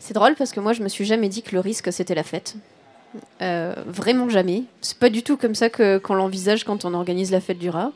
C'est 0.00 0.14
drôle 0.14 0.34
parce 0.34 0.50
que 0.50 0.58
moi, 0.58 0.72
je 0.72 0.82
me 0.82 0.88
suis 0.88 1.04
jamais 1.04 1.28
dit 1.28 1.42
que 1.42 1.54
le 1.54 1.60
risque, 1.60 1.92
c'était 1.92 2.16
la 2.16 2.24
fête. 2.24 2.56
Vraiment 3.40 4.28
jamais. 4.28 4.64
C'est 4.80 4.98
pas 4.98 5.10
du 5.10 5.22
tout 5.22 5.36
comme 5.36 5.54
ça 5.54 5.68
que 5.68 5.98
qu'on 5.98 6.14
l'envisage 6.14 6.64
quand 6.64 6.84
on 6.84 6.94
organise 6.94 7.30
la 7.30 7.40
fête 7.40 7.58
du 7.58 7.68
rat. 7.68 7.90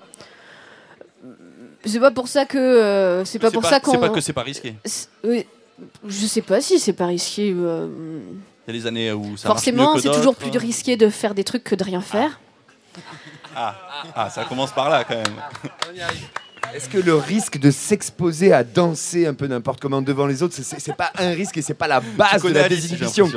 C'est 1.85 2.01
pas 2.01 2.11
pour 2.11 2.29
ça 2.29 2.47
que 2.47 3.23
c'est 3.25 3.39
pas 3.39 3.51
pour 3.51 3.65
ça 3.65 3.79
qu'on. 3.81 3.93
C'est 3.93 3.99
pas 3.99 4.09
que 4.09 4.21
c'est 4.21 4.33
pas 4.33 4.43
risqué. 4.43 4.75
Je 5.25 6.27
sais 6.27 6.43
pas 6.43 6.61
si 6.61 6.79
c'est 6.79 6.93
pas 6.93 7.07
risqué. 7.07 7.55
Il 8.67 8.75
y 8.75 8.79
a 8.79 8.81
des 8.81 8.87
années 8.87 9.13
où 9.13 9.37
ça 9.37 9.49
forcément, 9.49 9.99
c'est 9.99 10.11
toujours 10.11 10.37
plus 10.37 10.57
risqué 10.59 10.97
de 10.97 11.09
faire 11.11 11.35
des 11.35 11.45
trucs 11.45 11.65
que 11.65 11.75
de 11.75 11.85
rien 11.85 12.01
faire. 12.01 12.41
Ah, 13.55 13.75
ah, 14.15 14.31
ça 14.31 14.45
commence 14.45 14.73
par 14.73 14.89
là 14.89 15.05
quand 15.05 15.17
même. 15.17 15.35
Est-ce 16.75 16.89
que 16.89 16.99
le 16.99 17.15
risque 17.15 17.59
de 17.59 17.71
s'exposer 17.71 18.53
à 18.53 18.65
danser 18.65 19.27
un 19.27 19.35
peu 19.35 19.47
n'importe 19.47 19.81
comment 19.81 20.01
devant 20.03 20.27
les 20.27 20.43
autres, 20.43 20.55
c'est- 20.57 20.93
pas 20.97 21.13
un 21.19 21.31
risque 21.31 21.57
et 21.59 21.63
c'est 21.63 21.75
pas 21.75 21.87
la 21.87 22.01
base 22.01 22.43
de 22.43 22.49
la 22.49 22.69
désinhibition. 22.69 23.31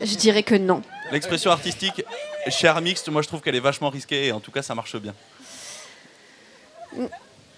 Je 0.00 0.14
dirais 0.16 0.42
que 0.42 0.54
non. 0.54 0.82
L'expression 1.12 1.50
artistique 1.50 2.02
cher 2.48 2.80
mixte, 2.80 3.08
moi 3.08 3.22
je 3.22 3.28
trouve 3.28 3.40
qu'elle 3.40 3.54
est 3.56 3.60
vachement 3.60 3.90
risquée 3.90 4.26
et 4.26 4.32
en 4.32 4.40
tout 4.40 4.50
cas 4.50 4.62
ça 4.62 4.74
marche 4.74 4.96
bien. 4.96 5.14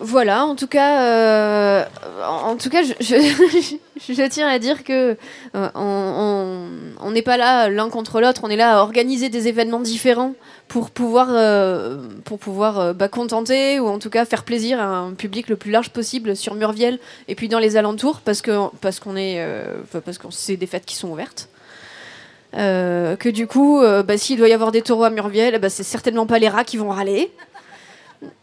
Voilà, 0.01 0.44
en 0.46 0.55
tout 0.55 0.68
cas, 0.68 1.03
euh, 1.03 1.84
je, 3.01 4.28
tiens 4.28 4.46
à 4.49 4.59
dire 4.61 4.84
que 4.84 5.16
euh, 5.57 5.68
on- 5.74 7.11
n'est 7.11 7.22
pas 7.22 7.36
là 7.36 7.68
l'un 7.68 7.88
contre 7.88 8.20
l'autre, 8.20 8.42
on 8.44 8.51
est 8.51 8.57
là 8.57 8.78
à 8.78 8.82
organiser 8.82 9.28
des 9.28 9.49
événements 9.49 9.80
différents 9.80 10.34
pour 10.68 10.90
pouvoir, 10.90 11.28
euh, 11.30 12.07
pour 12.24 12.38
pouvoir 12.38 12.94
bah, 12.94 13.09
contenter 13.09 13.80
ou 13.80 13.88
en 13.88 13.99
tout 13.99 14.11
cas 14.11 14.24
faire 14.24 14.44
plaisir 14.44 14.78
à 14.80 14.84
un 14.84 15.14
public 15.14 15.49
le 15.49 15.57
plus 15.57 15.72
large 15.72 15.90
possible 15.90 16.36
sur 16.36 16.55
Murviel 16.55 17.01
et 17.26 17.34
puis 17.34 17.49
dans 17.49 17.59
les 17.59 17.76
alentours 17.76 18.20
parce 18.20 18.40
que 18.40 18.57
qu'on 19.01 19.16
est, 19.16 19.44
c'est 20.30 20.57
des 20.57 20.66
fêtes 20.66 20.86
qui 20.86 20.94
sont 20.94 21.09
ouvertes. 21.09 21.49
Que 22.53 23.28
du 23.30 23.46
coup, 23.49 23.80
bah, 23.80 24.16
s'il 24.16 24.38
doit 24.38 24.49
y 24.49 24.53
avoir 24.53 24.70
des 24.70 24.82
taureaux 24.82 25.05
à 25.05 25.11
Murviel, 25.11 25.59
bah, 25.59 25.70
c'est 25.70 25.82
certainement 25.82 26.26
pas 26.26 26.38
les 26.38 26.49
rats 26.49 26.64
qui 26.64 26.76
vont 26.76 26.90
râler. 26.90 27.32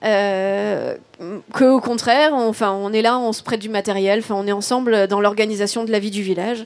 Euh, 0.04 0.96
que 1.54 1.66
au 1.66 1.82
contraire, 1.82 2.32
on, 2.34 2.48
enfin, 2.48 2.72
on 2.72 2.94
est 2.94 3.02
là, 3.02 3.18
on 3.20 3.34
se 3.34 3.44
prête 3.44 3.60
du 3.60 3.68
matériel, 3.70 4.20
enfin, 4.20 4.36
on 4.36 4.48
est 4.48 4.52
ensemble 4.54 5.08
dans 5.08 5.20
l'organisation 5.20 5.84
de 5.84 5.92
la 5.92 6.00
vie 6.00 6.12
du 6.12 6.22
village. 6.22 6.66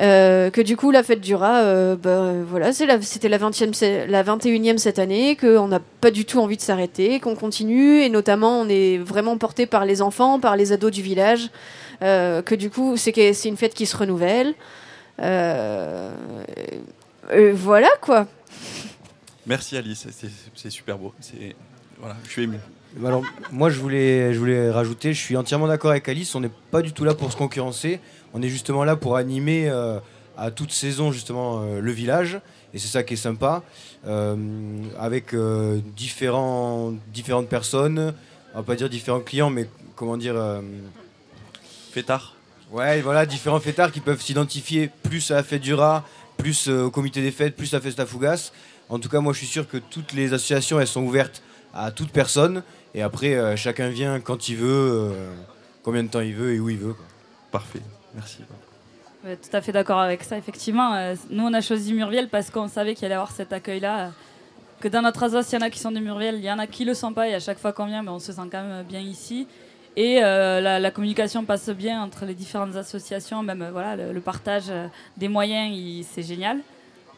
Euh, 0.00 0.50
que 0.50 0.60
du 0.60 0.76
coup, 0.76 0.90
la 0.90 1.02
fête 1.02 1.20
du 1.20 1.34
rat, 1.34 1.62
euh, 1.62 1.96
bah, 1.96 2.32
voilà, 2.48 2.70
la- 2.86 3.02
c'était 3.02 3.28
la 3.28 3.38
20e, 3.38 3.72
c'est 3.74 4.06
la 4.06 4.22
21e 4.22 4.78
cette 4.78 4.98
année, 4.98 5.36
qu'on 5.36 5.68
n'a 5.68 5.80
pas 6.00 6.10
du 6.10 6.24
tout 6.24 6.38
envie 6.40 6.56
de 6.56 6.62
s'arrêter, 6.62 7.20
qu'on 7.20 7.34
continue, 7.36 8.00
et 8.02 8.08
notamment, 8.08 8.60
on 8.60 8.68
est 8.68 8.98
vraiment 8.98 9.36
porté 9.36 9.66
par 9.66 9.84
les 9.84 10.00
enfants, 10.02 10.38
par 10.40 10.56
les 10.56 10.72
ados 10.72 10.90
du 10.92 11.02
village, 11.02 11.50
euh, 12.02 12.42
que 12.42 12.54
du 12.54 12.70
coup, 12.70 12.96
c'est 12.96 13.12
une 13.44 13.56
fête 13.56 13.74
qui 13.74 13.86
se 13.86 13.96
renouvelle. 13.96 14.54
Voilà 17.54 17.88
quoi. 18.00 18.26
Merci 19.46 19.76
Alice, 19.76 20.06
c'est 20.54 20.70
super 20.70 20.98
beau. 20.98 21.12
Voilà, 22.04 22.18
je 22.26 22.30
suis 22.32 22.42
ému. 22.42 22.58
Alors, 23.02 23.22
moi, 23.50 23.70
je 23.70 23.80
voulais, 23.80 24.34
je 24.34 24.38
voulais 24.38 24.70
rajouter, 24.70 25.14
je 25.14 25.18
suis 25.18 25.38
entièrement 25.38 25.66
d'accord 25.66 25.90
avec 25.90 26.06
Alice, 26.06 26.34
on 26.34 26.40
n'est 26.40 26.50
pas 26.70 26.82
du 26.82 26.92
tout 26.92 27.02
là 27.02 27.14
pour 27.14 27.32
se 27.32 27.36
concurrencer, 27.38 27.98
on 28.34 28.42
est 28.42 28.50
justement 28.50 28.84
là 28.84 28.94
pour 28.94 29.16
animer 29.16 29.70
euh, 29.70 29.98
à 30.36 30.50
toute 30.50 30.70
saison, 30.70 31.12
justement, 31.12 31.62
euh, 31.62 31.80
le 31.80 31.92
village, 31.92 32.38
et 32.74 32.78
c'est 32.78 32.88
ça 32.88 33.04
qui 33.04 33.14
est 33.14 33.16
sympa, 33.16 33.62
euh, 34.06 34.36
avec 34.98 35.34
différents, 35.96 36.92
différentes 37.10 37.48
personnes, 37.48 38.12
on 38.52 38.58
va 38.58 38.62
pas 38.62 38.76
dire 38.76 38.90
différents 38.90 39.20
clients, 39.20 39.48
mais 39.48 39.66
comment 39.96 40.18
dire... 40.18 40.36
Fêtards 41.90 42.34
Ouais, 42.70 43.00
voilà, 43.00 43.24
différents 43.24 43.60
fêtards 43.60 43.92
qui 43.92 44.00
peuvent 44.00 44.20
s'identifier 44.20 44.90
plus 45.04 45.30
à 45.30 45.36
la 45.36 45.42
fête 45.42 45.62
du 45.62 45.72
rat, 45.72 46.04
plus 46.36 46.68
au 46.68 46.90
comité 46.90 47.22
des 47.22 47.30
fêtes, 47.30 47.56
plus 47.56 47.72
à 47.72 47.80
Festa 47.80 48.04
Fugas. 48.04 48.52
En 48.90 48.98
tout 48.98 49.08
cas, 49.08 49.20
moi, 49.20 49.32
je 49.32 49.38
suis 49.38 49.46
sûr 49.46 49.66
que 49.66 49.78
toutes 49.78 50.12
les 50.12 50.34
associations, 50.34 50.78
elles 50.78 50.86
sont 50.86 51.02
ouvertes 51.02 51.42
à 51.74 51.90
toute 51.90 52.10
personne. 52.10 52.62
Et 52.94 53.02
après, 53.02 53.34
euh, 53.34 53.56
chacun 53.56 53.88
vient 53.88 54.20
quand 54.20 54.48
il 54.48 54.56
veut, 54.56 54.68
euh, 54.68 55.34
combien 55.82 56.02
de 56.02 56.08
temps 56.08 56.20
il 56.20 56.34
veut 56.34 56.54
et 56.54 56.60
où 56.60 56.70
il 56.70 56.78
veut. 56.78 56.94
quoi. 56.94 57.04
Parfait, 57.50 57.82
merci. 58.14 58.38
Ouais, 59.24 59.36
tout 59.36 59.54
à 59.56 59.60
fait 59.60 59.72
d'accord 59.72 59.98
avec 60.00 60.22
ça, 60.22 60.36
effectivement. 60.36 60.94
Euh, 60.94 61.14
nous, 61.30 61.44
on 61.44 61.52
a 61.52 61.60
choisi 61.60 61.92
Murviel 61.92 62.28
parce 62.28 62.50
qu'on 62.50 62.68
savait 62.68 62.94
qu'il 62.94 63.06
allait 63.06 63.14
y 63.14 63.16
avoir 63.16 63.32
cet 63.32 63.52
accueil-là. 63.52 64.12
que 64.80 64.88
dans 64.88 65.02
notre 65.02 65.22
asos, 65.22 65.50
il 65.50 65.54
y 65.54 65.58
en 65.58 65.62
a 65.62 65.70
qui 65.70 65.78
sont 65.78 65.92
de 65.92 65.98
Murviel, 66.00 66.36
il 66.36 66.44
y 66.44 66.52
en 66.52 66.58
a 66.58 66.66
qui 66.66 66.84
le 66.84 66.94
sont 66.94 67.12
pas, 67.12 67.28
et 67.28 67.34
à 67.34 67.40
chaque 67.40 67.58
fois 67.58 67.72
qu'on 67.72 67.86
vient, 67.86 68.02
ben, 68.02 68.12
on 68.12 68.18
se 68.18 68.32
sent 68.32 68.42
quand 68.50 68.62
même 68.62 68.84
bien 68.84 69.00
ici. 69.00 69.46
Et 69.96 70.22
euh, 70.22 70.60
la, 70.60 70.80
la 70.80 70.90
communication 70.90 71.44
passe 71.44 71.70
bien 71.70 72.02
entre 72.02 72.24
les 72.24 72.34
différentes 72.34 72.74
associations, 72.76 73.42
même 73.42 73.62
euh, 73.62 73.70
voilà, 73.70 73.94
le, 73.96 74.12
le 74.12 74.20
partage 74.20 74.64
euh, 74.68 74.88
des 75.16 75.28
moyens, 75.28 76.04
c'est 76.10 76.22
génial. 76.22 76.58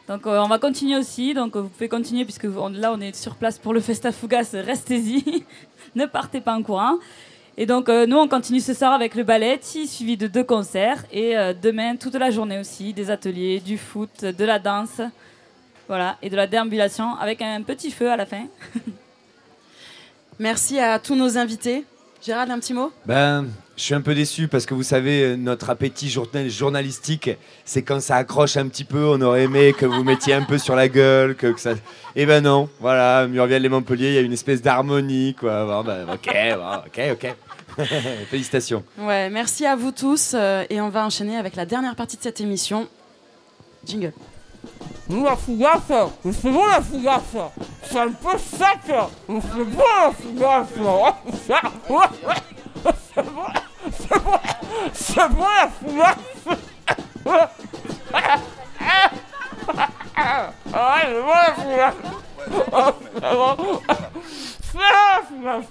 Donc 0.08 0.26
euh, 0.26 0.38
on 0.40 0.46
va 0.48 0.58
continuer 0.58 0.96
aussi, 0.96 1.34
donc 1.34 1.56
euh, 1.56 1.60
vous 1.62 1.68
pouvez 1.68 1.88
continuer 1.88 2.24
puisque 2.24 2.44
vous- 2.44 2.60
on- 2.60 2.68
là 2.68 2.92
on 2.92 3.00
est 3.00 3.14
sur 3.14 3.34
place 3.34 3.58
pour 3.58 3.74
le 3.74 3.80
Festa 3.80 4.12
Fugas, 4.12 4.50
restez-y, 4.54 5.44
ne 5.96 6.06
partez 6.06 6.40
pas 6.40 6.54
en 6.54 6.62
courant. 6.62 6.98
Et 7.58 7.66
donc 7.66 7.88
euh, 7.88 8.06
nous 8.06 8.16
on 8.16 8.28
continue 8.28 8.60
ce 8.60 8.72
soir 8.74 8.92
avec 8.92 9.14
le 9.16 9.24
ballet, 9.24 9.58
suivi 9.62 10.16
de 10.16 10.26
deux 10.28 10.44
concerts. 10.44 11.04
Et 11.12 11.36
euh, 11.36 11.52
demain 11.60 11.96
toute 11.96 12.14
la 12.14 12.30
journée 12.30 12.58
aussi, 12.60 12.92
des 12.92 13.10
ateliers, 13.10 13.58
du 13.60 13.78
foot, 13.78 14.24
de 14.24 14.44
la 14.44 14.58
danse, 14.60 15.00
voilà, 15.88 16.16
et 16.22 16.30
de 16.30 16.36
la 16.36 16.46
déambulation 16.46 17.14
avec 17.16 17.42
un 17.42 17.62
petit 17.62 17.90
feu 17.90 18.10
à 18.10 18.16
la 18.16 18.26
fin. 18.26 18.44
Merci 20.38 20.78
à 20.78 20.98
tous 20.98 21.14
nos 21.14 21.38
invités. 21.38 21.84
Gérald, 22.22 22.50
un 22.50 22.58
petit 22.58 22.74
mot? 22.74 22.92
Ben, 23.06 23.46
je 23.76 23.82
suis 23.82 23.94
un 23.94 24.00
peu 24.00 24.14
déçu 24.14 24.48
parce 24.48 24.64
que 24.66 24.74
vous 24.74 24.82
savez, 24.82 25.36
notre 25.36 25.68
appétit 25.70 26.08
journal- 26.08 26.48
journalistique, 26.48 27.30
c'est 27.64 27.82
quand 27.82 28.00
ça 28.00 28.16
accroche 28.16 28.56
un 28.56 28.68
petit 28.68 28.84
peu. 28.84 29.04
On 29.06 29.20
aurait 29.20 29.42
aimé 29.44 29.74
que 29.76 29.84
vous 29.86 30.02
mettiez 30.02 30.32
un 30.34 30.42
peu 30.44 30.56
sur 30.58 30.74
la 30.74 30.88
gueule, 30.88 31.34
que, 31.36 31.48
que 31.52 31.60
ça. 31.60 31.72
Eh 32.14 32.24
ben 32.24 32.42
non, 32.42 32.68
voilà, 32.80 33.26
Murviel 33.26 33.64
et 33.64 33.68
Montpellier, 33.68 34.08
il 34.08 34.14
y 34.14 34.18
a 34.18 34.22
une 34.22 34.32
espèce 34.32 34.62
d'harmonie, 34.62 35.34
quoi. 35.38 35.64
Bon, 35.66 35.84
ben, 35.84 36.06
ok, 36.12 36.34
bon, 36.56 36.76
ok, 36.86 37.00
ok. 37.12 37.34
Félicitations. 38.30 38.82
Ouais, 38.98 39.28
merci 39.28 39.66
à 39.66 39.76
vous 39.76 39.92
tous 39.92 40.32
euh, 40.34 40.64
et 40.70 40.80
on 40.80 40.88
va 40.88 41.04
enchaîner 41.04 41.36
avec 41.36 41.54
la 41.56 41.66
dernière 41.66 41.94
partie 41.94 42.16
de 42.16 42.22
cette 42.22 42.40
émission. 42.40 42.88
Jingle. 43.84 44.12
Nous, 45.08 45.22
la 45.24 45.36
fougasse, 45.36 45.82
c'est 46.32 46.50
bon 46.50 46.64
la 46.66 46.80
fougasse 46.80 47.22
C'est 47.84 47.98
un 48.00 48.10
peu 48.10 48.36
sec 48.38 48.96
mais 49.28 49.40
C'est 49.40 49.64
bon 49.64 49.82
la 50.00 50.12
fougasse 50.12 51.62
C'est 54.92 55.28
bon 55.30 55.44
la 55.44 55.66
Ouais, 55.86 56.14
Ouais, 60.66 61.04
c'est 61.04 61.22
bon 61.22 61.34
la 61.34 61.52
fougasse 61.54 61.94
Oh, 62.72 62.92
C'est 63.12 63.34
bon 63.34 63.72
la 64.74 65.22
fougasse 65.26 65.70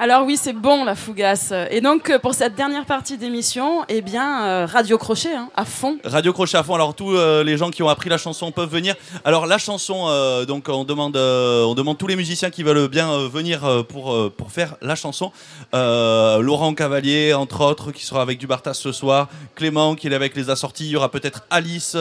Alors 0.00 0.24
oui, 0.24 0.38
c'est 0.40 0.52
bon 0.52 0.84
la 0.84 0.94
fougasse. 0.94 1.52
Et 1.72 1.80
donc 1.80 2.08
euh, 2.08 2.20
pour 2.20 2.32
cette 2.32 2.54
dernière 2.54 2.84
partie 2.84 3.18
d'émission, 3.18 3.84
eh 3.88 4.00
bien 4.00 4.44
euh, 4.44 4.64
Radio 4.64 4.96
Crochet 4.96 5.34
hein, 5.34 5.50
à 5.56 5.64
fond. 5.64 5.98
Radio 6.04 6.32
Crochet 6.32 6.56
à 6.56 6.62
fond. 6.62 6.76
Alors 6.76 6.94
tous 6.94 7.16
euh, 7.16 7.42
les 7.42 7.56
gens 7.56 7.70
qui 7.70 7.82
ont 7.82 7.88
appris 7.88 8.08
la 8.08 8.16
chanson 8.16 8.52
peuvent 8.52 8.70
venir. 8.70 8.94
Alors 9.24 9.46
la 9.46 9.58
chanson, 9.58 10.06
euh, 10.06 10.44
donc 10.44 10.68
on 10.68 10.84
demande, 10.84 11.16
euh, 11.16 11.64
on 11.64 11.74
demande 11.74 11.98
tous 11.98 12.06
les 12.06 12.14
musiciens 12.14 12.50
qui 12.50 12.62
veulent 12.62 12.86
bien 12.86 13.10
euh, 13.10 13.26
venir 13.28 13.64
euh, 13.64 13.82
pour 13.82 14.12
euh, 14.12 14.32
pour 14.34 14.52
faire 14.52 14.76
la 14.82 14.94
chanson. 14.94 15.32
Euh, 15.74 16.38
Laurent 16.38 16.74
Cavalier, 16.74 17.34
entre 17.34 17.64
autres, 17.64 17.90
qui 17.90 18.04
sera 18.06 18.22
avec 18.22 18.38
du 18.38 18.46
Bartas 18.46 18.74
ce 18.74 18.92
soir. 18.92 19.26
Clément 19.56 19.96
qui 19.96 20.06
est 20.06 20.14
avec 20.14 20.36
les 20.36 20.48
assortis. 20.48 20.84
Il 20.84 20.90
y 20.90 20.96
aura 20.96 21.10
peut-être 21.10 21.42
Alice. 21.50 21.96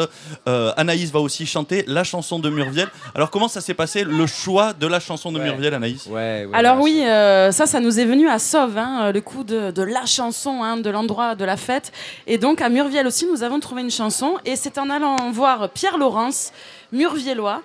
Euh, 0.47 0.71
Anaïs 0.77 1.11
va 1.11 1.19
aussi 1.19 1.47
chanter 1.47 1.83
la 1.87 2.03
chanson 2.03 2.37
de 2.37 2.51
Murviel. 2.51 2.89
Alors 3.15 3.31
comment 3.31 3.47
ça 3.47 3.59
s'est 3.59 3.73
passé 3.73 4.03
le 4.03 4.27
choix 4.27 4.73
de 4.73 4.85
la 4.85 4.99
chanson 4.99 5.31
de 5.31 5.39
Murviel, 5.39 5.73
Anaïs? 5.73 6.05
Ouais. 6.05 6.47
Alors 6.53 6.79
oui, 6.79 7.01
euh, 7.03 7.51
ça, 7.51 7.65
ça 7.65 7.79
nous 7.79 7.86
est 7.95 8.05
venu 8.05 8.27
à 8.27 8.39
Sauve, 8.39 8.77
hein, 8.77 8.99
euh, 9.01 9.11
le 9.11 9.21
coup 9.21 9.43
de, 9.43 9.81
la 9.81 10.05
chanson, 10.05 10.63
hein, 10.63 10.77
de 10.77 10.89
l'endroit 10.89 11.35
de 11.35 11.45
la 11.45 11.57
fête. 11.57 11.91
Et 12.25 12.37
donc 12.37 12.61
à 12.61 12.69
Murviel 12.69 13.07
aussi, 13.07 13.25
nous 13.25 13.43
avons 13.43 13.59
trouvé 13.59 13.81
une 13.81 13.91
chanson. 13.91 14.37
Et 14.45 14.55
c'est 14.55 14.77
en 14.77 14.89
allant 14.89 15.31
voir 15.31 15.69
Pierre 15.69 15.97
Laurence, 15.97 16.51
Murviellois, 16.91 17.61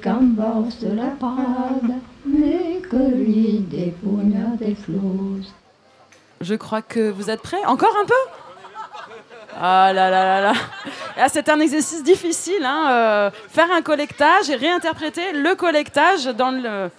qu'embosse 0.00 0.82
la 0.82 1.10
parade, 1.18 1.94
mais 2.24 2.69
Je 6.40 6.54
crois 6.54 6.82
que 6.82 7.10
vous 7.10 7.30
êtes 7.30 7.42
prêts? 7.42 7.64
Encore 7.66 7.94
un 8.02 8.06
peu? 8.06 8.14
Ah 9.56 9.92
là 9.92 10.10
là 10.10 10.24
là 10.24 10.40
là 10.40 10.52
C'est 11.28 11.48
un 11.48 11.60
exercice 11.60 12.02
difficile, 12.02 12.64
hein, 12.64 12.88
euh, 12.90 13.30
faire 13.48 13.70
un 13.72 13.82
collectage 13.82 14.48
et 14.50 14.56
réinterpréter 14.56 15.32
le 15.32 15.54
collectage 15.54 16.24
dans 16.26 16.50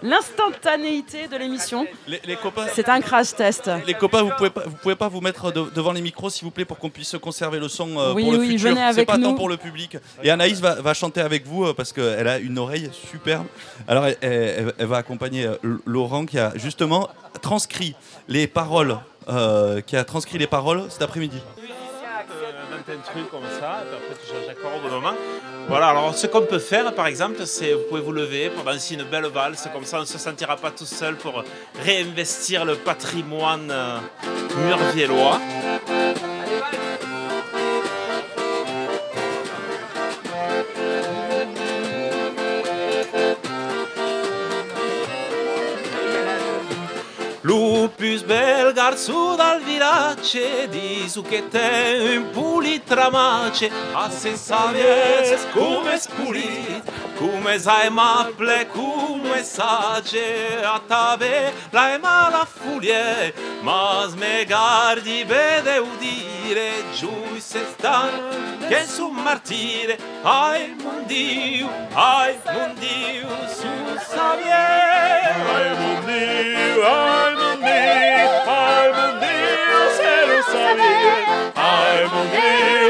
l'instantanéité 0.03 1.27
de 1.27 1.35
l'émission. 1.37 1.85
Les, 2.07 2.21
les 2.25 2.35
copains, 2.35 2.67
C'est 2.73 2.89
un 2.89 3.01
crash 3.01 3.33
test. 3.35 3.69
les 3.87 3.93
copains, 3.93 4.21
vous 4.23 4.31
pouvez 4.37 4.49
pas, 4.49 4.63
vous 4.65 4.75
pouvez 4.75 4.95
pas 4.95 5.07
vous 5.07 5.21
mettre 5.21 5.51
de- 5.51 5.69
devant 5.73 5.91
les 5.91 6.01
micros, 6.01 6.29
s'il 6.29 6.45
vous 6.45 6.51
plaît, 6.51 6.65
pour 6.65 6.77
qu'on 6.77 6.89
puisse 6.89 7.15
conserver 7.21 7.59
le 7.59 7.67
son 7.67 7.97
euh, 7.97 8.13
Oui, 8.13 8.23
pour 8.23 8.33
le 8.33 8.39
oui, 8.39 8.57
futur. 8.57 8.75
C'est 8.93 9.05
pas 9.05 9.13
tant 9.13 9.19
nous. 9.19 9.35
pour 9.35 9.49
le 9.49 9.57
public. 9.57 9.97
Et 10.23 10.29
Anaïs 10.31 10.59
va, 10.59 10.75
va 10.75 10.93
chanter 10.93 11.21
avec 11.21 11.45
vous 11.47 11.65
euh, 11.65 11.73
parce 11.73 11.91
qu'elle 11.93 12.27
a 12.27 12.37
une 12.37 12.57
oreille 12.59 12.89
superbe. 13.09 13.47
Alors, 13.87 14.05
elle, 14.05 14.17
elle- 14.21 14.73
elle 14.77 14.85
va 14.87 14.97
accompagner 14.97 15.45
euh, 15.45 15.55
Laurent 15.85 16.25
qui 16.25 16.37
a 16.39 16.51
justement 16.55 17.09
transcrit 17.41 17.95
les 18.27 18.47
paroles, 18.47 18.97
qui 19.87 19.95
a 19.95 20.03
transcrit 20.03 20.37
les 20.37 20.47
paroles 20.47 20.83
cet 20.89 21.01
après-midi. 21.01 21.37
Un 22.89 22.97
truc 22.97 23.29
comme 23.29 23.43
ça, 23.59 23.83
et 23.83 23.95
après 23.95 24.15
tu 24.21 24.31
changes 24.31 24.47
d'accord 24.47 24.71
au 24.77 24.81
bon 24.81 24.95
moment. 24.95 25.15
Voilà, 25.67 25.89
alors 25.89 26.15
ce 26.15 26.27
qu'on 26.27 26.41
peut 26.41 26.59
faire 26.59 26.93
par 26.93 27.07
exemple, 27.07 27.45
c'est 27.45 27.73
vous 27.73 27.83
pouvez 27.89 28.01
vous 28.01 28.11
lever 28.11 28.49
pour 28.49 28.63
danser 28.63 28.95
une 28.95 29.03
belle 29.03 29.27
valse, 29.27 29.67
comme 29.73 29.85
ça 29.85 29.97
on 29.97 30.01
ne 30.01 30.05
se 30.05 30.17
sentira 30.17 30.55
pas 30.57 30.71
tout 30.71 30.85
seul 30.85 31.15
pour 31.15 31.43
réinvestir 31.83 32.65
le 32.65 32.75
patrimoine 32.75 33.69
euh, 33.71 33.97
murviellois. 34.65 35.39
Lupus 47.51 48.23
belgar 48.23 48.95
sud 48.97 49.39
al 49.39 49.59
virace 49.61 50.69
di 50.69 51.09
su 51.09 51.21
che 51.21 51.49
tempo 51.49 52.61
tramace 52.85 53.69
a 53.91 54.09
senza 54.09 54.71
vies 54.71 55.45
come 55.51 55.97
spulit 55.97 57.10
come 57.21 57.59
sai 57.59 57.89
maple 57.89 58.67
come 58.73 59.43
sage 59.43 60.63
a 60.63 60.81
tave 60.87 61.53
la 61.71 61.93
e 61.93 61.97
mala 61.99 62.45
fulie 62.45 63.31
mas 63.61 64.15
me 64.15 64.43
gardi 64.45 65.23
vede 65.23 65.77
udire 65.89 66.71
giù 66.97 67.13
se 67.37 67.63
stan 67.73 68.13
che 68.67 68.85
su 68.87 69.09
martire. 69.09 69.97
Ai 70.23 70.75
mon 70.81 71.05
Dio 71.05 71.69
ai 71.93 72.33
mon 72.45 72.73
Dio 72.81 73.29
su 73.57 73.71
savie 74.11 74.63
ai 75.55 75.69
mon 75.79 75.99
Dio 76.07 76.83
ai 76.97 77.33
mon 77.41 77.59
Dio 77.67 78.29
ai 78.59 78.87
mon 78.97 79.13
Dio 79.23 79.79
se 79.97 80.13
lo 80.29 80.39
savie 80.51 81.15
ai 81.69 82.01
mon 82.13 82.80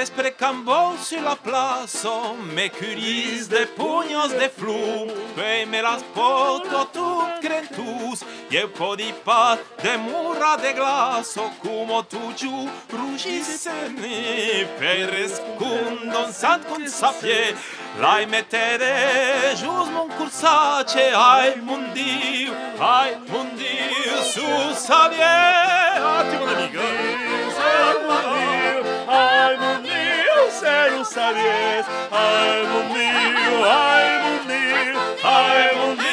Lubes 0.00 0.10
precambou 0.10 0.96
sur 0.96 1.20
la 1.20 1.36
place, 1.36 2.06
me 2.54 2.68
curis 2.68 3.48
de 3.48 3.66
puños 3.76 4.32
de 4.32 4.48
flum, 4.48 5.08
e 5.36 5.66
me 5.66 5.82
las 5.82 6.02
poto 6.14 6.86
tut 6.86 7.40
crentus, 7.42 8.24
e 8.50 8.66
po 8.66 8.96
di 8.96 9.12
pat 9.24 9.58
de 9.82 9.98
murra 9.98 10.56
de 10.56 10.72
glaso, 10.72 11.50
como 11.62 12.02
tu 12.02 12.32
giù 12.34 12.66
rugissene, 12.90 14.66
per 14.78 15.12
escundon 15.20 16.32
sant 16.32 16.64
con 16.66 16.86
sapie, 16.88 17.54
lai 17.98 18.24
mettere 18.24 19.52
gius 19.54 19.88
mon 19.90 20.08
cursace, 20.16 21.12
ai 21.12 21.60
mon 21.60 21.92
Dio, 21.92 22.54
ai 22.78 23.18
mon 23.28 23.54
Dio, 23.54 24.22
su 24.22 24.46
savie, 24.72 25.22
attimo 25.22 26.46
amico, 26.46 26.80
ai 26.80 27.96
mon 28.06 28.28
Dio, 28.38 28.38
ai 28.38 28.38
mon 28.40 28.40
Dio, 28.40 28.40
se 28.40 28.42
lo 28.48 28.78
sabies, 28.80 29.08
ai 29.08 29.56
mon 29.58 29.79
Dio, 31.04 31.86
ai 32.10 32.62
mon 32.70 32.86
Dio, 32.94 33.64
ai 33.64 34.10
mon 34.22 34.46
Dio, 34.46 35.00
se 35.24 35.76
lo 35.76 35.86
sabies, 35.96 36.09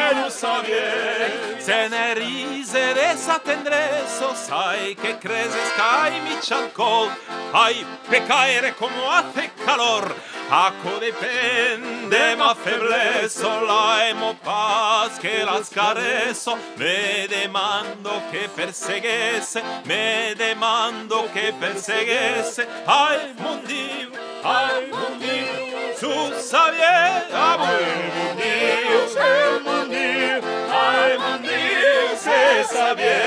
ne 0.00 0.22
nous 0.22 0.30
savait. 0.30 1.60
Cenerise 1.64 2.74
e 2.74 3.16
s'attendresso, 3.16 4.34
sai 4.34 4.94
che 4.94 5.18
creses 5.18 5.72
cai 5.76 6.20
mi 6.20 6.40
ciancol, 6.40 7.10
ai 7.52 7.84
pecaire 8.08 8.74
come 8.74 9.06
hace 9.08 9.50
calor, 9.64 10.14
a 10.48 10.72
co 10.82 10.98
dipende 10.98 12.34
ma 12.36 12.54
feblesso, 12.54 13.64
laimo 13.64 14.36
paz 14.42 15.18
che 15.18 15.44
la 15.44 15.62
scaresso, 15.62 16.56
me 16.76 17.26
demando 17.28 18.22
che 18.30 18.48
perseguesse, 18.52 19.62
me 19.84 20.32
demando 20.36 21.28
che 21.32 21.52
perseguesse, 21.58 22.66
ai 22.84 23.34
mondiv, 23.36 24.18
ai 24.42 24.88
mondiv. 24.90 25.69
Susawie, 26.00 26.96
amundius, 27.36 29.12
emundius, 29.20 30.44
aimundius, 30.72 32.20
se 32.24 32.64
sabie, 32.64 33.20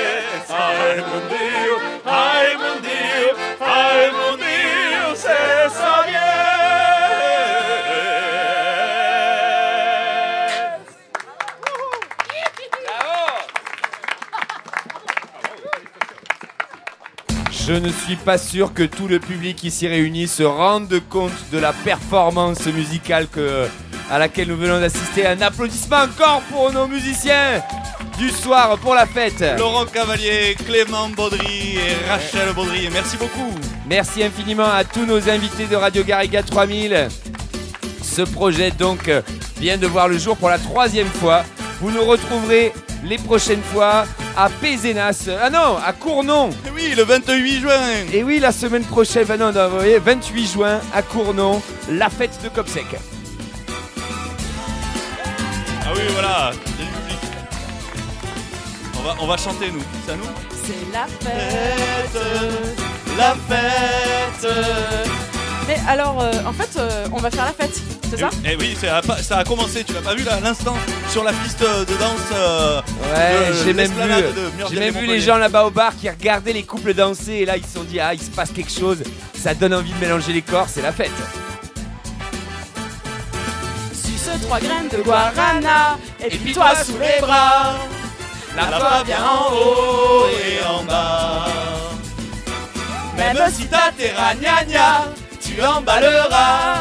aimundius, 0.50 1.82
aimundius, 2.04 3.38
Je 17.66 17.72
ne 17.72 17.90
suis 17.90 18.16
pas 18.16 18.36
sûr 18.36 18.74
que 18.74 18.82
tout 18.82 19.08
le 19.08 19.18
public 19.18 19.64
ici 19.64 19.88
réuni 19.88 20.28
se 20.28 20.42
rende 20.42 21.00
compte 21.08 21.32
de 21.50 21.58
la 21.58 21.72
performance 21.72 22.66
musicale 22.66 23.26
que, 23.26 23.66
à 24.10 24.18
laquelle 24.18 24.48
nous 24.48 24.56
venons 24.58 24.78
d'assister. 24.80 25.26
Un 25.26 25.40
applaudissement 25.40 26.02
encore 26.02 26.42
pour 26.50 26.70
nos 26.72 26.86
musiciens 26.86 27.62
du 28.18 28.28
soir 28.28 28.76
pour 28.78 28.94
la 28.94 29.06
fête. 29.06 29.42
Laurent 29.58 29.86
Cavalier, 29.86 30.54
Clément 30.66 31.08
Baudry 31.08 31.76
et 31.76 32.06
Rachel 32.06 32.52
Baudry. 32.54 32.90
Merci 32.92 33.16
beaucoup. 33.16 33.54
Merci 33.88 34.22
infiniment 34.22 34.70
à 34.70 34.84
tous 34.84 35.06
nos 35.06 35.30
invités 35.30 35.64
de 35.64 35.76
Radio 35.76 36.04
Garriga 36.04 36.42
3000. 36.42 37.08
Ce 38.02 38.22
projet 38.22 38.72
donc 38.72 39.10
vient 39.58 39.78
de 39.78 39.86
voir 39.86 40.08
le 40.08 40.18
jour 40.18 40.36
pour 40.36 40.50
la 40.50 40.58
troisième 40.58 41.08
fois. 41.08 41.44
Vous 41.80 41.90
nous 41.90 42.04
retrouverez 42.04 42.74
les 43.04 43.18
prochaines 43.18 43.62
fois 43.62 44.06
à 44.36 44.48
Pézenas. 44.48 45.28
Ah 45.40 45.50
non, 45.50 45.76
à 45.84 45.92
Cournon. 45.92 46.50
Et 46.66 46.70
oui, 46.70 46.94
le 46.96 47.04
28 47.04 47.60
juin. 47.60 47.80
Et 48.12 48.24
oui, 48.24 48.38
la 48.38 48.52
semaine 48.52 48.84
prochaine, 48.84 49.26
ah 49.28 49.36
non, 49.36 49.52
28 49.52 50.46
juin 50.46 50.80
à 50.92 51.02
Cournon, 51.02 51.62
la 51.90 52.08
fête 52.08 52.38
de 52.42 52.48
Copsec. 52.48 52.86
Ah 55.82 55.92
oui, 55.94 56.02
voilà. 56.12 56.52
On 58.98 59.02
va, 59.02 59.16
on 59.20 59.26
va 59.26 59.36
chanter, 59.36 59.70
nous. 59.70 59.82
C'est 60.06 60.16
nous 60.16 60.24
C'est 60.64 60.92
la 60.92 61.06
fête, 61.06 62.18
la 63.18 63.34
fête. 63.48 65.33
Mais 65.66 65.76
alors, 65.88 66.20
euh, 66.20 66.30
en 66.46 66.52
fait, 66.52 66.78
euh, 66.78 67.06
on 67.12 67.16
va 67.18 67.30
faire 67.30 67.46
la 67.46 67.52
fête, 67.52 67.80
c'est 68.10 68.18
ça 68.20 68.28
Eh 68.44 68.54
oui, 68.56 68.76
ça 68.78 68.98
a, 68.98 69.02
pas- 69.02 69.22
ça 69.22 69.38
a 69.38 69.44
commencé, 69.44 69.82
tu 69.82 69.94
l'as 69.94 70.02
pas 70.02 70.14
vu 70.14 70.22
là, 70.22 70.34
à 70.34 70.40
l'instant, 70.40 70.74
sur 71.10 71.24
la 71.24 71.32
piste 71.32 71.60
de 71.60 71.96
danse. 71.96 72.20
euh, 72.34 72.82
Ouais, 73.14 73.48
de 73.48 73.54
j'ai 73.64 73.72
même 73.72 73.90
vu, 73.90 73.96
l'esplanade 73.98 74.34
de 74.34 74.50
j'ai 74.50 74.56
Murviel 74.58 74.80
même 74.80 74.88
vu 74.94 75.00
les 75.00 75.06
Montpellier. 75.06 75.20
gens 75.20 75.36
là-bas 75.38 75.64
au 75.64 75.70
bar 75.70 75.92
qui 75.98 76.10
regardaient 76.10 76.52
les 76.52 76.64
couples 76.64 76.92
danser 76.92 77.32
et 77.32 77.44
là 77.46 77.56
ils 77.56 77.64
se 77.64 77.72
sont 77.74 77.84
dit 77.84 77.98
ah 77.98 78.12
il 78.12 78.20
se 78.20 78.30
passe 78.30 78.50
quelque 78.50 78.70
chose, 78.70 78.98
ça 79.42 79.54
donne 79.54 79.72
envie 79.72 79.92
de 79.92 79.98
mélanger 79.98 80.32
les 80.34 80.42
corps, 80.42 80.66
c'est 80.68 80.82
la 80.82 80.92
fête. 80.92 81.10
Suce 83.92 84.28
trois 84.42 84.60
graines 84.60 84.88
de 84.92 84.98
guarana, 85.02 85.96
et, 86.22 86.28
puis 86.36 86.52
toi 86.52 86.72
sous 86.76 86.98
les 86.98 87.20
bras. 87.20 87.74
La 88.56 88.62
foi 88.78 89.02
vient 89.04 89.24
en 89.24 89.52
haut 89.52 90.26
et 90.28 90.64
en 90.66 90.82
bas. 90.84 91.46
Même 93.16 93.38
si 93.52 93.66
ta 93.66 93.90
terra 93.96 94.34
gna 94.34 94.64
gna, 94.64 95.06
tu 95.54 95.62
emballeras. 95.62 96.80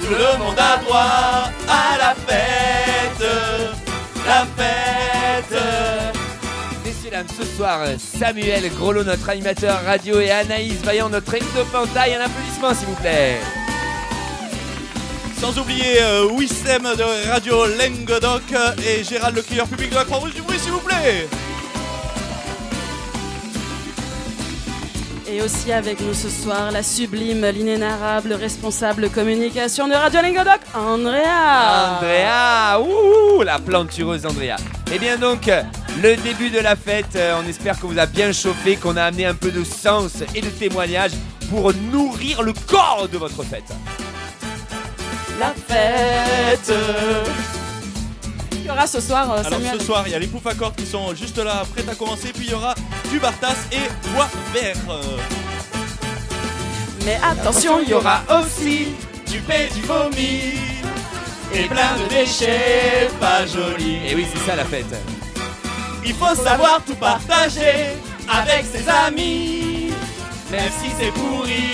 Tout 0.00 0.10
le 0.10 0.38
monde 0.38 0.58
a 0.58 0.76
droit 0.78 1.50
à 1.68 1.98
la 1.98 2.14
fête. 2.14 3.28
La 4.26 4.46
fête. 4.56 5.62
Messieurs, 6.84 7.10
dames, 7.10 7.26
ce 7.28 7.44
soir, 7.56 7.80
Samuel 7.98 8.70
Grolot, 8.74 9.04
notre 9.04 9.28
animateur 9.28 9.82
radio, 9.84 10.20
et 10.20 10.30
Anaïs 10.30 10.82
Vaillant, 10.82 11.08
notre 11.08 11.34
ectopantaille. 11.34 12.14
Un 12.14 12.20
applaudissement, 12.20 12.74
s'il 12.74 12.88
vous 12.88 12.94
plaît. 12.96 13.38
Sans 15.40 15.58
oublier 15.58 16.00
euh, 16.00 16.26
Wissem 16.30 16.82
de 16.82 17.28
Radio 17.30 17.66
Languedoc 17.66 18.42
et 18.86 19.04
Gérald 19.04 19.36
le 19.36 19.42
crieur 19.42 19.66
public 19.66 19.90
de 19.90 19.96
la 19.96 20.04
Croix-Rouge 20.04 20.34
du 20.34 20.42
bruit, 20.42 20.58
s'il 20.58 20.72
vous 20.72 20.80
plaît. 20.80 21.28
Et 25.26 25.40
aussi 25.40 25.72
avec 25.72 26.00
nous 26.00 26.12
ce 26.12 26.28
soir, 26.28 26.70
la 26.70 26.82
sublime, 26.82 27.46
l'inénarrable 27.46 28.34
responsable 28.34 29.08
communication 29.08 29.88
de 29.88 29.94
Radio 29.94 30.20
Languedoc, 30.20 30.60
Andrea. 30.74 31.96
Andrea, 31.96 32.80
ouh, 32.80 33.42
la 33.42 33.58
plantureuse 33.58 34.26
Andrea. 34.26 34.56
Et 34.92 34.98
bien 34.98 35.16
donc, 35.16 35.50
le 36.02 36.16
début 36.16 36.50
de 36.50 36.58
la 36.58 36.76
fête, 36.76 37.16
euh, 37.16 37.40
on 37.42 37.48
espère 37.48 37.80
qu'on 37.80 37.88
vous 37.88 37.98
a 37.98 38.06
bien 38.06 38.32
chauffé, 38.32 38.76
qu'on 38.76 38.96
a 38.96 39.04
amené 39.04 39.24
un 39.24 39.34
peu 39.34 39.50
de 39.50 39.64
sens 39.64 40.22
et 40.34 40.42
de 40.42 40.50
témoignage 40.50 41.12
pour 41.48 41.72
nourrir 41.90 42.42
le 42.42 42.52
corps 42.52 43.08
de 43.10 43.16
votre 43.16 43.42
fête. 43.44 43.72
La 45.40 45.54
fête. 45.54 46.72
Il 48.64 48.68
y 48.68 48.70
aura 48.70 48.86
ce 48.86 48.98
soir, 48.98 49.30
euh, 49.30 49.40
Alors 49.40 49.52
Samuel. 49.52 49.78
ce 49.78 49.84
soir, 49.84 50.04
il 50.06 50.12
y 50.12 50.14
a 50.14 50.18
les 50.18 50.26
poufs 50.26 50.46
à 50.46 50.54
cordes 50.54 50.74
qui 50.74 50.86
sont 50.86 51.14
juste 51.14 51.36
là, 51.36 51.64
prêts 51.74 51.84
à 51.86 51.94
commencer. 51.94 52.32
Puis 52.32 52.46
il 52.46 52.50
y 52.50 52.54
aura 52.54 52.74
du 53.10 53.18
Bartas 53.18 53.56
et 53.70 54.08
bois 54.08 54.26
vert. 54.54 54.74
Mais 57.04 57.20
attention, 57.22 57.80
il 57.82 57.90
y 57.90 57.92
aura 57.92 58.22
aussi 58.40 58.88
du 59.30 59.38
paix, 59.40 59.68
du 59.74 59.82
vomi 59.82 60.54
et 61.52 61.64
plein 61.64 61.94
de 62.02 62.08
déchets 62.08 63.10
pas 63.20 63.44
jolis. 63.44 63.98
Et 64.08 64.14
oui, 64.14 64.26
c'est 64.32 64.50
ça 64.50 64.56
la 64.56 64.64
fête. 64.64 64.86
Il 66.06 66.14
faut 66.14 66.34
savoir 66.34 66.80
tout 66.86 66.94
partager 66.94 67.96
avec 68.26 68.64
ses 68.64 68.88
amis. 68.88 69.92
Même 70.50 70.70
si 70.80 70.88
c'est 70.98 71.12
pourri, 71.12 71.64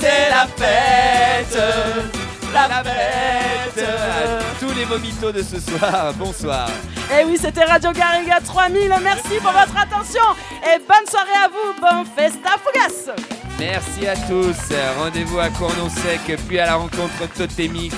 c'est 0.00 0.28
la 0.28 0.46
fête. 0.54 2.25
La 2.52 2.82
fête. 2.84 3.84
À 3.84 4.58
tous 4.60 4.72
les 4.74 4.84
vomitos 4.84 5.32
de 5.32 5.42
ce 5.42 5.60
soir, 5.60 6.12
bonsoir. 6.18 6.68
Et 7.10 7.20
Eh 7.20 7.24
oui, 7.24 7.36
c'était 7.40 7.64
Radio 7.64 7.92
Garriga 7.92 8.40
3000. 8.40 8.88
Merci 9.02 9.36
pour 9.42 9.52
votre 9.52 9.76
attention 9.76 10.22
et 10.62 10.78
bonne 10.78 11.06
soirée 11.08 11.44
à 11.44 11.48
vous. 11.48 11.80
Bon 11.80 12.04
festa 12.16 12.50
fugas. 12.64 13.12
Merci 13.58 14.06
à 14.06 14.14
tous. 14.16 14.74
Rendez-vous 14.98 15.38
à 15.38 15.48
Cournon-Sec, 15.50 16.38
puis 16.48 16.58
à 16.58 16.66
la 16.66 16.74
rencontre 16.76 17.26
totémique 17.36 17.94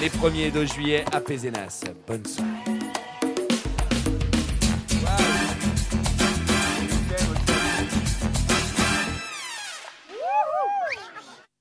les 0.00 0.08
1er 0.10 0.52
de 0.52 0.64
juillet 0.64 1.04
à 1.12 1.20
Pézenas. 1.20 1.84
Bonne 2.06 2.24
soirée. 2.26 2.78